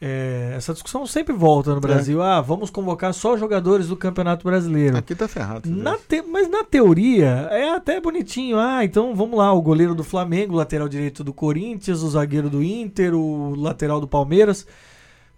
É, 0.07 0.53
essa 0.55 0.75
discussão 0.75 1.07
sempre 1.07 1.33
volta 1.35 1.75
no 1.75 1.81
Brasil. 1.81 2.21
Ah, 2.21 2.39
vamos 2.43 2.69
convocar 2.69 3.15
só 3.15 3.39
jogadores 3.39 3.89
do 3.89 3.97
Campeonato 3.97 4.45
Brasileiro. 4.45 4.99
Aqui 4.99 5.15
tá 5.15 5.27
ferrado. 5.27 5.71
Na 5.71 5.97
te- 5.97 6.21
mas 6.23 6.47
na 6.51 6.63
teoria 6.63 7.49
é 7.51 7.71
até 7.71 7.99
bonitinho. 8.03 8.59
Ah, 8.59 8.85
então 8.85 9.15
vamos 9.15 9.39
lá: 9.39 9.51
o 9.55 9.63
goleiro 9.63 9.95
do 9.95 10.05
Flamengo, 10.05 10.53
o 10.53 10.57
lateral 10.57 10.89
direito 10.91 11.25
do 11.25 11.33
Corinthians, 11.33 12.03
o 12.03 12.11
zagueiro 12.11 12.51
do 12.51 12.63
Inter, 12.63 13.15
o 13.15 13.55
lateral 13.57 13.99
do 13.99 14.07
Palmeiras. 14.07 14.67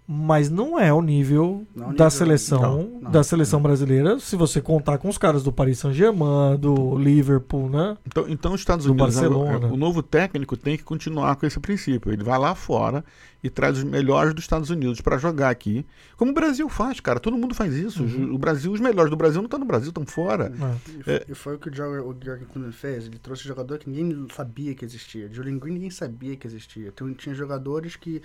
Mas 0.09 0.49
não 0.49 0.79
é 0.79 0.93
o 0.93 1.03
nível 1.03 1.67
Não 1.75 1.87
é 1.87 1.87
da 1.89 1.93
nível- 2.05 2.11
seleção 2.11 2.61
não, 2.63 3.01
não. 3.03 3.11
da 3.11 3.25
seleção 3.25 3.61
brasileira, 3.61 4.21
se 4.21 4.37
você 4.37 4.61
contar 4.61 4.99
com 4.99 5.09
os 5.09 5.19
caras 5.19 5.43
do 5.43 5.51
Paris 5.53 5.81
Saint-Germain, 5.81 6.57
do 6.61 6.97
Liverpool, 6.97 7.69
né? 7.69 7.97
Então, 8.07 8.25
então 8.29 8.53
os 8.55 8.61
Estados 8.61 8.87
Do 8.87 8.93
Unidos, 8.93 9.15
Barcelona. 9.17 9.67
o 9.67 9.77
novo 9.77 10.05
técnico 10.05 10.57
tem 10.57 10.77
que 10.77 10.85
continuar 10.85 11.35
com 11.35 11.45
esse 11.45 11.59
princípio. 11.59 12.13
Ele 12.13 12.23
vai 12.23 12.39
lá 12.39 12.55
fora 12.55 13.05
e 13.43 13.51
traz 13.51 13.79
os 13.79 13.85
melhores 13.85 14.33
dos 14.33 14.45
Estados 14.45 14.71
Unidos 14.71 15.01
para 15.01 15.19
jogar 15.19 15.51
aqui. 15.51 15.85
Como 16.17 16.31
o 16.31 16.35
Brasil 16.35 16.69
faz, 16.69 17.01
cara. 17.01 17.19
Todo 17.19 17.37
mundo 17.37 17.53
faz 17.55 17.75
isso. 17.75 18.05
Uhum. 18.05 18.33
O 18.33 18.39
Brasil, 18.39 18.71
os 18.71 18.81
melhores 18.81 19.11
do 19.11 19.17
Brasil 19.17 19.41
não 19.41 19.47
estão 19.47 19.59
no 19.59 19.67
Brasil, 19.67 19.89
estão 19.89 20.07
fora. 20.07 20.53
É. 20.55 21.01
E 21.01 21.03
foi, 21.03 21.25
e 21.31 21.35
foi 21.35 21.55
o 21.57 21.59
que 21.59 21.69
o 21.69 21.75
Jorgen, 21.75 22.47
Klinsmann 22.53 22.71
fez. 22.73 23.07
Ele 23.07 23.19
trouxe 23.19 23.43
jogador 23.43 23.79
que 23.79 23.91
ninguém 23.91 24.27
sabia 24.33 24.73
que 24.73 24.85
existia. 24.85 25.29
Julian 25.33 25.59
Green 25.59 25.75
ninguém 25.75 25.91
sabia 25.91 26.37
que 26.37 26.47
existia. 26.47 26.93
Tem- 26.93 27.13
tinha 27.15 27.35
jogadores 27.35 27.97
que 27.97 28.23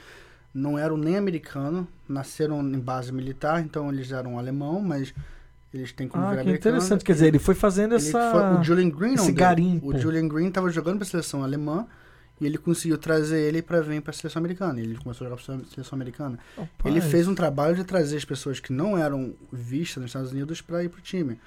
não 0.53 0.77
eram 0.77 0.97
nem 0.97 1.17
americanos, 1.17 1.85
nasceram 2.07 2.61
em 2.61 2.79
base 2.79 3.11
militar, 3.11 3.61
então 3.61 3.91
eles 3.91 4.11
eram 4.11 4.37
alemão, 4.37 4.81
mas 4.81 5.13
eles 5.73 5.91
têm 5.93 6.07
como 6.07 6.23
Ah, 6.25 6.29
virar 6.31 6.41
que 6.43 6.49
americano. 6.49 6.75
interessante. 6.75 7.03
Quer 7.05 7.13
dizer, 7.13 7.27
ele 7.27 7.39
foi 7.39 7.55
fazendo 7.55 7.95
Ele 7.95 8.03
essa. 8.05 8.31
foi- 8.31 8.59
o 8.59 8.63
Julian 8.63 8.89
Green 8.89 9.15
não 9.15 9.23
esse 9.23 9.31
garimpo. 9.31 9.87
O 9.87 9.97
Julian 9.97 10.27
Green 10.27 10.47
estava 10.49 10.69
jogando 10.69 10.97
para 10.97 11.07
a 11.07 11.09
seleção 11.09 11.43
alemã 11.43 11.87
e 12.39 12.45
ele 12.45 12.57
conseguiu 12.57 12.97
trazer 12.97 13.39
ele 13.39 13.61
para 13.61 13.79
vir 13.81 14.01
para 14.01 14.11
a 14.11 14.13
seleção 14.13 14.39
americana. 14.41 14.79
Ele 14.81 14.95
começou 14.97 15.25
a 15.25 15.29
jogar 15.29 15.41
para 15.41 15.55
a 15.55 15.59
seleção 15.73 15.95
americana. 15.95 16.37
Ele 16.83 16.95
Rapaz. 16.95 17.05
fez 17.05 17.27
um 17.27 17.35
trabalho 17.35 17.75
de 17.75 17.83
trazer 17.85 18.17
as 18.17 18.25
pessoas 18.25 18.59
que 18.59 18.73
não 18.73 18.97
eram 18.97 19.33
vistas 19.51 20.01
nos 20.01 20.09
Estados 20.09 20.31
Unidos 20.33 20.59
para 20.61 20.83
ir 20.83 20.89
pro 20.89 21.01
time. 21.01 21.39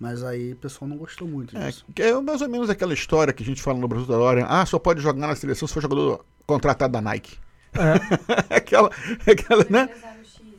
Mas 0.00 0.22
aí 0.22 0.52
o 0.52 0.56
pessoal 0.56 0.88
não 0.88 0.96
gostou 0.98 1.26
muito 1.26 1.56
É, 1.56 1.66
disso. 1.68 1.84
que 1.94 2.02
é 2.02 2.18
mais 2.20 2.40
ou 2.42 2.48
menos 2.50 2.68
aquela 2.70 2.92
história 2.94 3.32
que 3.32 3.42
a 3.42 3.46
gente 3.46 3.62
fala 3.62 3.78
no 3.78 3.88
Brasil 3.88 4.06
da 4.06 4.18
hora. 4.18 4.44
Ah, 4.46 4.64
só 4.66 4.78
pode 4.78 5.00
jogar 5.00 5.26
na 5.26 5.34
seleção 5.34 5.66
se 5.66 5.72
for 5.74 5.80
jogador 5.82 6.24
contratado 6.46 6.92
da 6.92 7.00
Nike. 7.00 7.38
É. 7.78 8.54
aquela, 8.56 8.90
aquela, 9.26 9.66
né? 9.70 9.88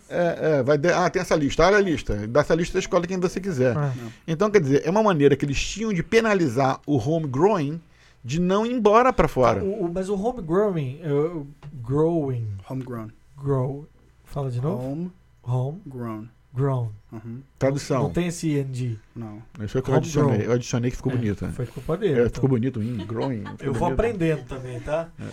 É, 0.10 0.39
é, 0.60 0.63
vai 0.63 0.77
de- 0.77 0.91
ah, 0.91 1.10
tem 1.10 1.21
essa 1.21 1.36
lista, 1.36 1.65
olha 1.65 1.77
a 1.77 1.82
lista. 1.82 2.15
Dessa 2.27 2.56
lista 2.56 2.73
você 2.73 2.80
escolhe 2.80 3.08
quem 3.08 3.19
você 3.19 3.41
quiser. 3.41 3.75
É. 3.75 3.91
Então, 4.27 4.49
quer 4.49 4.62
dizer, 4.62 4.84
é 4.86 4.89
uma 4.89 5.03
maneira 5.03 5.36
que 5.36 5.43
eles 5.43 5.62
tinham 5.62 5.91
de 5.91 6.01
penalizar 6.01 6.80
o 6.86 6.97
homegrown 6.97 7.77
de 8.23 8.39
não 8.39 8.65
ir 8.65 8.71
embora 8.73 9.12
para 9.12 9.27
fora. 9.27 9.63
O- 9.63 9.86
o- 9.86 9.91
mas 9.93 10.08
o 10.10 10.15
home 10.15 10.41
growing, 10.41 10.99
é, 11.03 11.12
o 11.12 11.45
growing, 11.73 12.47
Homegrown. 12.69 13.10
grow, 13.38 13.88
fala 14.23 14.49
de 14.49 14.62
novo? 14.62 15.12
Homegrown. 15.43 16.27
Grown. 16.58 16.89
Uhum. 17.12 17.41
Tradução. 17.58 18.04
Não 18.04 18.10
tem 18.10 18.28
esse 18.28 18.50
ing. 18.60 19.00
Não. 19.15 19.41
Isso 19.62 19.80
o 19.80 19.82
que 19.82 19.89
eu 19.89 19.96
adicionei. 19.96 20.46
Eu 20.46 20.52
adicionei 20.52 20.91
que 20.91 20.98
ficou 20.98 21.12
É, 21.13 21.15
bonito. 21.15 21.46
né? 21.46 21.52
Foi 21.54 21.65
culpa 21.65 21.96
dele. 21.96 22.13
É, 22.13 22.22
então. 22.24 22.30
ficou 22.34 22.50
bonito, 22.50 22.84
in, 22.84 22.98
growing. 23.06 23.43
Eu 23.60 23.72
vou 23.74 23.88
bonito. 23.89 23.93
aprendendo 23.93 24.43
também, 24.43 24.80
tá? 24.82 25.08
É, 25.20 25.24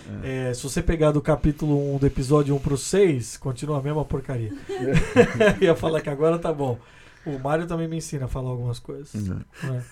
é. 0.46 0.50
É, 0.50 0.54
se 0.54 0.62
você 0.62 0.80
pegar 0.82 1.10
do 1.10 1.20
capítulo 1.20 1.94
1 1.96 1.98
do 1.98 2.06
episódio 2.06 2.54
1 2.54 2.58
pro 2.60 2.76
6, 2.76 3.36
continua 3.38 3.78
a 3.78 3.82
mesma 3.82 4.04
porcaria. 4.04 4.52
Ia 5.60 5.74
falar 5.74 6.00
que 6.00 6.10
agora 6.10 6.38
tá 6.38 6.52
bom. 6.52 6.78
O 7.26 7.38
Mário 7.38 7.66
também 7.66 7.88
me 7.88 7.96
ensina 7.96 8.26
a 8.26 8.28
falar 8.28 8.50
algumas 8.50 8.78
coisas. 8.78 9.14
Uhum. 9.14 9.40
né? 9.64 9.82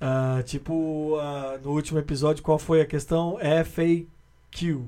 Ah, 0.00 0.42
tipo, 0.44 1.16
ah, 1.20 1.58
no 1.62 1.70
último 1.70 1.98
episódio, 2.00 2.42
qual 2.42 2.58
foi 2.58 2.80
a 2.80 2.84
questão? 2.86 3.38
FAQ, 3.64 4.82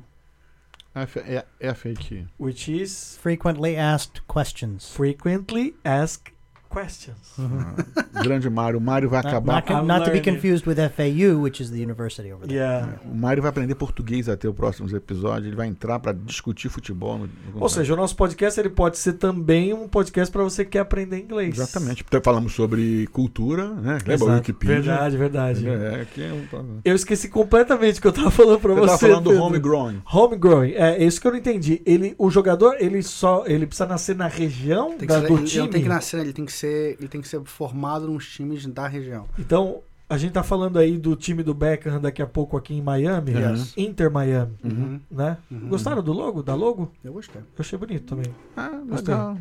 F, 0.96 1.18
é, 1.18 1.44
é 1.60 1.74
fake. 1.74 2.26
which 2.38 2.68
is 2.70 3.18
Frequently 3.18 3.76
asked 3.76 4.26
questions. 4.26 4.88
Frequently 4.88 5.74
Asked 5.84 6.32
Questions. 6.68 7.16
Ah, 7.38 8.22
grande 8.22 8.48
Mário. 8.50 8.78
O 8.78 8.82
Mário 8.82 9.08
vai 9.08 9.22
Not, 9.22 9.28
acabar. 9.28 9.54
not, 9.66 9.86
not 9.86 10.04
to 10.04 10.10
be 10.10 10.20
confused 10.20 10.66
with 10.66 10.76
FAU, 10.90 11.40
which 11.42 11.62
is 11.62 11.70
the 11.70 11.82
university 11.82 12.32
over 12.32 12.46
there. 12.46 12.58
Yeah. 12.58 12.98
O 13.04 13.14
Mário 13.14 13.42
vai 13.42 13.50
aprender 13.50 13.74
português 13.74 14.28
até 14.28 14.48
o 14.48 14.54
próximo 14.54 14.88
episódio. 14.94 15.48
Ele 15.48 15.56
vai 15.56 15.66
entrar 15.68 15.98
para 15.98 16.12
discutir 16.12 16.68
futebol. 16.68 17.18
No, 17.18 17.26
no 17.54 17.62
Ou 17.62 17.68
seja, 17.68 17.94
o 17.94 17.96
nosso 17.96 18.16
podcast 18.16 18.58
ele 18.58 18.68
pode 18.70 18.98
ser 18.98 19.14
também 19.14 19.72
um 19.72 19.88
podcast 19.88 20.30
para 20.32 20.42
você 20.42 20.64
que 20.64 20.72
quer 20.72 20.80
aprender 20.80 21.18
inglês. 21.18 21.56
Exatamente. 21.58 22.04
Então, 22.06 22.20
falamos 22.22 22.52
sobre 22.54 23.06
cultura, 23.08 23.68
né? 23.74 23.98
Lembra 24.06 24.26
o. 24.26 24.34
Wikipedia? 24.36 24.76
Verdade, 24.82 25.16
verdade. 25.16 25.68
É, 25.68 26.00
aqui 26.02 26.22
é 26.22 26.32
um... 26.32 26.80
Eu 26.84 26.94
esqueci 26.94 27.28
completamente 27.28 27.98
o 27.98 28.02
que 28.02 28.08
eu 28.08 28.12
tava 28.12 28.30
falando 28.30 28.60
pra 28.60 28.74
Você 28.74 28.80
você. 28.80 29.08
tava 29.08 29.22
falando 29.22 29.24
do 29.24 29.42
homegrown. 29.42 29.94
Homegrown, 30.12 30.64
é 30.64 31.02
isso 31.02 31.20
que 31.20 31.26
eu 31.26 31.32
não 31.32 31.38
entendi. 31.38 31.80
Ele, 31.86 32.14
o 32.18 32.30
jogador, 32.30 32.76
ele 32.78 33.02
só, 33.02 33.44
ele 33.46 33.66
precisa 33.66 33.86
nascer 33.86 34.16
na 34.16 34.26
região 34.26 34.90
Tem 34.90 34.98
que 35.00 35.06
da, 35.06 35.20
ser, 35.20 35.28
do 35.28 35.34
ele, 35.34 35.44
time. 35.44 35.62
não 35.64 35.68
tem 35.70 35.82
que 35.82 35.88
nascer, 35.88 36.20
ele 36.20 36.32
tem 36.32 36.44
que 36.44 36.52
ser, 36.56 36.96
ele 36.98 37.08
tem 37.08 37.20
que 37.20 37.28
ser 37.28 37.40
formado 37.44 38.06
nos 38.08 38.26
times 38.28 38.66
da 38.66 38.86
região. 38.88 39.26
Então, 39.38 39.80
a 40.08 40.16
gente 40.16 40.32
tá 40.32 40.42
falando 40.42 40.78
aí 40.78 40.96
do 40.98 41.14
time 41.16 41.42
do 41.42 41.52
Beckham 41.52 42.00
daqui 42.00 42.22
a 42.22 42.26
pouco 42.26 42.56
aqui 42.56 42.74
em 42.74 42.80
Miami, 42.82 43.32
Yes. 43.32 43.74
Inter 43.76 44.10
Miami, 44.10 44.54
Uhum. 44.64 45.00
né? 45.10 45.36
Uhum. 45.50 45.68
Gostaram 45.68 46.02
do 46.02 46.12
logo, 46.12 46.42
da 46.42 46.54
logo? 46.54 46.92
Eu 47.02 47.12
gostei. 47.12 47.40
Eu 47.40 47.46
achei 47.58 47.78
bonito 47.78 48.04
também. 48.04 48.32
Ah, 48.56 48.80
Gostei. 48.88 49.14
legal. 49.14 49.36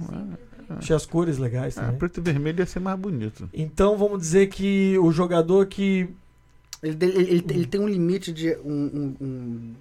Achei 0.69 0.95
as 0.95 1.05
cores 1.05 1.37
legais 1.37 1.77
É, 1.77 1.81
também. 1.81 1.97
preto 1.99 2.19
e 2.19 2.23
vermelho 2.23 2.59
ia 2.59 2.65
ser 2.65 2.79
mais 2.79 2.97
bonito. 2.99 3.47
Então, 3.53 3.95
vamos 3.97 4.19
dizer 4.19 4.47
que 4.47 4.97
o 4.97 5.11
jogador 5.11 5.67
que 5.67 6.09
Ele, 6.81 6.97
ele, 7.05 7.17
ele, 7.21 7.45
ele 7.49 7.65
tem 7.67 7.79
um 7.79 7.87
limite 7.87 8.33
de 8.33 8.55
um, 8.65 8.71
um, 8.73 9.15
um 9.21 9.73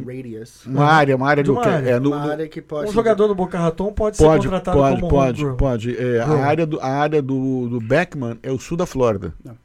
radius. 0.00 0.64
Uma 0.66 0.84
área, 0.84 1.16
uma 1.16 1.28
área 1.28 1.42
De 1.42 1.48
do 1.48 1.54
uma 1.54 1.62
que 1.62 1.68
área. 1.68 1.88
é, 1.90 2.00
no, 2.00 2.10
uma 2.10 2.24
no- 2.26 2.30
área 2.32 2.48
que 2.48 2.60
pode. 2.62 2.88
um 2.90 2.92
jogador 2.92 3.26
do 3.28 3.34
Boca 3.34 3.58
Raton 3.58 3.92
pode, 3.92 4.16
ser 4.16 4.24
pode, 4.24 4.44
contratado 4.46 4.76
pode, 4.78 4.96
como 5.00 5.08
pode, 5.10 5.44
homegrown. 5.44 5.56
pode. 5.56 5.96
É, 5.96 6.20
a 6.20 6.44
área 6.44 6.66
do 6.66 6.80
a 6.80 6.86
área 6.88 7.20
do, 7.22 7.68
do 7.68 7.80
Beckman 7.80 8.38
é 8.42 8.50
o 8.50 8.58
sul 8.58 8.76
da 8.76 8.86
Flórida. 8.86 9.34
Não. 9.44 9.56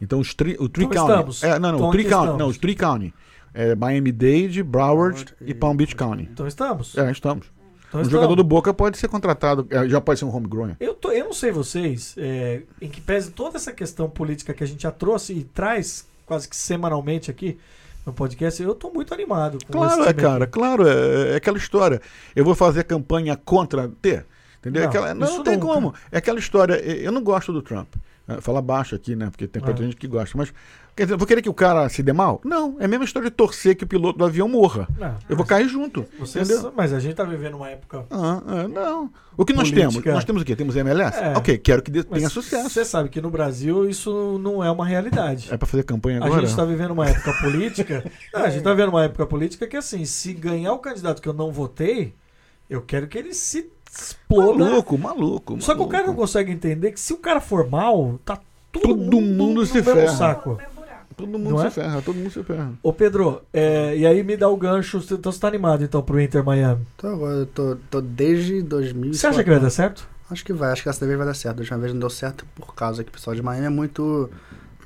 Então 0.00 0.18
os 0.20 0.34
tri, 0.34 0.56
o 0.58 0.68
Tri 0.68 0.84
Então 0.84 1.06
County. 1.06 1.30
estamos. 1.30 1.42
É, 1.44 1.58
não, 1.58 1.70
não, 1.70 1.76
Então 1.78 1.88
o 1.88 1.92
Tri 1.92 2.00
aqui 2.02 2.10
County, 2.10 2.38
não, 2.38 2.48
os 2.48 2.58
Tri 2.58 2.74
County. 2.74 3.14
É 3.56 3.74
Miami-Dade, 3.76 4.62
Broward 4.64 5.16
Broward 5.24 5.34
e 5.40 5.50
e- 5.52 5.54
Palm 5.54 5.76
Beach 5.76 5.94
County. 5.94 6.28
Então 6.32 6.46
estamos. 6.46 6.98
É, 6.98 7.10
estamos. 7.10 7.46
Então 7.88 8.00
um 8.00 8.02
estamos. 8.02 8.08
jogador 8.10 8.34
do 8.34 8.42
Boca 8.42 8.74
pode 8.74 8.98
ser 8.98 9.06
contratado, 9.06 9.64
é, 9.70 9.88
já 9.88 10.00
pode 10.00 10.18
ser 10.18 10.24
um 10.24 10.36
homegrown. 10.36 10.72
Eu, 10.80 10.92
tô, 10.94 11.12
eu 11.12 11.26
não 11.26 11.32
sei 11.32 11.52
vocês, 11.52 12.16
é, 12.18 12.62
em 12.82 12.88
que 12.88 13.00
pese 13.00 13.30
toda 13.30 13.56
essa 13.56 13.72
questão 13.72 14.10
política 14.10 14.52
que 14.52 14.64
a 14.64 14.66
gente 14.66 14.82
já 14.82 14.90
trouxe 14.90 15.32
e 15.32 15.44
traz 15.44 16.04
quase 16.26 16.48
que 16.48 16.56
semanalmente 16.56 17.30
aqui 17.30 17.56
no 18.04 18.12
podcast, 18.12 18.62
eu 18.62 18.74
tô 18.74 18.90
muito 18.90 19.12
animado 19.14 19.58
Claro, 19.70 20.04
é, 20.04 20.12
cara, 20.12 20.46
claro, 20.46 20.86
é, 20.86 21.32
é 21.32 21.36
aquela 21.36 21.56
história. 21.58 22.00
Eu 22.36 22.44
vou 22.44 22.54
fazer 22.54 22.84
campanha 22.84 23.36
contra 23.36 23.88
ter. 24.02 24.26
Entendeu? 24.60 24.82
Não, 24.82 24.88
Aquela- 24.88 25.14
não, 25.14 25.36
não 25.36 25.42
tem 25.42 25.58
como. 25.58 25.94
É 26.10 26.18
aquela 26.18 26.38
história. 26.38 26.74
Eu 26.74 27.12
não 27.12 27.22
gosto 27.22 27.52
do 27.52 27.60
Trump. 27.62 27.94
É, 28.26 28.40
Fala 28.40 28.62
baixo 28.62 28.94
aqui, 28.94 29.14
né? 29.14 29.28
Porque 29.30 29.46
tem 29.46 29.62
É. 29.62 29.64
muita 29.66 29.82
gente 29.82 29.96
que 29.96 30.06
gosta. 30.08 30.36
Mas, 30.38 30.52
quer 30.96 31.02
dizer, 31.04 31.14
eu 31.14 31.18
vou 31.18 31.26
querer 31.26 31.42
que 31.42 31.48
o 31.48 31.54
cara 31.54 31.88
se 31.88 32.02
dê 32.02 32.12
mal? 32.12 32.40
Não. 32.44 32.76
É 32.78 32.84
a 32.84 32.88
mesma 32.88 33.04
história 33.04 33.28
de 33.30 33.34
torcer 33.36 33.76
que 33.76 33.84
o 33.84 33.86
piloto 33.86 34.18
do 34.18 34.24
avião 34.24 34.48
morra. 34.48 34.86
Não, 34.98 35.16
Eu 35.28 35.36
vou 35.36 35.44
cair 35.44 35.68
junto. 35.68 36.06
entendeu? 36.18 36.72
mas 36.76 36.92
a 36.92 37.00
gente 37.00 37.14
tá 37.14 37.24
vivendo 37.24 37.54
uma 37.56 37.68
época. 37.68 38.06
Ah, 38.10 38.42
ah, 38.46 38.68
não. 38.68 39.10
O 39.36 39.44
que 39.44 39.52
nós 39.52 39.68
Política. 39.70 39.90
temos? 40.02 40.14
Nós 40.14 40.24
temos 40.24 40.42
o 40.42 40.44
quê? 40.44 40.54
Temos 40.54 40.76
MLS? 40.76 41.18
É. 41.18 41.36
Ok, 41.36 41.58
quero 41.58 41.82
que 41.82 41.90
tenha 42.04 42.28
sucesso. 42.28 42.70
Você 42.70 42.84
sabe 42.84 43.08
que 43.08 43.20
no 43.20 43.30
Brasil 43.30 43.88
isso 43.88 44.38
não 44.40 44.62
é 44.62 44.70
uma 44.70 44.86
realidade. 44.86 45.48
É 45.52 45.56
pra 45.56 45.66
fazer 45.66 45.82
campanha 45.82 46.20
A 46.20 46.26
agora? 46.26 46.46
gente 46.46 46.54
tá 46.56 46.64
vivendo 46.64 46.92
uma 46.92 47.08
época 47.08 47.32
política. 47.40 48.04
Não, 48.32 48.42
a 48.44 48.50
gente 48.50 48.62
tá 48.62 48.70
vivendo 48.70 48.90
uma 48.90 49.04
época 49.04 49.26
política 49.26 49.66
que, 49.66 49.76
assim, 49.76 50.04
se 50.04 50.32
ganhar 50.32 50.72
o 50.72 50.78
candidato 50.78 51.20
que 51.20 51.28
eu 51.28 51.32
não 51.32 51.50
votei, 51.52 52.14
eu 52.70 52.80
quero 52.82 53.06
que 53.08 53.18
ele 53.18 53.34
se 53.34 53.68
exploda. 53.90 54.64
Maluco, 54.64 54.98
maluco. 54.98 55.60
Só 55.62 55.74
que 55.74 55.82
o 55.82 55.86
cara 55.88 56.06
não 56.06 56.14
consegue 56.14 56.50
entender 56.52 56.92
que 56.92 57.00
se 57.00 57.12
o 57.12 57.16
cara 57.18 57.40
for 57.40 57.68
mal, 57.68 58.18
tá 58.24 58.36
todo, 58.72 58.82
Todo 58.88 58.96
mundo, 58.96 59.20
mundo 59.20 59.66
se 59.66 59.82
ferra. 59.82 60.08
saco. 60.08 60.58
Todo 61.16 61.28
mundo 61.28 61.50
Não 61.50 61.58
se 61.58 61.66
é? 61.66 61.70
ferra, 61.70 62.02
todo 62.02 62.16
mundo 62.16 62.30
se 62.30 62.42
ferra. 62.42 62.72
Ô 62.82 62.92
Pedro, 62.92 63.40
é, 63.52 63.96
e 63.96 64.04
aí 64.06 64.22
me 64.24 64.36
dá 64.36 64.48
o 64.48 64.56
gancho, 64.56 65.00
você- 65.00 65.14
então 65.14 65.30
você 65.30 65.38
tá 65.40 65.46
animado 65.48 65.84
então 65.84 66.02
pro 66.02 66.20
Inter 66.20 66.44
Miami. 66.44 66.84
Agora 67.02 67.34
eu 67.36 67.46
tô, 67.46 67.76
tô 67.90 68.00
desde 68.00 68.62
2000. 68.62 69.14
Você 69.14 69.26
acha 69.26 69.44
que 69.44 69.50
vai 69.50 69.60
dar 69.60 69.70
certo? 69.70 70.08
Acho 70.30 70.44
que 70.44 70.52
vai, 70.52 70.72
acho 70.72 70.82
que 70.82 70.88
dessa 70.88 71.04
vez 71.06 71.16
vai 71.16 71.26
dar 71.26 71.34
certo. 71.34 71.56
Da 71.56 71.60
última 71.62 71.78
vez 71.78 71.92
não 71.92 72.00
deu 72.00 72.10
certo 72.10 72.44
por 72.56 72.74
causa 72.74 73.04
que 73.04 73.10
o 73.10 73.12
pessoal 73.12 73.36
de 73.36 73.42
Miami 73.42 73.66
é 73.66 73.70
muito 73.70 74.28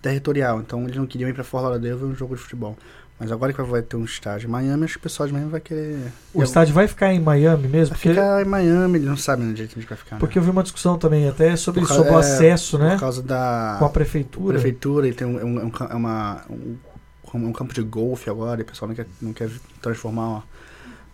territorial. 0.03 0.61
Então 0.61 0.83
eles 0.85 0.97
não 0.97 1.07
queriam 1.07 1.29
ir 1.31 1.33
pra 1.35 1.45
Fort 1.45 1.63
Lauderdale 1.65 1.95
ver 1.95 2.05
um 2.07 2.15
jogo 2.15 2.35
de 2.37 2.43
futebol. 2.43 2.77
Mas 3.21 3.33
agora 3.33 3.53
que 3.53 3.61
vai 3.63 3.83
ter 3.83 3.97
um 3.97 4.05
estádio 4.05 4.47
em 4.47 4.51
Miami, 4.51 4.85
acho 4.85 4.93
que 4.95 4.99
o 5.01 5.03
pessoal 5.03 5.27
de 5.27 5.33
Miami 5.33 5.51
vai 5.51 5.61
querer. 5.61 5.99
O 6.33 6.41
estádio 6.43 6.73
vai 6.73 6.87
ficar 6.87 7.13
em 7.13 7.19
Miami 7.19 7.67
mesmo? 7.67 7.95
Vai 7.95 7.99
Porque, 7.99 8.09
ficar 8.11 8.43
em 8.43 8.45
Miami, 8.49 8.99
eles 8.99 9.09
não 9.09 9.17
sabem 9.17 9.49
onde 9.49 9.61
a 9.63 9.65
gente 9.67 9.87
vai 9.87 9.99
ficar. 9.99 10.17
né? 10.17 10.21
porque 10.21 10.39
eu 10.39 10.43
vi 10.43 10.51
uma 10.51 10.63
discussão 10.63 10.97
também 10.97 11.29
até 11.29 11.57
sobre, 11.57 11.81
Por 11.81 11.89
ca- 11.89 11.95
sobre 11.95 12.13
o 12.13 12.15
é, 12.15 12.19
acesso, 12.21 12.79
né? 12.79 12.93
Por 12.93 13.01
causa 13.01 13.21
da 13.23 13.77
Com 13.81 13.87
a 13.87 13.89
prefeitura. 13.91 14.53
prefeitura, 14.55 15.09
e 15.09 15.13
tem 15.13 15.27
um, 15.27 15.39
é 15.41 15.45
um, 15.45 15.59
é 15.59 15.65
um, 15.65 15.73
é 15.91 15.95
uma, 15.97 16.43
um, 16.49 16.77
um 17.49 17.53
campo 17.53 17.75
de 17.75 17.83
golfe 17.83 18.31
agora, 18.31 18.61
e 18.61 18.63
o 18.63 18.67
pessoal 18.67 18.89
não 18.89 18.95
quer, 18.95 19.07
não 19.21 19.33
quer 19.33 19.51
transformar. 19.83 20.29
Ó. 20.29 20.43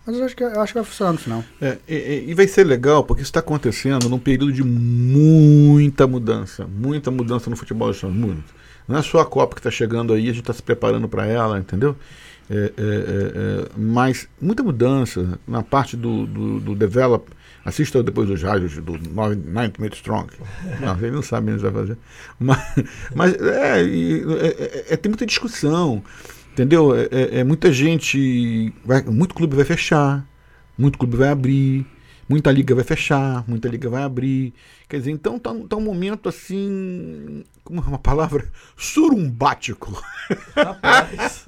Mas 0.05 0.15
eu 0.17 0.25
acho, 0.25 0.35
que, 0.35 0.43
eu 0.43 0.61
acho 0.61 0.73
que 0.73 0.77
vai 0.79 0.85
funcionar 0.85 1.13
no 1.13 1.17
final. 1.17 1.43
É, 1.59 1.77
e, 1.87 2.25
e- 2.27 2.33
vai 2.35 2.47
ser 2.47 2.63
legal 2.65 3.03
porque 3.03 3.23
isso 3.23 3.29
está 3.29 3.39
acontecendo 3.39 4.07
num 4.07 4.19
período 4.19 4.53
de 4.53 4.63
muita 4.63 6.05
mudança, 6.05 6.67
muita 6.67 7.09
mudança 7.09 7.49
no 7.49 7.55
futebol 7.55 7.91
Unidos. 8.03 8.43
Não 8.87 8.97
é 8.97 9.01
só 9.01 9.19
a 9.19 9.25
Copa 9.25 9.55
que 9.55 9.59
está 9.59 9.71
chegando 9.71 10.13
aí, 10.13 10.23
a 10.23 10.27
gente 10.27 10.39
está 10.41 10.53
se 10.53 10.61
preparando 10.61 11.07
para 11.07 11.25
ela, 11.25 11.57
entendeu? 11.59 11.95
É, 12.49 12.55
é, 12.55 12.59
é, 12.59 12.65
é, 12.77 13.69
mas 13.75 14.27
muita 14.39 14.61
mudança 14.61 15.39
na 15.47 15.63
parte 15.63 15.97
do, 15.97 16.27
do, 16.27 16.59
do 16.59 16.75
develop. 16.75 17.29
Assista 17.63 18.03
depois 18.03 18.29
os 18.29 18.43
rádios 18.43 18.77
do 18.77 18.95
9 19.09 19.35
Minute 19.79 19.95
Strong. 19.95 20.31
Não, 20.79 20.95
ele 20.99 21.09
não 21.09 21.23
sabe 21.23 21.51
onde 21.51 21.63
vai 21.63 21.71
fazer. 21.71 21.97
Mas, 22.39 22.59
mas 23.15 23.33
é, 23.33 23.81
é- 23.81 24.85
é- 24.89 24.97
tem 24.97 25.09
muita 25.09 25.25
discussão, 25.25 26.03
entendeu? 26.53 26.93
É 27.11 27.43
muita 27.43 27.73
gente. 27.73 28.71
Vai, 28.85 29.01
muito 29.01 29.33
clube 29.33 29.55
vai 29.55 29.65
fechar, 29.65 30.23
muito 30.77 30.99
clube 30.99 31.17
vai 31.17 31.29
abrir, 31.29 31.87
muita 32.27 32.51
liga 32.51 32.75
vai 32.75 32.83
fechar, 32.83 33.43
muita 33.47 33.67
liga 33.67 33.89
vai 33.89 34.03
abrir. 34.03 34.53
Quer 34.87 34.99
dizer, 34.99 35.11
então 35.11 35.39
tá, 35.39 35.53
tá 35.67 35.75
um 35.75 35.81
momento 35.81 36.29
assim. 36.29 37.43
Como 37.63 37.81
é 37.81 37.83
uma 37.83 37.99
palavra? 37.99 38.47
Surumbático. 38.77 39.91
Rapaz, 40.55 41.45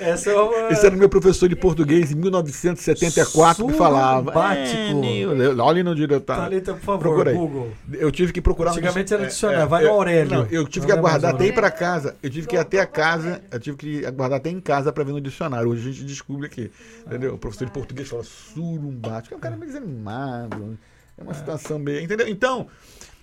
essa 0.00 0.30
é 0.30 0.34
uma... 0.34 0.72
Esse 0.72 0.86
era 0.86 0.94
o 0.94 0.98
meu 0.98 1.08
professor 1.08 1.48
de 1.48 1.54
português 1.54 2.10
em 2.10 2.16
1974 2.16 3.66
que 3.66 3.72
falava. 3.74 4.32
Surumbático. 4.32 5.04
É, 5.42 5.62
olha 5.62 5.84
no 5.84 5.94
diretor. 5.94 6.36
Thalita, 6.36 6.74
por 6.74 6.80
favor, 6.80 7.00
Procura 7.00 7.30
aí. 7.30 7.36
Google. 7.36 7.70
Eu 7.92 8.10
tive 8.10 8.32
que 8.32 8.40
procurar 8.40 8.70
um 8.70 8.74
Antigamente 8.74 9.14
era 9.14 9.22
é, 9.22 9.26
dicionário, 9.26 9.62
é, 9.62 9.66
vai 9.66 9.84
no 9.84 9.90
Aurélio. 9.90 10.32
Não, 10.32 10.46
eu 10.50 10.66
tive 10.66 10.80
Não 10.80 10.86
que 10.86 10.92
é 10.92 10.98
aguardar 10.98 11.34
até 11.34 11.46
ir 11.46 11.54
para 11.54 11.70
casa. 11.70 12.16
Eu 12.22 12.30
tive 12.30 12.46
que 12.46 12.56
ir 12.56 12.58
até 12.58 12.80
a 12.80 12.86
casa. 12.86 13.42
Eu 13.50 13.60
tive 13.60 13.76
que 13.76 14.06
aguardar 14.06 14.38
até 14.38 14.50
em 14.50 14.60
casa 14.60 14.92
para 14.92 15.04
ver 15.04 15.12
no 15.12 15.20
dicionário. 15.20 15.68
Hoje 15.68 15.88
a 15.88 15.92
gente 15.92 16.04
descobre 16.04 16.46
aqui. 16.46 16.70
Entendeu? 17.06 17.34
O 17.34 17.38
professor 17.38 17.66
de 17.66 17.72
português 17.72 18.08
fala 18.08 18.24
surumbático. 18.24 19.34
É 19.34 19.36
um 19.36 19.40
cara 19.40 19.56
meio 19.56 19.72
desanimado. 19.72 20.78
É 21.16 21.22
uma 21.22 21.34
situação 21.34 21.78
meio. 21.78 22.00
Entendeu? 22.00 22.26
Então, 22.28 22.66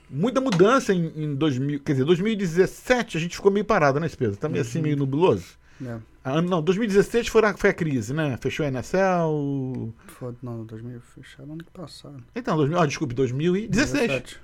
muita 0.10 0.40
mudança 0.40 0.94
em, 0.94 1.12
em 1.16 1.36
2000. 1.36 1.82
Quer 1.82 1.94
dizer, 1.94 2.06
2017 2.06 3.18
a 3.18 3.20
gente 3.20 3.36
ficou 3.36 3.52
meio 3.52 3.66
parado, 3.66 4.00
né, 4.00 4.08
Espesa? 4.08 4.38
Tá 4.38 4.48
meio 4.48 4.62
assim, 4.62 4.82
meio 4.82 4.98
nubloso. 4.98 5.61
É. 5.86 5.98
Ah, 6.24 6.42
não, 6.42 6.62
2016 6.62 7.28
foi 7.30 7.44
a, 7.44 7.54
foi 7.58 7.72
a 7.72 7.74
crise, 7.74 8.14
né? 8.14 8.38
Fechou 8.40 8.64
a 8.66 8.70
NSL. 8.70 9.92
Foi, 10.08 10.34
não, 10.44 10.64
2000, 10.66 11.00
fecharam 11.16 11.54
ano 11.54 11.64
que 11.64 11.72
passado. 11.72 12.18
Então, 12.36 12.56
2000, 12.58 12.80
ah, 12.80 12.86
desculpe, 12.86 13.14
2016. 13.16 14.08
17. 14.08 14.40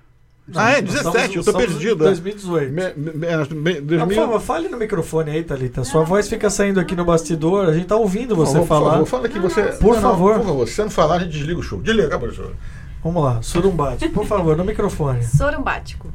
Ah, 0.55 0.71
é, 0.71 0.81
Nós 0.81 0.93
17, 0.93 1.37
eu 1.37 1.43
tô 1.43 1.53
perdido. 1.53 1.95
2018. 1.97 2.71
Me- 2.73 2.93
me- 2.95 3.13
me- 3.13 3.27
Ah, 3.27 3.43
2000 3.45 4.07
por 4.07 4.15
favor, 4.15 4.39
fale 4.39 4.69
no 4.69 4.77
microfone 4.77 5.29
aí, 5.31 5.43
Thalita. 5.43 5.83
Sua 5.83 6.03
voz 6.03 6.29
fica 6.29 6.49
saindo 6.49 6.79
aqui 6.79 6.95
no 6.95 7.03
bastidor. 7.03 7.67
A 7.67 7.73
gente 7.73 7.85
tá 7.85 7.97
ouvindo 7.97 8.33
Por 8.33 8.45
você 8.45 8.53
favor, 8.53 8.67
falar. 8.67 8.97
Por 8.99 9.05
favor, 9.05 9.27
fala 9.27 9.29
que 9.29 9.39
você. 9.39 9.63
Por 9.77 9.95
Não, 9.95 10.01
não, 10.01 10.09
favor. 10.11 10.35
Por 10.37 10.45
favor, 10.45 10.67
se 10.67 10.73
você 10.75 10.83
não 10.83 10.89
falar, 10.89 11.15
a 11.17 11.19
gente 11.19 11.33
desliga 11.33 11.59
o 11.59 11.63
show. 11.63 11.81
Desliga, 11.81 12.17
professor. 12.17 12.55
Vamos 13.03 13.23
lá, 13.23 13.41
surumbate. 13.41 14.07
Por 14.09 14.25
favor, 14.25 14.55
no 14.55 14.63
microfone. 14.63 15.21
Sorumbático. 15.23 16.11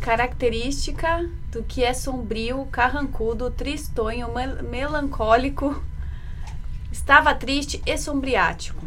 Característica 0.00 1.28
do 1.52 1.62
que 1.62 1.84
é 1.84 1.92
sombrio, 1.92 2.66
carrancudo, 2.72 3.50
tristonho, 3.50 4.32
mel- 4.32 4.62
melancólico. 4.62 5.82
Estava 6.90 7.34
triste 7.34 7.82
e 7.84 7.98
sombriático. 7.98 8.82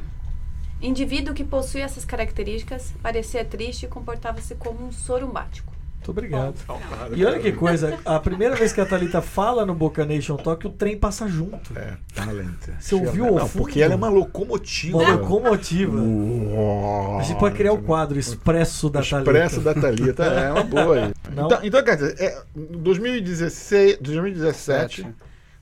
Indivíduo 0.82 1.34
que 1.34 1.44
possui 1.44 1.82
essas 1.82 2.04
características 2.04 2.94
parecia 3.02 3.46
triste 3.46 3.86
e 3.86 3.90
comportava-se 3.90 4.56
como 4.56 4.86
um 4.86 4.92
sorumbático. 4.92 5.73
Muito 6.04 6.12
obrigado. 6.12 6.54
Para, 6.68 7.16
E 7.16 7.26
olha 7.26 7.40
que 7.40 7.54
coisa, 7.54 7.98
a 8.04 8.20
primeira 8.20 8.56
vez 8.56 8.74
que 8.74 8.82
a 8.82 8.86
Thalita 8.86 9.22
fala 9.22 9.66
no 9.66 9.74
Boca 9.74 10.06
Nation 10.06 10.36
Talk, 10.36 10.68
o 10.68 10.70
trem 10.70 10.98
passa 10.98 11.28
junto. 11.30 11.78
É, 11.78 11.94
talent. 12.14 12.60
Você 12.78 12.94
ouviu 12.96 13.26
ao 13.28 13.36
Não, 13.36 13.48
fundo? 13.48 13.64
porque 13.64 13.82
ela 13.82 13.94
é 13.94 13.96
uma 13.96 14.10
locomotiva. 14.10 14.98
Uma 14.98 15.12
locomotiva. 15.16 15.98
Uou. 15.98 17.20
A 17.20 17.24
gente 17.24 17.40
pode 17.40 17.56
criar 17.56 17.72
o 17.72 17.82
quadro 17.82 18.20
Expresso 18.20 18.90
da 18.90 19.02
Thalita. 19.02 19.32
Expresso 19.32 19.62
da 19.62 19.74
Thalita, 19.74 20.24
é 20.26 20.52
uma 20.52 20.64
boa 20.64 20.96
aí. 20.96 21.14
Não. 21.34 21.46
Então, 21.46 21.60
então, 21.64 21.84
quer 21.84 21.96
dizer, 21.96 22.16
é, 22.20 22.42
em 22.56 22.78
2016, 22.80 23.98
2017, 24.02 25.08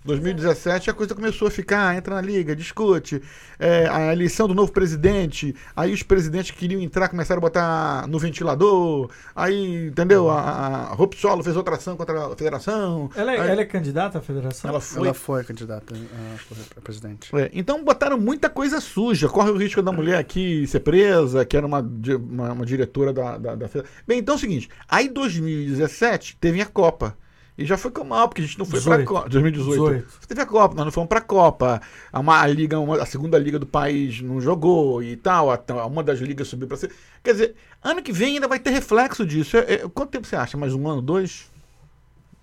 2017 0.03 0.89
a 0.89 0.93
coisa 0.93 1.13
começou 1.13 1.47
a 1.47 1.51
ficar, 1.51 1.95
entra 1.95 2.15
na 2.15 2.21
liga, 2.21 2.55
discute, 2.55 3.21
é, 3.59 3.87
a 3.87 4.11
eleição 4.11 4.47
do 4.47 4.55
novo 4.55 4.71
presidente, 4.71 5.55
aí 5.75 5.93
os 5.93 6.01
presidentes 6.03 6.51
que 6.51 6.57
queriam 6.57 6.81
entrar 6.81 7.07
começaram 7.07 7.39
a 7.39 7.41
botar 7.41 8.07
no 8.07 8.17
ventilador, 8.17 9.09
aí, 9.35 9.87
entendeu? 9.87 10.29
A, 10.29 10.39
a 10.39 10.93
Ropsolo 10.93 11.43
fez 11.43 11.55
outra 11.55 11.75
ação 11.75 11.95
contra 11.95 12.27
a 12.27 12.35
federação. 12.35 13.09
Ela 13.15 13.33
é, 13.35 13.39
aí- 13.39 13.49
ela 13.51 13.61
é 13.61 13.65
candidata 13.65 14.17
à 14.17 14.21
federação? 14.21 14.69
ela 14.69 14.81
foi 14.81 15.03
Ela 15.05 15.13
foi 15.13 15.43
candidata 15.43 15.93
a, 15.93 16.79
a 16.79 16.81
presidente. 16.81 17.35
É, 17.35 17.51
então 17.53 17.83
botaram 17.83 18.17
muita 18.19 18.49
coisa 18.49 18.81
suja. 18.81 19.29
Corre 19.29 19.51
o 19.51 19.57
risco 19.57 19.81
da 19.81 19.91
mulher 19.91 20.17
aqui 20.17 20.65
ser 20.67 20.79
presa, 20.79 21.45
que 21.45 21.55
era 21.55 21.65
uma, 21.65 21.79
uma, 21.79 22.53
uma 22.53 22.65
diretora 22.65 23.13
da, 23.13 23.37
da, 23.37 23.55
da 23.55 23.69
Bem, 24.07 24.19
então 24.19 24.33
é 24.35 24.37
o 24.37 24.39
seguinte: 24.39 24.69
aí 24.89 25.05
em 25.07 25.13
2017 25.13 26.37
teve 26.39 26.61
a 26.61 26.65
Copa. 26.65 27.15
E 27.61 27.65
já 27.65 27.77
foi 27.77 27.91
com 27.91 28.03
mal, 28.03 28.27
porque 28.27 28.41
a 28.41 28.45
gente 28.45 28.57
não 28.59 28.65
foi 28.65 28.81
pra 28.81 28.97
18. 28.97 29.07
Copa. 29.07 29.29
2018. 29.29 29.79
18. 29.79 30.27
Teve 30.27 30.41
a 30.41 30.45
Copa, 30.45 30.75
nós 30.75 30.85
não 30.85 30.91
fomos 30.91 31.07
pra 31.09 31.21
Copa. 31.21 31.81
A, 32.11 32.19
uma, 32.19 32.39
a, 32.41 32.47
liga, 32.47 32.79
uma- 32.79 33.01
a 33.01 33.05
segunda 33.05 33.37
liga 33.37 33.57
do 33.59 33.65
país 33.65 34.21
não 34.21 34.41
jogou 34.41 35.01
e 35.03 35.15
tal. 35.15 35.51
a- 35.51 35.85
uma 35.85 36.03
das 36.03 36.19
ligas 36.19 36.47
subiu 36.47 36.67
pra 36.67 36.77
ser. 36.77 36.91
Quer 37.23 37.31
dizer, 37.33 37.55
ano 37.83 38.01
que 38.01 38.11
vem 38.11 38.35
ainda 38.35 38.47
vai 38.47 38.59
ter 38.59 38.71
reflexo 38.71 39.25
disso. 39.25 39.57
É- 39.57 39.73
é- 39.73 39.77
quanto 39.93 40.09
tempo 40.11 40.25
você 40.27 40.35
acha? 40.35 40.57
Mais 40.57 40.73
um 40.73 40.87
ano, 40.87 41.01
dois? 41.01 41.49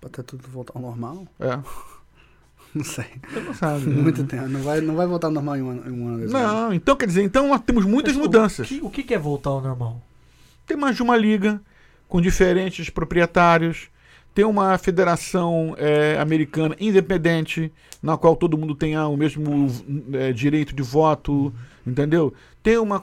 Até 0.03 0.23
tudo 0.23 0.47
voltar 0.47 0.73
ao 0.75 0.81
normal? 0.81 1.27
É. 1.39 1.59
Não 2.73 2.83
sei. 2.83 3.05
Não 3.45 3.53
sabe. 3.53 3.85
Muito 3.87 4.23
tempo. 4.25 4.47
Não 4.47 4.61
vai, 4.61 4.79
não 4.79 4.95
vai 4.95 5.07
voltar 5.07 5.25
ao 5.27 5.33
normal 5.33 5.57
em 5.57 5.61
um 5.63 5.69
ano. 5.71 5.83
Em 5.87 5.91
um 5.91 6.07
ano 6.07 6.17
desse 6.19 6.35
ano. 6.35 6.47
Não, 6.47 6.73
então 6.73 6.95
quer 6.95 7.07
dizer, 7.07 7.23
então 7.23 7.47
nós 7.47 7.61
temos 7.61 7.83
muitas 7.83 8.13
Mas 8.13 8.21
mudanças. 8.21 8.67
O 8.69 8.89
que, 8.91 9.01
o 9.01 9.05
que 9.05 9.13
é 9.13 9.17
voltar 9.17 9.49
ao 9.49 9.59
normal? 9.61 9.99
Tem 10.67 10.77
mais 10.77 10.95
de 10.95 11.01
uma 11.01 11.17
liga 11.17 11.59
com 12.07 12.21
diferentes 12.21 12.87
proprietários. 12.91 13.87
Tem 14.33 14.45
uma 14.45 14.77
federação 14.77 15.75
eh, 15.77 16.17
americana 16.19 16.75
independente, 16.79 17.71
na 18.01 18.17
qual 18.17 18.35
todo 18.35 18.57
mundo 18.57 18.75
tenha 18.75 19.07
o 19.07 19.17
mesmo 19.17 19.67
eh, 20.13 20.31
direito 20.31 20.73
de 20.73 20.83
voto, 20.83 21.53
entendeu? 21.89 22.33
Tem 22.61 22.77
uma, 22.77 23.01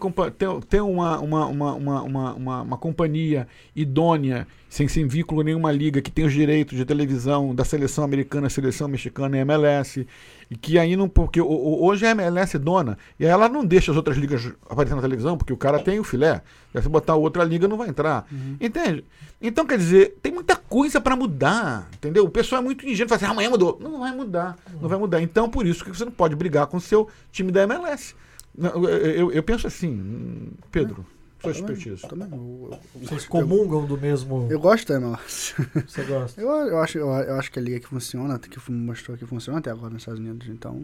tem, 0.68 0.80
uma, 0.80 1.18
uma, 1.18 1.46
uma, 1.46 1.72
uma, 1.74 2.02
uma, 2.34 2.62
uma- 2.62 2.76
companhia 2.76 3.48
idônea, 3.74 4.46
sem, 4.68 4.86
sem 4.86 5.06
vínculo 5.06 5.42
nenhuma 5.42 5.72
liga, 5.72 6.02
que 6.02 6.10
tem 6.10 6.24
os 6.26 6.32
direitos 6.32 6.76
de 6.76 6.84
televisão 6.84 7.54
da 7.54 7.64
seleção 7.64 8.04
americana, 8.04 8.50
seleção 8.50 8.86
mexicana 8.86 9.36
e 9.36 9.40
MLS, 9.40 10.06
e 10.50 10.56
que 10.56 10.78
aí 10.78 10.94
não. 10.94 11.08
Porque 11.08 11.40
hoje 11.40 12.04
a 12.06 12.10
MLS 12.10 12.56
é 12.56 12.58
dona, 12.58 12.98
e 13.18 13.24
aí 13.24 13.30
ela 13.30 13.48
não 13.48 13.64
deixa 13.64 13.90
as 13.90 13.96
outras 13.96 14.16
ligas 14.18 14.52
aparecer 14.68 14.94
na 14.94 15.00
televisão, 15.02 15.38
porque 15.38 15.52
o 15.52 15.56
cara 15.56 15.78
tem 15.78 15.98
o 15.98 16.04
filé. 16.04 16.42
E 16.74 16.82
se 16.82 16.88
botar 16.90 17.14
outra 17.14 17.42
liga, 17.42 17.66
não 17.66 17.78
vai 17.78 17.88
entrar. 17.88 18.26
Entende? 18.60 19.02
Então, 19.40 19.64
quer 19.66 19.78
dizer, 19.78 20.16
tem 20.22 20.32
muita 20.32 20.54
coisa 20.56 21.00
para 21.00 21.16
mudar, 21.16 21.88
entendeu? 21.94 22.24
O 22.24 22.30
pessoal 22.30 22.60
é 22.60 22.64
muito 22.64 22.86
ingênuo, 22.86 23.08
fala 23.08 23.16
assim, 23.16 23.26
"Ah, 23.26 23.30
amanhã 23.30 23.48
mudou. 23.50 23.78
Não 23.80 24.00
vai 24.00 24.12
mudar, 24.14 24.56
não 24.80 24.88
vai 24.88 24.98
mudar. 24.98 25.22
Então, 25.22 25.48
por 25.48 25.66
isso 25.66 25.82
que 25.82 25.90
você 25.90 26.04
não 26.04 26.12
pode 26.12 26.36
brigar 26.36 26.66
com 26.66 26.76
o 26.76 26.80
seu 26.80 27.08
time 27.32 27.50
da 27.50 27.62
MLS. 27.62 28.14
Não, 28.56 28.84
Eu, 28.88 29.30
eu- 29.32 29.42
penso 29.42 29.66
assim, 29.66 30.50
Pedro, 30.72 31.04
sua 31.42 31.50
expertise. 31.52 32.02
Também. 32.08 32.28
Eu, 32.32 32.70
eu- 32.94 33.00
Vocês 33.06 33.26
comungam 33.26 33.84
do 33.86 33.98
mesmo. 33.98 34.48
eu 34.50 34.58
gosto 34.58 34.88
da 34.88 34.94
MLS. 34.96 35.54
Você 35.86 36.02
gosta? 36.04 36.40
Eu, 36.40 36.48
eu, 36.48 36.78
acho, 36.78 36.98
eu, 36.98 37.08
eu 37.08 37.34
acho 37.36 37.52
que 37.52 37.58
a 37.58 37.62
liga 37.62 37.80
que 37.80 37.86
funciona, 37.88 38.38
que 38.38 38.58
mostrou 38.72 39.16
que 39.16 39.26
funciona 39.26 39.58
até 39.58 39.70
agora 39.70 39.92
nos 39.92 40.02
Estados 40.02 40.20
Unidos. 40.20 40.48
Então, 40.48 40.80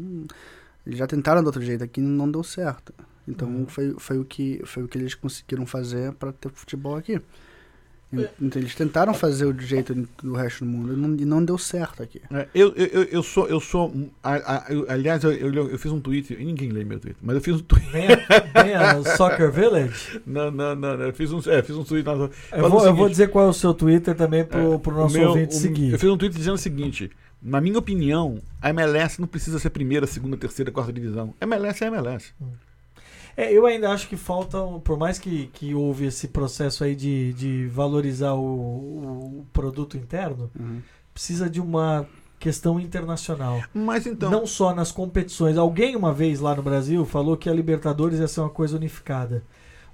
eles 0.87 0.99
já 0.99 1.07
tentaram 1.07 1.43
do 1.43 1.47
outro 1.47 1.63
jeito 1.63 1.83
aqui 1.83 2.01
e 2.01 2.05
não 2.05 2.31
deu 2.31 2.43
certo. 2.43 2.93
Então, 3.27 3.49
Uhum. 3.49 3.67
foi, 3.67 3.95
foi, 3.99 4.19
o 4.19 4.25
que, 4.25 4.61
foi 4.65 4.83
o 4.83 4.89
que 4.89 4.99
eles 4.99 5.15
conseguiram 5.15 5.65
fazer 5.65 6.13
para 6.15 6.33
ter 6.33 6.51
futebol 6.51 6.97
aqui. 6.97 7.21
Então, 8.41 8.61
eles 8.61 8.75
tentaram 8.75 9.15
fazer 9.15 9.47
o 9.47 9.59
jeito 9.59 9.95
do 10.23 10.35
resto 10.35 10.65
do 10.65 10.71
mundo 10.71 10.93
e 10.93 10.97
não, 10.97 11.17
e 11.17 11.25
não 11.25 11.45
deu 11.45 11.57
certo 11.57 12.03
aqui. 12.03 12.21
É, 12.31 12.47
eu, 12.55 12.73
eu, 12.77 13.05
eu- 13.05 13.23
sou. 13.23 13.49
Eu 13.49 13.59
sou 13.59 13.93
a- 14.23 14.35
a- 14.35 14.73
eu- 14.73 14.85
aliás, 14.89 15.25
eu, 15.25 15.33
eu, 15.33 15.71
eu 15.71 15.79
fiz 15.79 15.91
um 15.91 15.99
tweet, 16.01 16.35
e 16.39 16.45
ninguém 16.45 16.71
lê 16.71 16.85
meu 16.85 17.01
tweet, 17.01 17.17
mas 17.23 17.37
eu 17.37 17.41
fiz 17.41 17.55
um 17.57 17.61
tweet. 17.61 17.91
Venha, 17.91 18.19
venha 18.63 19.17
Soccer 19.17 19.51
Village. 19.51 20.21
Não, 20.27 20.51
não, 20.51 20.75
não, 20.77 20.97
não, 20.99 21.05
eu 21.07 21.13
fiz 21.15 21.33
um, 21.33 21.39
é, 21.51 21.63
fiz 21.63 21.75
um 21.77 21.85
tweet. 21.85 22.05
na- 22.05 22.13
Eu 22.13 22.69
vou, 22.69 22.85
eu 22.87 22.95
vou 22.95 23.09
dizer 23.09 23.29
qual 23.31 23.47
é 23.47 23.49
o 23.49 23.53
seu 23.55 23.73
Twitter 23.73 24.15
também 24.15 24.45
pro, 24.45 24.75
é, 24.75 24.79
pro 24.79 24.95
o 24.95 24.99
nosso 24.99 25.17
meu- 25.19 25.29
ouvinte 25.31 25.55
o- 25.55 25.59
seguir. 25.59 25.93
Eu 25.93 25.99
fiz 25.99 26.11
um 26.11 26.17
tweet 26.19 26.37
dizendo 26.37 26.55
o 26.55 26.59
seguinte: 26.59 27.11
na 27.43 27.61
minha 27.61 27.79
opinião, 27.79 28.39
a 28.61 28.69
MLS 28.71 29.21
não 29.21 29.27
precisa 29.27 29.59
ser 29.59 29.71
primeira, 29.71 30.07
segunda, 30.07 30.37
terceira, 30.37 30.71
quarta 30.71 30.93
divisão. 30.93 31.33
MLS 31.41 31.83
é 31.83 31.87
MLS. 31.87 32.33
É, 33.37 33.53
eu 33.53 33.67
ainda 33.67 33.91
acho 33.91 34.09
que 34.09 34.17
falta, 34.17 34.59
por 34.85 34.99
mais 34.99 35.19
que, 35.19 35.49
que 35.49 35.75
houve 35.75 36.07
esse 36.07 36.29
processo 36.29 36.85
aí 36.85 36.95
de, 36.95 37.33
de 37.33 37.67
valorizar 37.67 38.35
o, 38.35 39.41
o 39.41 39.47
produto 39.53 39.97
interno, 39.97 40.51
precisa 41.13 41.49
de 41.49 41.61
uma 41.61 42.07
questão 42.39 42.81
internacional. 42.81 43.63
Mas 43.73 44.05
então. 44.05 44.31
Não 44.31 44.47
só 44.47 44.75
nas 44.75 44.91
competições. 44.91 45.57
Alguém 45.57 45.95
uma 45.95 46.13
vez 46.13 46.41
lá 46.41 46.55
no 46.55 46.63
Brasil 46.63 47.07
falou 47.07 47.37
que 47.37 47.49
a 47.49 47.55
Libertadores 47.55 48.19
ia 48.19 48.27
ser 48.27 48.41
uma 48.41 48.51
coisa 48.51 48.77
unificada. 48.77 49.45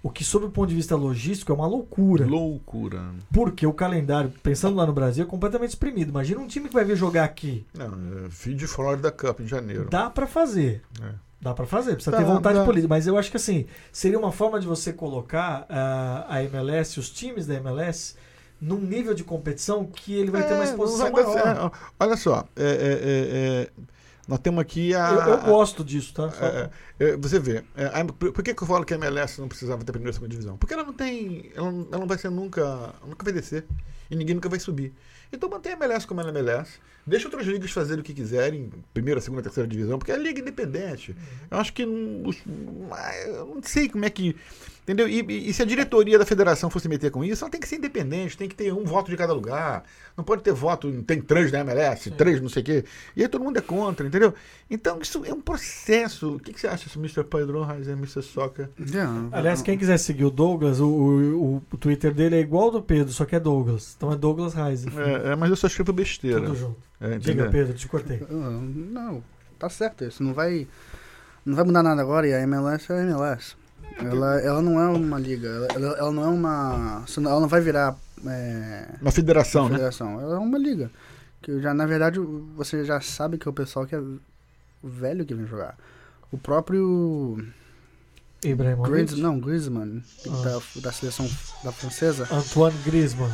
O 0.03 0.11
que, 0.11 0.25
sob 0.25 0.47
o 0.47 0.51
ponto 0.51 0.69
de 0.69 0.77
vista 0.77 0.95
logístico, 0.95 1.51
é 1.51 1.55
uma 1.55 1.67
loucura. 1.67 2.25
Loucura. 2.25 3.11
Porque 3.33 3.67
o 3.67 3.73
calendário, 3.73 4.33
pensando 4.43 4.77
lá 4.77 4.87
no 4.87 4.93
Brasil, 4.93 5.25
é 5.25 5.27
completamente 5.27 5.71
exprimido. 5.71 6.11
Imagina 6.11 6.41
um 6.41 6.47
time 6.47 6.69
que 6.69 6.75
vai 6.75 6.85
vir 6.85 6.97
jogar 6.97 7.25
aqui. 7.25 7.67
Não, 7.75 7.87
é, 8.25 8.31
feed 8.31 8.65
Florida 8.69 9.11
Cup 9.11 9.41
em 9.41 9.47
janeiro. 9.47 9.89
Dá 9.91 10.09
pra 10.09 10.27
fazer. 10.27 10.83
É. 11.03 11.28
Dá 11.41 11.55
pra 11.55 11.67
fazer, 11.67 11.95
precisa 11.95 12.11
Dá, 12.11 12.19
ter 12.19 12.25
vontade 12.25 12.59
dá. 12.59 12.65
política. 12.65 12.89
Mas 12.89 13.07
eu 13.07 13.17
acho 13.17 13.31
que 13.31 13.37
assim, 13.37 13.67
seria 13.93 14.19
uma 14.19 14.33
forma 14.33 14.59
de 14.59 14.67
você 14.67 14.93
colocar 14.93 15.67
ah, 15.69 16.27
a 16.29 16.43
MLS, 16.45 16.99
os 16.99 17.11
times 17.11 17.47
da 17.47 17.55
MLS, 17.55 18.17
num 18.61 18.81
nível 18.81 19.15
de 19.15 19.23
competição 19.23 19.85
que 19.87 20.13
ele 20.15 20.31
vai 20.33 20.43
ter 20.43 20.55
uma 20.55 20.65
É, 20.65 20.65
exposição 20.65 21.13
vai 21.13 21.23
dar 21.23 21.29
maior. 21.29 21.71
certo. 21.71 21.73
Olha 22.01 22.17
só, 22.17 22.45
é, 22.57 22.65
é, 22.65 22.67
é, 22.67 23.69
é, 23.69 23.71
nós 24.27 24.41
temos 24.41 24.61
aqui 24.61 24.95
a. 24.97 25.11
Eu, 25.11 25.21
eu 25.35 25.39
gosto 25.43 25.85
disso, 25.85 26.13
tá? 26.13 26.29
É, 26.41 26.71
é, 27.13 27.17
você 27.17 27.39
vê, 27.39 27.63
é, 27.77 27.87
a- 27.87 28.05
por, 28.05 28.43
que, 28.43 28.53
que 28.53 28.63
eu 28.63 28.67
falo 28.67 28.85
que 28.85 28.93
a 28.93 28.97
MLS 28.97 29.41
não 29.41 29.47
precisava 29.49 29.85
ter 29.85 29.93
primeira 29.93 30.11
e 30.11 30.15
segunda 30.15 30.31
divisão? 30.31 30.57
Porque 30.59 30.75
ela 30.75 30.83
não 30.83 30.93
tem. 30.93 31.51
Ela, 31.55 31.69
ela 31.69 31.99
não 32.01 32.07
vai 32.09 32.19
ser 32.19 32.31
nunca. 32.31 32.93
Nunca 33.07 33.23
vai 33.25 33.33
descer. 33.33 33.65
E 34.11 34.17
ninguém 34.17 34.35
nunca 34.35 34.49
vai 34.49 34.59
subir. 34.59 34.93
Então 35.33 35.49
mantém 35.49 35.73
a 35.73 35.77
MLS 35.77 36.07
como 36.07 36.21
ela 36.21 36.31
é 36.31 36.33
MLS. 36.39 36.79
Deixa 37.07 37.27
outras 37.27 37.47
ligas 37.47 37.71
fazerem 37.71 38.01
o 38.01 38.05
que 38.05 38.13
quiserem, 38.13 38.71
primeira, 38.93 39.19
segunda, 39.21 39.43
terceira 39.43 39.67
divisão, 39.69 39.99
porque 39.99 40.13
é 40.13 40.17
liga 40.19 40.41
independente. 40.41 41.17
Eu 41.51 41.59
acho 41.59 41.73
que. 41.73 41.87
não- 41.87 42.31
eu 43.27 43.47
não 43.55 43.63
sei 43.63 43.89
como 43.89 44.05
é 44.05 44.11
que. 44.11 44.37
Entendeu? 44.83 45.07
E, 45.07 45.21
e- 45.51 45.53
se 45.53 45.61
a 45.61 45.67
diretoria 45.67 46.19
da 46.19 46.25
federação 46.25 46.71
fosse 46.71 46.89
meter 46.89 47.11
com 47.11 47.23
isso, 47.23 47.45
ela 47.45 47.51
tem 47.51 47.61
que 47.61 47.69
ser 47.69 47.77
independente, 47.77 48.39
tem 48.39 48.49
que 48.49 48.55
ter 48.55 48.73
um 48.73 48.85
voto 48.85 49.11
de 49.11 49.19
cada 49.19 49.35
lugar. 49.35 49.85
Não 50.17 50.25
pode 50.25 50.43
ter 50.43 50.53
voto, 50.55 50.91
tem 51.03 51.21
três 51.21 51.53
na 51.53 51.61
MLS, 51.61 52.11
três 52.13 52.41
não 52.41 52.49
sei 52.49 52.63
o 52.63 52.65
quê. 52.65 52.85
E 53.15 53.21
aí 53.23 53.29
todo 53.29 53.45
mundo 53.45 53.59
é 53.59 53.61
contra, 53.61 54.07
entendeu? 54.07 54.33
Então 54.71 54.99
isso 55.03 55.23
é 55.27 55.33
um 55.33 55.43
processo. 55.43 56.37
O 56.37 56.41
que, 56.41 56.55
que 56.55 56.61
você 56.61 56.67
acha, 56.69 56.89
Mr. 56.99 57.23
Pedro 57.23 57.63
Reiser, 57.65 57.93
Mr. 57.99 58.23
Soccer? 58.23 58.71
Yeah, 58.81 59.29
Aliás, 59.31 59.61
quem 59.61 59.77
quiser 59.77 59.99
seguir 59.99 60.25
o 60.25 60.31
Douglas, 60.31 60.81
o, 60.81 60.89
o, 60.89 61.63
o 61.71 61.77
Twitter 61.77 62.15
dele 62.15 62.37
é 62.37 62.41
igual 62.41 62.65
ao 62.65 62.71
do 62.71 62.83
Pedro, 62.83 63.13
só 63.13 63.27
que 63.27 63.37
é 63.37 63.41
Douglas. 63.41 63.95
Então 63.95 64.11
é 64.11 64.17
Douglas 64.17 64.55
Reis. 64.55 64.87
É, 64.87 64.91
é, 65.25 65.37
mas 65.37 65.51
eu 65.51 65.57
só 65.57 65.67
escrevo 65.67 65.93
besteira. 65.93 66.41
Tudo 66.41 66.55
junto. 66.57 66.77
É, 67.01 67.19
Diga? 67.19 67.49
Pedro, 67.51 67.75
te 67.75 67.87
cortei. 67.89 68.21
Ah, 68.31 68.61
Não, 68.91 69.23
tá 69.59 69.69
certo 69.69 70.05
isso. 70.05 70.23
Não 70.23 70.33
vai, 70.35 70.67
não 71.45 71.55
vai 71.55 71.65
mudar 71.65 71.83
nada 71.83 72.01
agora 72.03 72.27
e 72.27 72.35
a 72.35 72.41
MLS 72.41 72.91
é 72.93 72.97
a 72.99 73.03
MLS. 73.03 73.55
Ela, 73.99 74.41
ela 74.41 74.63
não 74.63 74.81
é 74.81 74.89
uma 74.89 75.19
liga, 75.19 75.49
ela, 75.49 75.67
ela, 75.75 75.99
ela 75.99 76.13
não 76.13 76.25
é 76.25 76.29
uma. 76.29 77.05
Ela 77.17 77.41
não 77.41 77.49
vai 77.49 77.61
virar 77.61 77.97
é, 78.27 78.89
Uma 79.01 79.11
federação, 79.11 79.63
uma 79.63 79.71
né? 79.71 79.75
federação. 79.77 80.21
Ela 80.21 80.37
é 80.37 80.39
uma 80.39 80.59
liga. 80.59 80.91
Que 81.43 81.61
já, 81.61 81.73
na 81.75 81.87
verdade, 81.87 82.19
você 82.55 82.85
já 82.85 83.01
sabe 83.01 83.39
que 83.39 83.49
é 83.49 83.51
o 83.51 83.55
pessoal 83.55 83.87
que 83.87 83.95
é 83.97 84.01
velho 84.85 85.25
que 85.25 85.35
vem 85.35 85.47
jogar. 85.47 85.77
O 86.31 86.37
próprio 86.39 87.45
Ibrahimovic. 88.45 88.91
Griez, 88.93 89.13
não, 89.19 89.41
Griezmann, 89.41 90.03
Ah. 90.29 90.43
da, 90.77 90.81
da 90.83 90.93
seleção 90.93 91.29
da 91.65 91.73
francesa, 91.73 92.29
Antoine 92.31 92.77
Griezmann. 92.85 93.33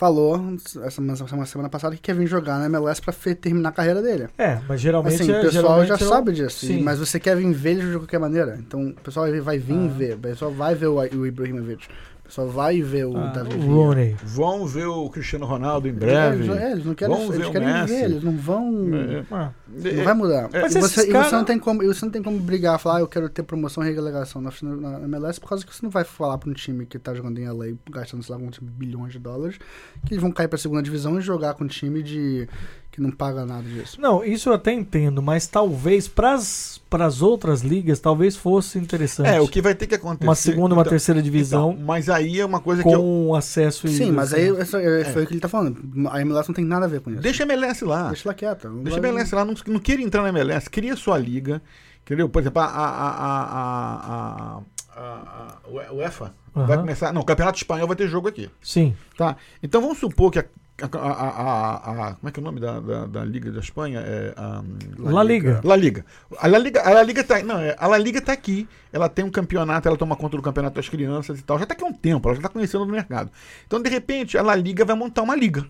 Falou 0.00 0.40
essa, 0.82 0.86
essa 0.86 1.46
semana 1.46 1.68
passada 1.68 1.94
que 1.94 2.00
quer 2.00 2.14
vir 2.14 2.26
jogar 2.26 2.58
na 2.58 2.64
MLS 2.66 3.02
pra 3.02 3.12
terminar 3.34 3.68
a 3.68 3.72
carreira 3.72 4.00
dele. 4.00 4.28
É, 4.38 4.58
mas 4.66 4.80
geralmente 4.80 5.20
Assim, 5.20 5.30
é, 5.30 5.38
o 5.38 5.42
pessoal 5.42 5.84
já 5.84 5.94
é 5.94 5.96
o- 5.96 6.08
sabe 6.08 6.32
disso, 6.32 6.64
Sim. 6.66 6.82
mas 6.82 6.98
você 6.98 7.20
quer 7.20 7.36
vir 7.36 7.52
ver 7.52 7.72
ele 7.72 7.90
de 7.92 7.98
qualquer 7.98 8.18
maneira. 8.18 8.56
Então, 8.58 8.88
o 8.88 8.94
pessoal 8.94 9.26
vai 9.42 9.58
vir 9.58 9.76
Ah. 9.76 9.88
ver, 9.88 10.14
o 10.14 10.18
pessoal 10.18 10.50
vai 10.50 10.74
ver 10.74 10.86
o, 10.86 10.94
o 10.96 11.26
Ibrahimovic. 11.26 11.86
Só 12.30 12.46
vai 12.46 12.80
ver 12.80 13.06
o 13.06 13.16
Ah, 13.16 13.26
Davi. 13.26 13.56
Rooney. 13.58 14.16
Vão 14.24 14.64
ver 14.66 14.86
o 14.86 15.10
Cristiano 15.10 15.44
Ronaldo 15.44 15.88
em 15.88 15.90
É, 15.90 15.94
breve. 15.94 16.44
eles, 16.44 16.56
é, 16.56 16.72
eles 16.72 16.84
não 16.84 16.94
querem, 16.94 17.14
Vamos 17.14 17.34
eles 17.34 17.40
ver 17.40 17.48
o 17.48 17.52
querem 17.52 17.68
Messi. 17.68 17.86
viver, 17.94 18.04
eles 18.04 18.22
não 18.22 18.36
vão. 18.36 18.88
É, 18.94 19.96
Não 19.96 20.04
vai 20.04 20.14
mudar. 20.14 20.48
É, 20.52 20.66
e 20.66 20.68
você, 20.80 21.08
e 21.08 21.12
cara- 21.12 21.24
você 21.28 21.34
não 21.36 21.44
tem 21.44 21.58
como, 21.58 21.82
e 21.82 21.86
você 21.86 22.04
não 22.04 22.12
tem 22.12 22.22
como 22.22 22.38
brigar, 22.38 22.78
falar, 22.78 22.98
ah, 22.98 23.00
eu 23.00 23.08
quero 23.08 23.28
ter 23.28 23.42
promoção 23.42 23.84
e 23.84 23.92
relegação 23.92 24.40
na, 24.40 24.50
na, 24.62 24.98
na 25.00 25.04
MLS, 25.06 25.40
por 25.40 25.48
causa 25.48 25.66
que 25.66 25.74
você 25.74 25.80
não 25.82 25.90
vai 25.90 26.04
falar 26.04 26.38
pra 26.38 26.48
um 26.48 26.52
time 26.54 26.86
que 26.86 26.98
tá 26.98 27.12
jogando 27.14 27.38
em 27.38 27.48
LA, 27.48 27.74
gastando, 27.90 28.22
sei 28.22 28.34
lá, 28.34 28.40
quantos 28.40 28.60
bilhões 28.60 29.12
de 29.12 29.18
dólares, 29.18 29.58
que 30.06 30.14
eles 30.14 30.22
vão 30.22 30.30
cair 30.30 30.48
pra 30.48 30.58
segunda 30.58 30.82
divisão 30.82 31.18
e 31.18 31.20
jogar 31.20 31.54
com 31.54 31.64
um 31.64 31.68
time 31.68 32.02
de 32.02 32.48
que 32.90 33.00
não 33.00 33.10
paga 33.10 33.46
nada 33.46 33.62
disso. 33.62 34.00
Não, 34.00 34.24
isso 34.24 34.48
eu 34.48 34.54
até 34.54 34.72
entendo, 34.72 35.22
mas 35.22 35.46
talvez 35.46 36.08
pras, 36.08 36.80
pras 36.90 37.22
outras 37.22 37.60
ligas, 37.62 38.00
talvez 38.00 38.34
fosse 38.36 38.78
interessante. 38.78 39.28
É, 39.28 39.40
o 39.40 39.46
que 39.46 39.62
vai 39.62 39.74
ter 39.76 39.86
que 39.86 39.94
acontecer. 39.94 40.24
Uma 40.26 40.34
segunda, 40.34 40.74
uma 40.74 40.82
então- 40.82 40.90
terceira 40.90 41.22
divisão 41.22 41.70
então, 41.72 41.84
mas 41.84 42.08
aí 42.08 42.40
é 42.40 42.44
uma 42.44 42.60
coisa 42.60 42.82
que 42.82 42.88
eu. 42.88 43.00
com 43.00 43.34
acesso 43.36 43.86
e. 43.86 43.90
Sim, 43.96 44.10
mas 44.12 44.34
aí 44.34 44.48
essa- 44.56 44.80
é, 44.82 45.04
foi 45.04 45.22
o 45.22 45.26
que 45.26 45.32
ele 45.34 45.40
tá 45.40 45.48
falando. 45.48 45.78
A 46.10 46.20
MLS 46.20 46.48
não 46.48 46.54
tem 46.54 46.64
nada 46.64 46.86
a 46.86 46.88
ver 46.88 47.00
com 47.00 47.10
isso. 47.10 47.20
Deixa 47.20 47.44
a 47.44 47.46
MLS 47.46 47.84
lá. 47.84 48.08
Deixa 48.08 48.28
ela 48.28 48.34
quieta. 48.34 48.68
Deixa 48.68 48.98
a 48.98 49.00
vai- 49.00 49.10
MLS 49.10 49.34
lá. 49.34 49.44
Não, 49.44 49.54
não 49.68 49.78
queira 49.78 50.02
entrar 50.02 50.22
na 50.22 50.28
MLS. 50.30 50.68
Cria 50.68 50.96
sua 50.96 51.16
liga. 51.16 51.62
Entendeu? 52.02 52.28
Por 52.28 52.40
exemplo, 52.42 52.60
a, 52.60 52.64
a, 52.64 52.88
a, 52.88 53.10
a, 53.20 54.60
a, 54.96 54.96
a, 54.96 55.58
a 55.88 55.92
UEFA 55.92 56.34
vai 56.52 56.64
Aham. 56.64 56.78
começar. 56.78 57.12
Não, 57.12 57.20
o 57.20 57.24
Campeonato 57.24 57.58
Espanhol 57.58 57.86
vai 57.86 57.96
ter 57.96 58.08
jogo 58.08 58.26
aqui. 58.26 58.50
Sim. 58.60 58.96
Tá? 59.16 59.36
Então 59.62 59.80
vamos 59.80 59.98
supor 59.98 60.30
que 60.32 60.38
a. 60.40 60.44
a- 60.84 60.98
a- 60.98 61.10
a- 61.10 62.08
a- 62.08 62.14
como 62.14 62.28
é 62.28 62.32
que 62.32 62.40
é 62.40 62.42
o 62.42 62.44
nome 62.44 62.60
da, 62.60 62.80
da, 62.80 63.06
da 63.06 63.24
Liga 63.24 63.50
da 63.50 63.60
Espanha? 63.60 64.00
É, 64.00 64.34
a, 64.36 64.62
La 64.98 65.22
Liga. 65.22 65.60
La 65.64 65.76
Liga. 65.76 66.04
A 66.38 66.46
La 66.46 66.58
Liga, 66.58 66.82
a 66.82 66.90
La 66.90 67.02
Liga 67.02 67.24
tá, 67.24 67.42
não, 67.42 67.58
é, 67.58 67.74
a 67.78 67.86
La 67.86 67.98
Liga 67.98 68.20
tá 68.20 68.32
aqui. 68.32 68.68
Ela 68.92 69.08
tem 69.08 69.24
um 69.24 69.30
campeonato, 69.30 69.86
ela 69.88 69.96
toma 69.96 70.16
conta 70.16 70.36
do 70.36 70.42
campeonato 70.42 70.76
das 70.76 70.88
crianças 70.88 71.38
e 71.38 71.42
tal. 71.42 71.58
Já 71.58 71.66
tá 71.66 71.74
aqui 71.74 71.84
há 71.84 71.86
um 71.86 71.92
tempo, 71.92 72.28
ela 72.28 72.36
já 72.36 72.42
tá 72.42 72.48
conhecendo 72.48 72.84
o 72.84 72.86
mercado. 72.86 73.30
Então, 73.66 73.80
de 73.80 73.88
repente, 73.90 74.36
a 74.36 74.42
La 74.42 74.54
Liga 74.54 74.84
vai 74.84 74.96
montar 74.96 75.22
uma 75.22 75.36
liga. 75.36 75.64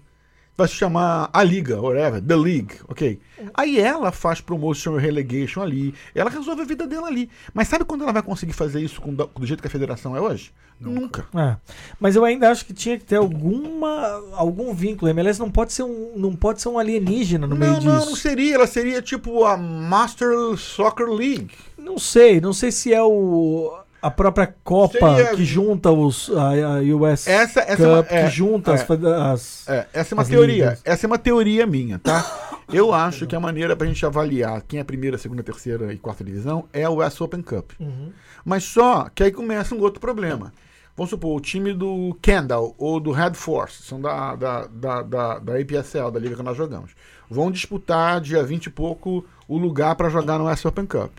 Vai 0.61 0.69
se 0.69 0.75
chamar 0.75 1.31
a 1.33 1.43
Liga, 1.43 1.81
whatever, 1.81 2.21
The 2.21 2.37
League, 2.37 2.75
ok? 2.87 3.19
Aí 3.55 3.81
ela 3.81 4.13
faz 4.13 4.43
promotion 4.43 4.99
e 4.99 5.01
relegation 5.01 5.63
ali. 5.63 5.95
Ela 6.15 6.29
resolve 6.29 6.61
a 6.61 6.65
vida 6.67 6.87
dela 6.87 7.07
ali. 7.07 7.31
Mas 7.55 7.67
sabe 7.67 7.83
quando 7.83 8.03
ela 8.03 8.13
vai 8.13 8.23
conseguir 8.23 8.53
fazer 8.53 8.79
isso 8.83 9.01
com, 9.01 9.15
do 9.15 9.47
jeito 9.47 9.63
que 9.63 9.67
a 9.67 9.71
federação 9.71 10.15
é 10.15 10.21
hoje? 10.21 10.53
Nunca. 10.79 11.25
É. 11.35 11.57
Mas 11.99 12.15
eu 12.15 12.27
ainda 12.27 12.51
acho 12.51 12.67
que 12.67 12.75
tinha 12.75 12.99
que 12.99 13.07
ter 13.07 13.17
alguma 13.17 14.23
algum 14.35 14.75
vínculo. 14.75 15.09
A 15.09 15.13
MLS 15.13 15.41
não 15.41 15.51
pode 15.51 15.73
ser 15.73 15.85
um, 15.85 16.13
não 16.15 16.37
pode 16.37 16.61
ser 16.61 16.69
um 16.69 16.79
alienígena 16.79 17.47
no 17.47 17.57
meio 17.57 17.73
Não, 17.73 17.81
não, 17.81 17.95
não 17.95 18.01
disso. 18.01 18.17
seria. 18.17 18.57
Ela 18.57 18.67
seria 18.67 19.01
tipo 19.01 19.47
a 19.47 19.57
Master 19.57 20.59
Soccer 20.59 21.09
League. 21.09 21.53
Não 21.79 21.99
sei, 21.99 22.39
não 22.39 22.53
sei 22.53 22.71
se 22.71 22.93
é 22.93 23.03
o 23.03 23.79
a 24.03 24.11
própria 24.11 24.55
Copa 24.65 25.17
Seria- 25.17 25.35
que 25.35 25.45
junta 25.45 25.91
os 25.93 26.31
a, 26.31 26.77
a 26.79 26.81
US 26.97 27.27
Essa, 27.27 27.61
essa 27.61 27.77
Cup, 27.77 27.81
é 27.81 27.87
uma, 27.89 28.03
que 28.05 28.15
é, 28.15 28.31
junta 28.31 28.73
as, 28.75 28.89
é. 28.91 28.95
as- 29.33 29.69
É, 29.69 29.87
essa 29.93 30.15
é 30.15 30.17
uma 30.17 30.25
teoria. 30.25 30.55
ligas. 30.65 30.81
Essa 30.85 31.07
é 31.07 31.09
uma 31.09 31.19
teoria 31.19 31.67
minha, 31.67 31.99
tá? 31.99 32.59
Eu 32.73 32.93
acho 32.95 33.27
que 33.27 33.35
a 33.35 33.41
maneira 33.41 33.75
pra 33.75 33.87
gente 33.87 34.05
avaliar 34.07 34.63
quem 34.63 34.79
é 34.81 34.85
primeira, 34.85 35.19
segunda, 35.19 35.43
terceira 35.43 35.93
e 35.93 35.99
quarta 35.99 36.23
divisão 36.23 36.67
é 36.73 36.89
o 36.89 37.05
US 37.05 37.21
Open 37.21 37.43
Cup. 37.43 37.73
Uhum. 37.81 38.13
Mas 38.45 38.65
só 38.65 39.09
que 39.15 39.23
aí 39.25 39.33
começa 39.33 39.75
um 39.75 39.81
outro 39.81 40.01
problema. 40.01 40.53
Vamos 40.97 41.11
supor, 41.11 41.37
o 41.37 41.41
time 41.41 41.73
do 41.73 42.17
Kendall 42.21 42.75
ou 42.77 43.01
do 43.01 43.11
Red 43.11 43.33
Force, 43.35 43.83
são 43.83 44.01
da, 44.01 44.35
da, 44.37 44.67
da, 44.67 45.03
da, 45.03 45.39
da 45.39 45.53
APSL, 45.59 46.11
da 46.11 46.21
liga 46.21 46.37
que 46.37 46.43
nós 46.43 46.57
jogamos, 46.57 46.91
vão 47.29 47.51
disputar 47.51 48.21
dia 48.21 48.43
20 48.43 48.67
e 48.67 48.71
pouco 48.71 49.25
o 49.49 49.57
lugar 49.57 49.95
pra 49.97 50.11
jogar 50.11 50.39
no 50.39 50.51
US 50.51 50.63
Open 50.65 50.85
Cup. 50.85 51.11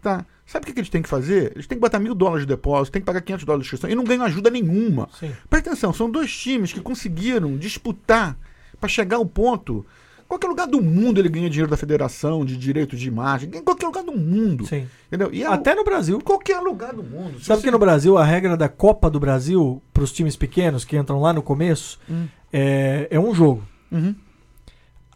Tá? 0.00 0.24
Sabe 0.46 0.64
o 0.64 0.66
que, 0.66 0.72
que 0.72 0.80
eles 0.80 0.88
têm 0.90 1.02
que 1.02 1.08
fazer? 1.08 1.52
Eles 1.54 1.66
têm 1.66 1.76
que 1.76 1.80
botar 1.82 1.98
mil 1.98 2.14
dólares 2.14 2.42
de 2.42 2.48
depósito, 2.48 2.92
têm 2.92 3.02
que 3.02 3.06
pagar 3.06 3.20
500 3.20 3.44
dólares 3.44 3.64
de 3.64 3.68
inscrição 3.74 3.90
e 3.90 3.94
não 3.94 4.04
ganham 4.04 4.24
ajuda 4.24 4.50
nenhuma. 4.50 5.08
Sim. 5.18 5.30
Presta 5.48 5.70
atenção, 5.70 5.92
são 5.92 6.10
dois 6.10 6.34
times 6.36 6.72
que 6.72 6.80
conseguiram 6.80 7.56
disputar 7.56 8.36
para 8.80 8.88
chegar 8.88 9.16
ao 9.18 9.26
ponto. 9.26 9.84
Qualquer 10.26 10.46
lugar 10.46 10.66
do 10.66 10.80
mundo 10.80 11.18
ele 11.20 11.28
ganha 11.28 11.50
dinheiro 11.50 11.70
da 11.70 11.76
federação, 11.76 12.44
de 12.44 12.56
direito 12.56 12.96
de 12.96 13.06
imagem, 13.08 13.50
em 13.52 13.62
qualquer 13.62 13.86
lugar 13.86 14.02
do 14.04 14.12
mundo. 14.12 14.64
Sim. 14.66 14.86
Entendeu? 15.08 15.28
E 15.32 15.42
é 15.42 15.46
Até 15.46 15.74
no 15.74 15.84
Brasil. 15.84 16.20
qualquer 16.20 16.60
lugar 16.60 16.94
do 16.94 17.02
mundo. 17.02 17.38
Se 17.40 17.44
Sabe 17.46 17.60
você- 17.60 17.66
que 17.66 17.70
no 17.70 17.78
Brasil 17.78 18.16
a 18.16 18.24
regra 18.24 18.56
da 18.56 18.68
Copa 18.68 19.10
do 19.10 19.18
Brasil 19.20 19.82
para 19.92 20.02
os 20.04 20.12
times 20.12 20.36
pequenos 20.36 20.84
que 20.84 20.96
entram 20.96 21.20
lá 21.20 21.32
no 21.32 21.42
começo 21.42 21.98
Hum. 22.08 22.26
é, 22.52 23.08
é 23.10 23.18
um 23.20 23.34
jogo. 23.34 23.62
Uhum, 23.92 24.14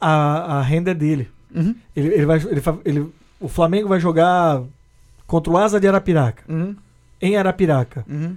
A, 0.01 0.59
a 0.59 0.63
renda 0.63 0.91
é 0.91 0.95
dele. 0.95 1.29
uhum, 1.55 1.75
Ele, 1.95 2.09
ele 2.09 2.27
vai, 2.27 2.39
ele, 2.39 2.63
ele- 2.85 3.13
o 3.45 3.49
Flamengo 3.49 3.89
vai 3.89 4.01
jogar 4.01 4.63
contra 5.27 5.53
o 5.53 5.57
Asa 5.59 5.79
de 5.81 5.87
Arapiraca, 5.89 6.43
uhum, 6.49 6.75
em 7.21 7.37
Arapiraca. 7.37 8.05
uhum. 8.09 8.37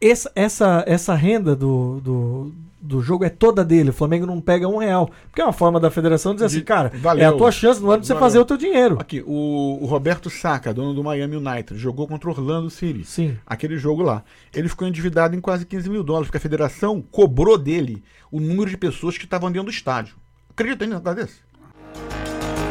Essa, 0.00 0.30
essa, 0.34 0.84
essa 0.88 1.14
renda 1.14 1.54
do, 1.54 2.00
do, 2.00 2.52
do 2.80 3.00
jogo 3.00 3.24
é 3.24 3.28
toda 3.28 3.64
dele. 3.64 3.90
O 3.90 3.92
Flamengo 3.92 4.26
não 4.26 4.40
pega 4.40 4.66
um 4.66 4.76
real. 4.78 5.08
Porque 5.28 5.40
é 5.40 5.44
uma 5.44 5.52
forma 5.52 5.78
da 5.78 5.88
federação 5.88 6.34
dizer 6.34 6.46
assim, 6.46 6.58
De- 6.58 6.64
cara, 6.64 6.90
valeu. 6.96 7.24
é 7.24 7.28
a 7.28 7.32
tua 7.32 7.52
chance 7.52 7.80
no 7.80 7.88
ano 7.88 8.00
de 8.00 8.08
você 8.08 8.12
Valeu. 8.12 8.26
fazer 8.26 8.38
o 8.40 8.44
teu 8.44 8.56
dinheiro. 8.56 8.96
Aqui, 8.98 9.22
o, 9.24 9.78
o 9.80 9.86
Roberto 9.86 10.28
Saka, 10.28 10.74
dono 10.74 10.92
do 10.94 11.04
Miami 11.04 11.36
United, 11.36 11.78
jogou 11.78 12.08
contra 12.08 12.28
o 12.28 12.32
Orlando 12.32 12.68
City. 12.70 13.04
Sim. 13.04 13.36
Aquele 13.46 13.78
jogo 13.78 14.02
lá. 14.02 14.24
Ele 14.52 14.68
ficou 14.68 14.88
endividado 14.88 15.36
em 15.36 15.40
quase 15.40 15.64
15 15.64 15.88
mil 15.88 16.02
dólares, 16.02 16.26
porque 16.26 16.38
a 16.38 16.40
federação 16.40 17.00
cobrou 17.00 17.56
dele 17.56 18.02
o 18.32 18.40
número 18.40 18.68
de 18.68 18.76
pessoas 18.76 19.16
que 19.16 19.26
estavam 19.26 19.48
dentro 19.52 19.66
do 19.66 19.72
estádio. 19.72 20.16
Acredita 20.50 20.84
em 20.84 20.88
um 20.88 20.94
negócio 20.94 21.14
desse? 21.24 21.36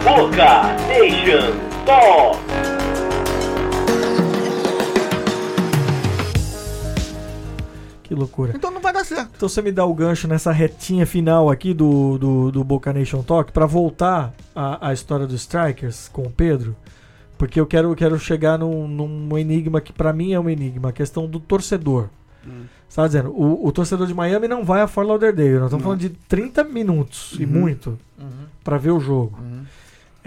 Boca 0.08 0.74
Nation 0.88 1.52
Talk. 1.86 2.38
Que 8.04 8.16
loucura. 8.16 8.54
Então 8.56 8.72
não 8.72 8.80
vai 8.80 8.94
dar 8.94 9.04
certo. 9.04 9.32
Então 9.36 9.50
você 9.50 9.62
me 9.62 9.72
dá 9.72 9.86
o 9.86 9.94
gancho 9.94 10.28
nessa 10.30 10.52
retinha 10.52 11.06
final 11.06 11.50
aqui 11.50 11.74
do, 11.74 12.18
do, 12.18 12.52
do 12.52 12.64
Boca 12.64 12.94
Nation 12.94 13.22
Talk 13.22 13.52
pra 13.52 13.66
voltar 13.66 14.34
à, 14.56 14.90
à 14.90 14.94
história 14.94 15.28
dos 15.28 15.42
Strikers 15.42 16.08
com 16.08 16.24
o 16.24 16.30
Pedro. 16.30 16.74
Porque 17.38 17.60
eu 17.60 17.66
quero, 17.68 17.92
eu 17.92 17.96
quero 17.96 18.18
chegar 18.18 18.58
num, 18.58 18.88
num 18.88 19.38
enigma 19.38 19.82
que 19.82 19.92
pra 19.92 20.14
mim 20.14 20.32
é 20.34 20.40
um 20.40 20.50
enigma, 20.50 20.90
a 20.90 20.94
questão 20.94 21.28
do 21.28 21.40
torcedor. 21.40 22.08
Você 22.88 22.96
tá 22.96 23.06
dizendo, 23.06 23.30
o, 23.32 23.68
o 23.68 23.72
torcedor 23.74 24.08
de 24.08 24.14
Miami 24.14 24.48
não 24.48 24.64
vai 24.64 24.80
a 24.82 24.88
Fort 24.88 25.06
Lauderdale. 25.06 25.56
Nós 25.56 25.64
estamos 25.66 25.74
Não. 25.74 25.80
falando 25.82 26.00
de 26.00 26.10
30 26.10 26.64
minutos 26.64 27.36
e 27.38 27.44
Uhum. 27.44 27.52
muito 27.52 28.00
pra 28.64 28.78
ver 28.78 28.92
o 28.92 29.00
jogo. 29.02 29.38
Uhum. 29.42 29.64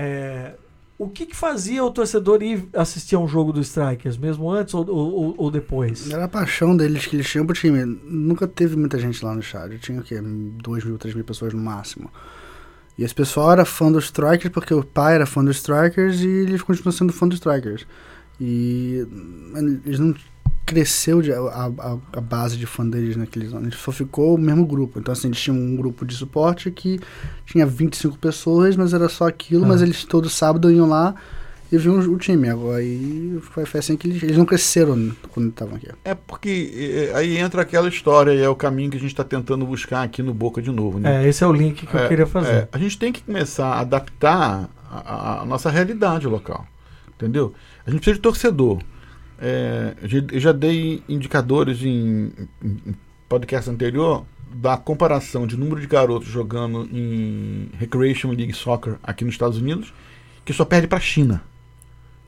É, 0.03 0.55
o 0.97 1.09
que, 1.09 1.27
que 1.27 1.37
fazia 1.37 1.85
o 1.85 1.91
torcedor 1.91 2.43
ir 2.43 2.67
assistir 2.73 3.17
a 3.17 3.19
um 3.19 3.29
jogo 3.29 3.53
dos 3.53 3.67
Strikers, 3.67 4.17
mesmo 4.17 4.51
antes 4.51 4.73
ou, 4.73 4.89
ou, 4.89 5.35
ou 5.37 5.51
depois? 5.51 6.11
Era 6.11 6.25
a 6.25 6.29
paixão 6.29 6.75
deles 6.75 7.07
que 7.07 7.17
eles 7.17 7.29
tinham 7.29 7.45
pro 7.45 7.55
time. 7.55 7.85
Nunca 8.05 8.49
teve 8.49 8.77
muita 8.77 8.99
gente 8.99 9.23
lá 9.23 9.35
no 9.35 9.41
estádio. 9.41 9.79
Tinha 9.79 10.01
o 10.01 10.03
quê? 10.03 10.19
2 10.21 10.85
mil, 10.85 10.97
3 10.97 11.15
mil 11.15 11.25
pessoas 11.25 11.53
no 11.53 11.61
máximo. 11.61 12.11
E 12.97 13.05
esse 13.05 13.15
pessoal 13.15 13.53
era 13.53 13.65
fã 13.67 13.93
dos 13.93 14.05
Strikers 14.05 14.53
porque 14.53 14.73
o 14.73 14.83
pai 14.83 15.17
era 15.17 15.27
fã 15.27 15.45
dos 15.45 15.57
Strikers 15.57 16.21
e 16.21 16.29
eles 16.29 16.63
continuam 16.63 16.93
sendo 16.93 17.13
fã 17.13 17.29
dos 17.29 17.37
Strikers. 17.37 17.87
E 18.41 19.07
eles 19.85 19.99
não 19.99 20.15
cresceu 20.67 21.21
de- 21.21 21.33
a, 21.33 21.39
a, 21.39 21.97
a 22.13 22.21
base 22.21 22.57
de 22.57 22.67
fã 22.67 22.87
deles 22.89 23.17
naqueles 23.17 23.53
anos. 23.53 23.75
Só 23.77 23.91
ficou 23.91 24.35
o 24.37 24.39
mesmo 24.39 24.65
grupo. 24.65 24.99
Então, 25.01 25.13
assim, 25.13 25.29
eles 25.29 25.41
tinham 25.41 25.57
um 25.59 25.77
grupo 25.77 26.05
de 26.07 26.15
suporte 26.15 26.71
que 26.71 27.01
tinha 27.45 27.67
25 27.67 28.19
pessoas, 28.19 28.77
mas 28.77 28.93
era 28.95 29.09
só 29.09 29.27
aquilo. 29.27 29.65
Ah. 29.65 29.69
Mas 29.69 29.83
eles 29.83 30.05
todo 30.05 30.29
sábado 30.31 30.71
iam 30.71 30.89
lá 30.89 31.15
e 31.73 31.77
viam 31.77 31.99
o 31.99 32.17
time. 32.19 32.49
Agora, 32.49 32.79
aí 32.79 33.39
foi, 33.53 33.65
foi 33.65 33.81
assim 33.81 33.97
que 33.97 34.07
eles, 34.09 34.23
eles 34.23 34.37
não 34.37 34.45
cresceram 34.45 35.11
quando 35.33 35.49
estavam 35.49 35.75
aqui. 35.77 35.89
É 36.05 36.15
porque 36.15 37.09
é, 37.13 37.17
aí 37.17 37.37
entra 37.37 37.63
aquela 37.63 37.89
história 37.89 38.33
e 38.33 38.41
é 38.41 38.49
o 38.49 38.55
caminho 38.55 38.91
que 38.91 38.97
a 38.97 39.01
gente 39.01 39.11
está 39.11 39.25
tentando 39.25 39.67
buscar 39.67 40.03
aqui 40.03 40.23
no 40.23 40.33
Boca 40.35 40.63
de 40.63 40.71
novo, 40.71 40.99
né? 41.01 41.25
É, 41.25 41.29
esse 41.29 41.43
é 41.43 41.47
o 41.47 41.53
link 41.53 41.85
que 41.87 41.95
eu 41.95 42.01
É, 42.01 42.09
queria 42.09 42.27
fazer. 42.27 42.51
é, 42.53 42.69
a 42.71 42.79
gente 42.79 42.97
tem 42.99 43.13
que 43.13 43.23
começar 43.23 43.67
a 43.67 43.81
adaptar 43.81 44.69
a, 44.89 44.99
a- 44.99 45.43
a 45.43 45.45
nossa 45.47 45.69
realidade 45.71 46.27
local. 46.29 46.65
Entendeu? 47.17 47.53
A 47.87 47.91
gente 47.91 47.99
precisa 48.01 48.15
de 48.17 48.23
torcedor. 48.23 48.79
É, 49.41 49.95
eu 50.33 50.41
já- 50.41 50.53
dei 50.53 51.03
indicadores 51.09 51.83
em, 51.83 52.31
em- 52.63 52.95
podcast 53.29 53.71
anterior 53.71 54.25
da 54.53 54.77
comparação 54.77 55.47
de 55.47 55.57
número 55.57 55.81
de 55.81 55.87
garotos 55.87 56.29
jogando 56.29 56.89
em 56.93 57.69
Recreation 57.79 58.29
League 58.33 58.53
Soccer 58.53 58.97
aqui 59.03 59.25
nos 59.25 59.35
Estados 59.35 59.57
Unidos, 59.59 59.95
que 60.45 60.53
só 60.53 60.65
perde 60.65 60.87
para 60.89 60.99
a 60.99 61.01
China. 61.01 61.43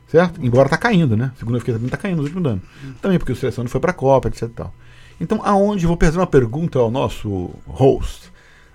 Certo? 0.07 0.45
Embora 0.45 0.69
tá 0.69 0.77
caindo, 0.79 1.17
né? 1.17 1.33
Segundo 1.39 1.57
eu 1.57 1.61
fiquei 1.61 1.75
sabendo, 1.75 1.91
tá 1.91 1.97
caindo 1.97 2.19
nos 2.19 2.27
últimos 2.27 2.51
anos. 2.51 2.63
Também 3.01 3.19
porque 3.19 3.33
o 3.33 3.37
seleção 3.37 3.65
não 3.65 3.71
foi 3.71 3.81
para 3.81 3.91
a 3.91 3.95
Copa, 3.95 4.29
etc. 4.29 4.43
e 4.43 4.49
tal. 4.49 4.75
Então, 5.21 5.41
aonde, 5.45 5.87
vou 5.87 5.97
fazer 6.01 6.19
uma 6.19 6.27
pergunta 6.27 6.79
ao 6.79 6.91
nosso 6.91 7.51
host. 7.67 8.31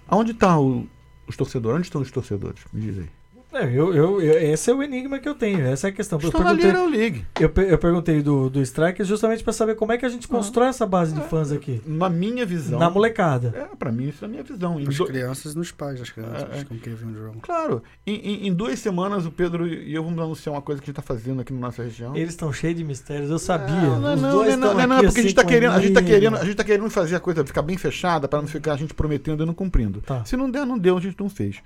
Aonde 0.08 0.34
tá 0.34 0.60
o- 0.60 0.88
os 1.28 1.36
torcedores? 1.38 1.78
Onde 1.78 1.88
estão 1.88 2.02
os 2.02 2.12
torcedores? 2.12 2.62
Me 2.74 2.82
diz 2.82 2.98
aí. 3.00 3.10
É, 3.58 3.66
eu, 3.66 3.94
eu, 3.94 4.22
eu- 4.22 4.40
esse 4.54 4.70
é 4.70 4.74
o 4.74 4.84
enigma 4.84 5.20
que 5.20 5.28
eu 5.28 5.34
tenho, 5.36 5.62
essa 5.66 5.88
é 5.88 5.90
a 5.90 5.94
questão. 5.94 6.20
Eu 6.22 6.28
Estão 6.28 6.42
na 6.44 6.56
perguntei, 6.56 6.72
Little 6.72 6.90
League. 6.90 7.26
eu, 7.40 7.52
eu 7.64 7.78
perguntei 7.78 8.22
do, 8.22 8.50
do 8.50 8.62
Strikers 8.62 9.08
justamente 9.08 9.44
pra 9.44 9.54
saber 9.54 9.76
como 9.76 9.92
é 9.92 9.98
que 9.98 10.06
a 10.06 10.10
gente 10.10 10.28
constrói 10.28 10.68
essa 10.68 10.86
base 10.86 11.14
de 11.14 11.22
fãs 11.22 11.52
aqui. 11.52 11.82
Na 11.86 12.10
minha 12.10 12.46
visão. 12.46 12.80
Na 12.80 12.90
molecada. 12.90 13.54
É, 13.72 13.76
pra 13.76 13.92
mim, 13.92 14.10
isso 14.10 14.24
é 14.24 14.28
a 14.28 14.30
minha 14.30 14.44
visão. 14.44 14.78
As 14.78 14.96
do- 14.98 15.06
crianças 15.06 15.56
nos 15.56 15.72
pais 15.72 16.00
das 16.00 16.10
crianças, 16.10 16.48
É, 16.52 16.60
é. 16.60 16.64
como 16.64 16.80
querem 16.80 16.98
ver 16.98 17.06
um 17.06 17.14
jogo. 17.16 17.40
Claro, 17.42 17.82
em, 18.06 18.16
em- 18.16 18.48
em 18.48 18.54
duas 18.54 18.78
semanas 18.80 19.26
o 19.26 19.32
Pedro 19.32 19.68
e 19.68 19.94
eu 19.94 20.04
vamos 20.04 20.20
anunciar 20.20 20.54
uma 20.56 20.62
coisa 20.62 20.82
que 20.82 20.86
a 20.86 20.88
gente 20.92 20.96
tá 20.96 21.02
fazendo 21.02 21.42
aqui 21.42 21.54
na 21.54 21.60
nossa 21.60 21.84
região. 21.84 22.16
Eles 22.16 22.30
estão 22.30 22.52
cheios 22.54 22.78
de 22.78 22.84
mistérios, 22.84 23.30
eu 23.30 23.40
sabia. 23.40 23.76
Não, 23.76 24.00
não, 24.00 24.14
Os 24.16 24.22
não, 24.22 24.32
dois 24.32 24.58
não, 24.58 24.74
não, 24.74 24.88
não, 24.88 24.88
porque 24.96 25.06
a 25.06 25.10
assim 25.10 25.22
gente 25.24 25.36
tá 25.36 25.44
com 25.44 25.50
querendo, 25.50 25.72
a 25.74 25.80
gente 25.80 25.94
tá 25.94 26.02
querendo, 26.02 26.38
a 26.38 26.44
gente 26.46 26.56
tá 26.56 26.64
querendo 26.64 26.90
fazer 26.90 27.16
a 27.16 27.20
coisa 27.20 27.46
ficar 27.46 27.62
bem 27.62 27.78
fechada 27.78 28.28
para 28.28 28.40
não 28.42 28.48
ficar 28.48 28.74
a 28.74 28.78
gente 28.78 28.94
prometendo 28.94 29.44
e 29.44 29.46
não 29.46 29.54
cumprindo. 29.54 30.02
Tá. 30.02 30.24
Se 30.26 30.36
não 30.38 30.50
der, 30.50 30.66
não 30.66 30.78
deu, 30.78 30.98
a 30.98 31.02
gente 31.02 31.16
não 31.20 31.30
fez. 31.30 31.58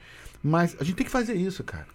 Mas 0.43 0.75
a 0.79 0.83
gente 0.83 0.95
tem 0.95 1.05
que 1.05 1.11
fazer 1.11 1.33
isso, 1.35 1.63
cara. 1.63 1.87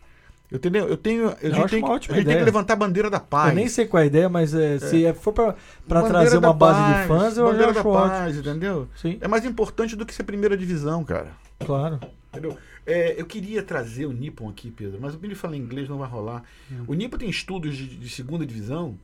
Eu 0.51 0.59
entendeu? 0.59 0.86
Eu 0.88 0.97
tenho, 0.97 1.28
a 1.28 1.30
gente, 1.30 1.70
tem, 1.70 1.82
que- 1.82 1.90
a 1.90 2.14
gente 2.14 2.26
tem 2.26 2.38
que 2.38 2.44
levantar 2.44 2.74
a 2.74 2.76
bandeira 2.76 3.11
da 3.11 3.18
paz. 3.18 3.49
Eu 3.49 3.57
nem 3.57 3.68
sei 3.68 3.84
qual 3.86 4.01
é 4.01 4.05
a 4.05 4.07
ideia, 4.07 4.28
mas 4.28 4.55
é, 4.55 4.78
se 4.78 5.05
é- 5.05 5.12
for 5.12 5.32
Bandeira 5.32 6.09
trazer 6.09 6.38
uma 6.38 6.53
base 6.53 6.78
paz, 6.80 7.03
de 7.03 7.09
fãs, 7.09 7.36
eu 7.36 7.47
já 7.47 7.51
bandeira 7.53 7.70
acho 7.72 7.82
da 7.82 7.88
ótimo. 7.88 8.09
paz, 8.11 8.36
entendeu? 8.36 8.88
Sim, 8.94 9.18
É 9.20 9.26
mais 9.26 9.44
importante 9.44 9.97
do 9.97 10.07
que 10.07 10.14
ser 10.14 10.22
primeira 10.22 10.57
divisão, 10.57 11.03
cara. 11.05 11.32
claro. 11.59 11.99
Entendeu? 12.32 12.57
É, 12.84 13.18
eu 13.20 13.24
queria 13.26 13.62
trazer 13.62 14.05
o 14.07 14.12
Nippon 14.12 14.49
aqui, 14.51 14.70
Pedro, 14.70 14.99
mas 15.01 15.14
o 15.14 15.18
Billy 15.18 15.34
fala 15.34 15.57
inglês, 15.57 15.88
não 15.88 15.99
vai 15.99 16.09
rolar. 16.09 16.44
O 16.86 16.92
Nippon 16.94 17.16
tem 17.18 17.28
estudos 17.30 17.74
de, 17.76 17.97
de 17.97 18.09
segunda 18.11 18.44
divisão, 18.47 18.97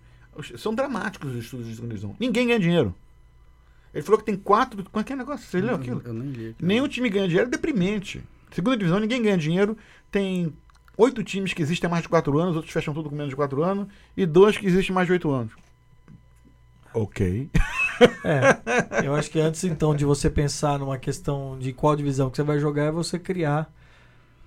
são 0.59 0.73
dramáticos 0.75 1.31
os 1.35 1.43
estudos 1.43 1.67
de 1.67 1.75
segunda 1.75 1.95
divisão. 1.95 2.15
Ninguém 2.21 2.47
ganha 2.47 2.61
dinheiro. 2.61 2.95
Ele 3.93 4.03
falou 4.03 4.19
que 4.19 4.25
tem 4.27 4.37
quatro. 4.37 4.85
Qual 4.91 5.01
é 5.01 5.05
que 5.05 5.13
é 5.13 5.17
o 5.17 5.19
negócio? 5.19 5.47
Você 5.47 5.61
leu 5.61 5.75
aquilo? 5.75 6.01
Eu 6.05 6.13
nem 6.15 6.29
li. 6.29 6.49
aquilo. 6.51 6.57
Nenhum 6.69 6.87
time 6.89 7.09
ganha 7.11 7.27
dinheiro, 7.27 7.49
é 7.49 7.51
deprimente. 7.51 8.23
Segunda 8.53 8.77
divisão, 8.77 9.01
ninguém 9.01 9.23
ganha 9.23 9.37
dinheiro. 9.37 9.77
Tem 10.11 10.53
oito 10.97 11.25
times 11.25 11.53
que 11.53 11.63
existem 11.63 11.89
há 11.89 11.91
mais 11.91 12.03
de 12.03 12.09
quatro 12.09 12.39
anos, 12.39 12.55
outros 12.55 12.73
fecham 12.73 12.95
tudo 12.95 13.09
com 13.09 13.17
menos 13.17 13.31
de 13.31 13.37
quatro 13.37 13.63
anos, 13.63 13.89
e 14.17 14.27
dois 14.27 14.57
que 14.57 14.67
existem 14.67 14.93
há 14.93 14.95
mais 14.95 15.07
de 15.07 15.13
oito 15.13 15.31
anos. 15.31 15.53
Ok. 16.95 17.51
É, 18.25 19.07
eu 19.07 19.15
acho 19.15 19.31
que 19.31 19.39
antes 19.39 19.63
então 19.63 19.95
de 19.95 20.05
você 20.05 20.29
pensar 20.29 20.77
numa 20.77 20.99
questão 20.99 21.57
de 21.57 21.73
qual 21.73 21.95
divisão 21.95 22.31
que 22.31 22.37
você 22.37 22.43
vai 22.43 22.59
jogar, 22.59 22.87
é 22.87 22.91
você 22.91 23.17
criar 23.17 23.73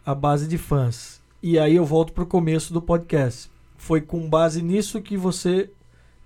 a 0.06 0.14
base 0.14 0.46
de 0.48 0.58
fãs. 0.58 1.22
E 1.42 1.58
aí 1.58 1.76
eu 1.76 1.86
volto 1.86 2.12
pro 2.12 2.26
começo 2.26 2.74
do 2.74 2.82
podcast. 2.82 3.50
Foi 3.78 4.02
com 4.02 4.30
base 4.30 4.62
nisso 4.62 5.02
que 5.02 5.16
você 5.16 5.70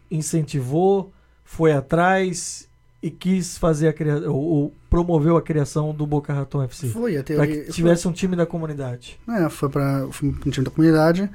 incentivou, 0.10 1.14
foi 1.44 1.72
atrás 1.72 2.69
e 3.02 3.10
quis 3.10 3.58
fazer 3.58 3.88
a 3.88 3.94
criação, 3.94 4.34
ou, 4.34 4.44
ou 4.44 4.76
promoveu 4.90 5.38
a 5.38 5.42
criação 5.42 5.94
do 5.94 6.06
Boca 6.06 6.34
Raton 6.34 6.64
FC. 6.64 6.90
Foi, 6.90 7.18
a 7.18 7.24
Para 7.24 7.48
que 7.48 7.72
tivesse 7.72 8.08
um 8.08 8.12
time 8.12 8.36
da 8.36 8.46
comunidade. 8.46 9.20
É, 9.28 9.50
foi 9.50 9.70
para 9.70 10.06
um 10.22 10.50
time 10.50 10.66
da 10.66 10.72
comunidade 10.72 11.30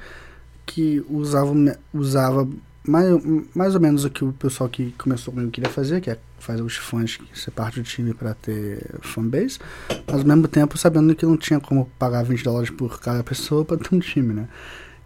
que 0.66 1.04
usava, 1.08 1.52
usava 1.92 2.48
mais, 2.86 3.08
mais 3.54 3.74
ou 3.74 3.80
menos 3.80 4.04
o 4.04 4.10
que 4.10 4.24
o 4.24 4.32
pessoal 4.32 4.68
que 4.68 4.92
começou 4.92 5.32
comigo 5.32 5.50
queria 5.50 5.70
fazer, 5.70 6.00
que 6.00 6.10
é 6.10 6.18
fazer 6.38 6.62
os 6.62 6.76
fãs 6.76 7.18
ser 7.32 7.50
parte 7.50 7.80
do 7.80 7.84
time 7.84 8.12
para 8.12 8.34
ter 8.34 8.98
fanbase, 9.00 9.58
mas 10.06 10.20
ao 10.20 10.26
mesmo 10.26 10.46
tempo 10.46 10.76
sabendo 10.76 11.14
que 11.14 11.24
não 11.24 11.36
tinha 11.36 11.58
como 11.58 11.90
pagar 11.98 12.22
20 12.24 12.44
dólares 12.44 12.70
por 12.70 13.00
cada 13.00 13.22
pessoa 13.24 13.64
para 13.64 13.78
ter 13.78 13.94
um 13.94 13.98
time, 13.98 14.34
né? 14.34 14.48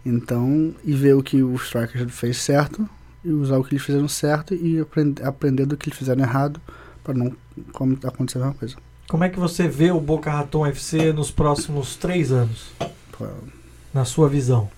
Então, 0.05 0.73
e 0.83 0.93
ver 0.93 1.15
o 1.15 1.23
que 1.23 1.41
o 1.41 1.55
Strikers 1.55 2.13
fez 2.13 2.37
certo 2.37 2.89
e 3.23 3.29
usar 3.29 3.57
o 3.57 3.63
que 3.63 3.73
eles 3.73 3.85
fizeram 3.85 4.07
certo 4.07 4.53
e 4.53 4.79
aprender, 4.79 5.25
aprender 5.25 5.65
do 5.65 5.77
que 5.77 5.89
eles 5.89 5.97
fizeram 5.97 6.21
errado 6.21 6.61
para 7.03 7.13
não 7.13 7.33
como 7.73 7.97
acontecer 8.03 8.37
a 8.37 8.41
mesma 8.41 8.55
coisa. 8.55 8.75
Como 9.07 9.23
é 9.23 9.29
que 9.29 9.39
você 9.39 9.67
vê 9.67 9.91
o 9.91 9.99
Boca 9.99 10.29
Raton 10.31 10.65
FC 10.67 11.11
nos 11.11 11.31
próximos 11.31 11.95
três 11.95 12.31
anos, 12.31 12.71
Pô, 13.17 13.27
na 13.93 14.05
sua 14.05 14.29
visão? 14.29 14.69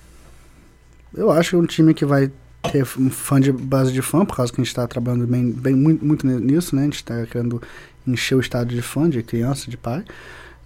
Eu 1.13 1.29
acho 1.31 1.49
que 1.49 1.55
é 1.57 1.59
um 1.59 1.65
time 1.65 1.93
que 1.93 2.05
vai 2.05 2.31
ter 2.71 2.87
um 2.97 3.09
fã 3.09 3.41
de 3.41 3.51
base 3.51 3.91
de 3.91 4.01
fã, 4.01 4.25
por 4.25 4.37
causa 4.37 4.51
que 4.51 4.61
a 4.61 4.63
gente 4.63 4.69
está 4.69 4.87
trabalhando 4.87 5.27
bem, 5.27 5.51
bem 5.51 5.75
muito, 5.75 6.05
muito 6.05 6.25
nisso, 6.25 6.75
né? 6.75 6.83
A 6.83 6.85
gente 6.85 6.95
está 6.95 7.25
querendo 7.25 7.61
encher 8.07 8.35
o 8.35 8.39
estado 8.39 8.73
de 8.73 8.81
fã, 8.81 9.09
de 9.09 9.21
criança, 9.21 9.69
de 9.69 9.77
pai. 9.77 10.03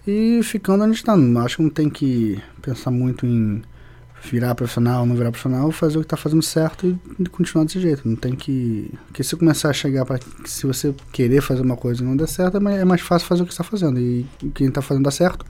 E 0.06 0.40
ficando 0.44 0.84
onde 0.84 0.94
está. 0.94 1.14
Acho 1.44 1.56
que 1.56 1.62
não 1.62 1.70
tem 1.70 1.90
que 1.90 2.40
pensar 2.62 2.92
muito 2.92 3.26
em 3.26 3.62
virar 4.22 4.54
profissional, 4.54 5.06
não 5.06 5.14
virar 5.14 5.30
profissional, 5.30 5.70
fazer 5.70 5.98
o 5.98 6.00
que 6.00 6.06
está 6.06 6.16
fazendo 6.16 6.42
certo 6.42 6.98
e 7.18 7.26
continuar 7.26 7.64
desse 7.64 7.80
jeito. 7.80 8.08
Não 8.08 8.16
tem 8.16 8.34
que. 8.34 8.92
Porque 9.06 9.22
se 9.22 9.36
começar 9.36 9.70
a 9.70 9.72
chegar 9.72 10.04
para. 10.04 10.18
Se 10.44 10.66
você 10.66 10.94
querer 11.12 11.40
fazer 11.40 11.62
uma 11.62 11.76
coisa 11.76 12.02
e 12.02 12.06
não 12.06 12.16
der 12.16 12.28
certo, 12.28 12.56
é 12.56 12.60
mais, 12.60 12.80
é 12.80 12.84
mais 12.84 13.00
fácil 13.00 13.28
fazer 13.28 13.42
o 13.42 13.46
que 13.46 13.52
está 13.52 13.64
fazendo. 13.64 13.98
E 14.00 14.26
quem 14.54 14.68
está 14.68 14.82
fazendo 14.82 15.04
dá 15.04 15.10
certo. 15.10 15.44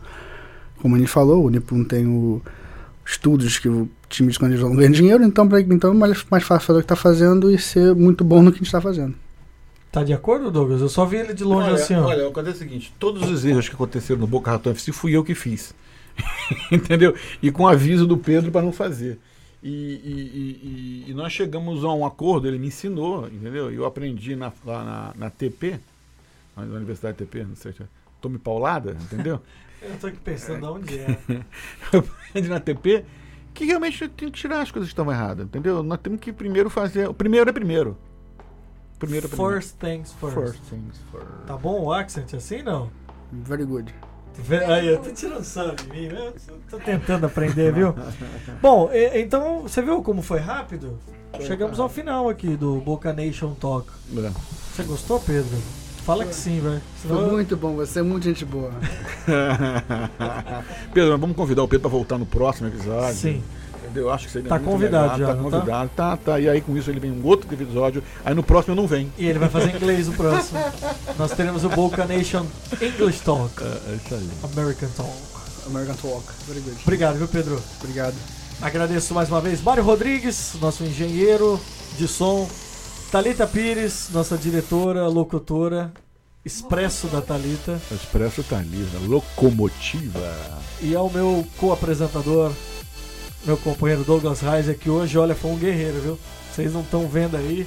Como 0.81 0.97
ele 0.97 1.07
falou, 1.07 1.45
o 1.45 1.51
Nippon 1.51 1.85
tem 1.85 2.07
o 2.07 2.43
estudos 3.07 3.59
que 3.59 3.69
o 3.69 3.89
time 4.09 4.29
de 4.29 4.33
esconderijo 4.33 4.69
não 4.69 4.77
ganha 4.77 4.91
dinheiro, 4.91 5.23
então, 5.23 5.49
pra, 5.49 5.61
então 5.61 5.93
é 5.93 5.95
mais, 5.95 6.27
mais 6.29 6.43
fácil 6.43 6.67
fazer 6.67 6.81
o 6.81 6.83
que 6.83 6.93
está 6.93 6.97
fazendo 6.97 7.51
e 7.51 7.57
ser 7.57 7.95
muito 7.95 8.25
bom 8.25 8.43
no 8.43 8.51
que 8.51 8.57
a 8.57 8.59
gente 8.59 8.67
está 8.67 8.81
fazendo. 8.81 9.15
Tá 9.93 10.03
de 10.03 10.13
acordo, 10.13 10.51
Douglas? 10.51 10.81
Eu 10.81 10.89
só 10.89 11.07
vi 11.07 11.17
ele 11.17 11.33
de 11.33 11.45
longe 11.45 11.69
olha, 11.69 11.75
assim, 11.75 11.95
ó. 11.95 12.05
olha, 12.05 12.29
acontece 12.29 12.57
o 12.57 12.59
seguinte: 12.59 12.93
todos 12.99 13.31
os 13.31 13.45
erros 13.45 13.69
que 13.69 13.75
aconteceram 13.75 14.21
no 14.21 14.27
Boca 14.27 14.51
Raton 14.51 14.71
FC 14.71 14.93
fui 14.93 15.17
eu 15.17 15.25
que 15.25 15.35
fiz. 15.35 15.73
Entendeu? 16.71 17.15
E 17.43 17.51
com 17.51 17.67
aviso 17.67 18.07
do 18.07 18.17
Pedro 18.17 18.51
para 18.51 18.63
não 18.63 18.73
fazer. 18.73 19.19
E, 19.63 19.69
e- 19.69 21.07
e- 21.09 21.11
e 21.11 21.15
nós 21.15 21.33
chegamos 21.33 21.83
a 21.85 21.93
um 21.93 22.07
acordo, 22.07 22.47
ele 22.47 22.59
me 22.59 22.69
ensinou, 22.69 23.27
entendeu? 23.27 23.73
E 23.73 23.77
eu 23.77 23.85
aprendi 23.85 24.37
na, 24.37 24.53
lá 24.65 24.85
na, 24.85 25.15
na 25.17 25.31
TP, 25.31 25.81
na 26.57 26.63
Universidade 26.63 27.17
TP, 27.17 27.43
não 27.43 27.57
sei, 27.57 27.75
Tome 28.21 28.39
Paulada, 28.39 28.97
entendeu? 29.01 29.41
Eu 29.83 29.97
tô 29.99 30.07
aqui 30.07 30.17
pensando 30.19 30.73
onde 30.73 30.99
é. 30.99 31.19
eu 31.93 32.01
aprendi 32.01 32.49
na 32.49 32.59
TP 32.59 33.05
que 33.53 33.67
realmente 33.67 34.09
tem 34.09 34.31
que 34.31 34.41
tirar 34.41 34.63
as 34.63 34.71
coisas 34.71 34.89
que 34.89 34.93
estavam 34.95 35.13
erradas, 35.13 35.47
entendeu? 35.47 35.83
Nós 35.83 36.01
temos 36.01 36.19
que 36.19 36.33
primeiro 36.33 36.69
fazer. 36.71 37.09
O 37.09 37.15
primeiro 37.15 37.49
é 37.49 37.53
primeiro. 37.53 37.97
Primeiro 38.99 39.27
é 39.27 39.29
primeiro. 39.29 39.55
First 39.55 39.77
things 39.79 40.13
first. 40.15 40.35
First 40.35 40.63
things 40.71 40.99
first. 41.13 41.27
Tá 41.47 41.57
bom 41.57 41.85
o 41.85 41.93
accent 41.93 42.35
assim, 42.35 42.63
não? 42.63 42.91
Very 43.31 43.65
good. 43.65 43.95
Aí, 44.69 44.87
eu 44.89 44.99
tô 44.99 45.11
tirando 45.11 45.43
sarro 45.45 45.75
de 45.75 45.89
mim, 45.89 46.09
né? 46.09 46.33
Eu 46.49 46.59
tô 46.71 46.79
tentando 46.79 47.27
aprender, 47.27 47.73
viu? 47.73 47.95
Bom, 48.61 48.91
e- 48.93 49.21
então, 49.21 49.63
você 49.63 49.81
viu 49.83 50.03
como 50.03 50.23
foi 50.23 50.39
rápido? 50.41 50.99
Chegamos 51.41 51.79
ao 51.81 51.89
final 51.89 52.29
aqui 52.29 52.57
do 52.57 52.77
Boca 52.81 53.13
Nation 53.13 53.55
Talk. 53.55 53.89
É. 54.17 54.31
Você 54.75 54.83
gostou, 54.85 55.21
Pedro? 55.21 55.57
Fala 56.05 56.25
que 56.25 56.35
sim, 56.35 56.61
velho. 56.61 56.81
Foi 57.03 57.31
muito 57.31 57.57
bom, 57.57 57.75
você 57.75 57.99
é 57.99 58.03
muito 58.03 58.25
gente 58.25 58.45
boa. 58.45 58.71
Pedro, 60.95 61.19
vamos 61.19 61.37
convidar 61.37 61.63
o 61.63 61.69
Pedro 61.69 61.83
para 61.83 61.91
voltar 61.91 62.19
no 62.19 62.27
próximo 62.27 62.69
episódio. 62.69 63.15
Sim. 63.17 63.43
Eu 64.01 64.11
acho 64.11 64.27
que 64.27 64.33
seria 64.33 64.49
Tá 64.49 64.57
muito 64.57 64.71
convidado 64.71 65.13
legal. 65.15 65.19
já, 65.19 65.27
Tá 65.27 65.35
tá? 65.35 65.43
convidado, 65.43 65.91
tá? 65.97 66.17
tá? 66.17 66.41
E 66.41 66.49
aí 66.49 66.61
com 66.61 66.77
isso 66.77 66.91
ele 66.91 67.01
vem 67.01 67.11
em 67.13 67.21
um 67.21 67.27
outro 67.27 67.53
episódio. 67.53 68.03
Aí 68.25 68.35
no 68.35 68.43
próximo 68.43 68.73
eu 68.73 68.77
não 68.77 68.87
venho. 68.87 69.13
E 69.19 69.27
ele 69.27 69.39
vai 69.39 69.49
fazer 69.49 69.75
inglês 69.75 70.07
no 70.09 70.15
próximo. 70.15 70.59
Nós 71.19 71.33
teremos 71.33 71.65
o 71.65 71.69
Boca 71.69 72.05
Nation 72.07 72.47
English 72.81 73.21
Talk. 73.23 73.53
É, 73.63 73.95
isso 73.97 74.15
aí. 74.15 74.29
American 74.53 74.89
Talk. 74.97 75.13
American 75.67 75.95
Talk. 75.97 76.25
Very 76.47 76.61
good. 76.61 76.77
Obrigado, 76.83 77.17
viu, 77.17 77.29
Pedro? 77.29 77.61
Obrigado. 77.81 78.15
Agradeço 78.63 79.13
mais 79.15 79.29
uma 79.29 79.41
vez 79.41 79.61
Mário 79.63 79.83
Rodrigues, 79.83 80.53
nosso 80.61 80.83
engenheiro 80.85 81.61
de 81.99 82.09
som, 82.09 82.49
Talita 83.13 83.47
Pires, 83.47 84.09
nossa 84.13 84.37
diretora, 84.39 85.07
locutora, 85.09 85.93
expresso 86.45 87.07
da 87.09 87.21
Talita, 87.21 87.79
O 87.91 87.95
Expresso 87.95 88.43
tá 88.45 88.57
ali, 88.59 88.77
né? 88.79 89.01
locomotiva. 89.07 90.21
e 90.81 90.95
ao 90.95 91.11
meu 91.11 91.47
co-apresentador, 91.59 92.51
meu 93.47 93.57
companheiro 93.57 94.03
Douglas 94.05 94.41
Reiser, 94.41 94.77
que 94.79 94.91
hoje, 94.91 95.17
olha, 95.17 95.35
foi 95.35 95.51
um 95.51 95.57
guerreiro, 95.57 96.01
viu? 96.01 96.19
Vocês 96.53 96.73
não 96.73 96.81
estão 96.81 97.07
vendo 97.07 97.37
aí, 97.37 97.67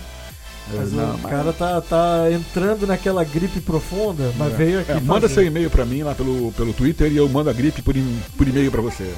mas 0.74 0.92
não, 0.92 1.16
o 1.16 1.18
mas- 1.20 1.32
cara 1.32 1.54
tá, 1.54 1.80
tá 1.82 2.26
entrando 2.32 2.86
naquela 2.86 3.24
gripe 3.24 3.60
profunda, 3.62 4.32
mas 4.38 4.54
É. 4.54 4.56
veio 4.56 4.80
aqui. 4.82 4.92
É, 4.92 5.00
manda 5.00 5.28
seu 5.30 5.44
e-mail 5.44 5.70
para 5.70 5.86
mim 5.86 6.04
lá 6.04 6.14
pelo, 6.14 6.52
pelo 6.52 6.74
Twitter 6.74 7.12
e 7.12 7.18
eu 7.18 7.28
mando 7.30 7.50
a 7.50 7.54
gripe 7.54 7.82
por, 7.82 7.96
por 8.38 8.48
e-mail 8.48 8.70
para 8.72 8.82
você. 8.82 9.14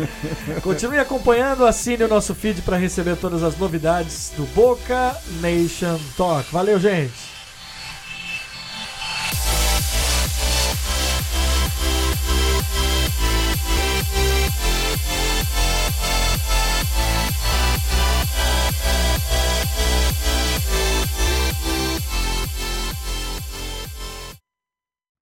Continue 0.62 0.98
acompanhando, 0.98 1.66
assine 1.66 2.04
o 2.04 2.08
nosso 2.08 2.34
feed 2.34 2.62
para 2.62 2.76
receber 2.76 3.16
todas 3.16 3.42
as 3.42 3.56
novidades 3.58 4.32
do 4.36 4.44
Boca 4.54 5.16
Nation 5.40 5.98
Talk. 6.16 6.50
Valeu, 6.52 6.78
gente! 6.78 7.35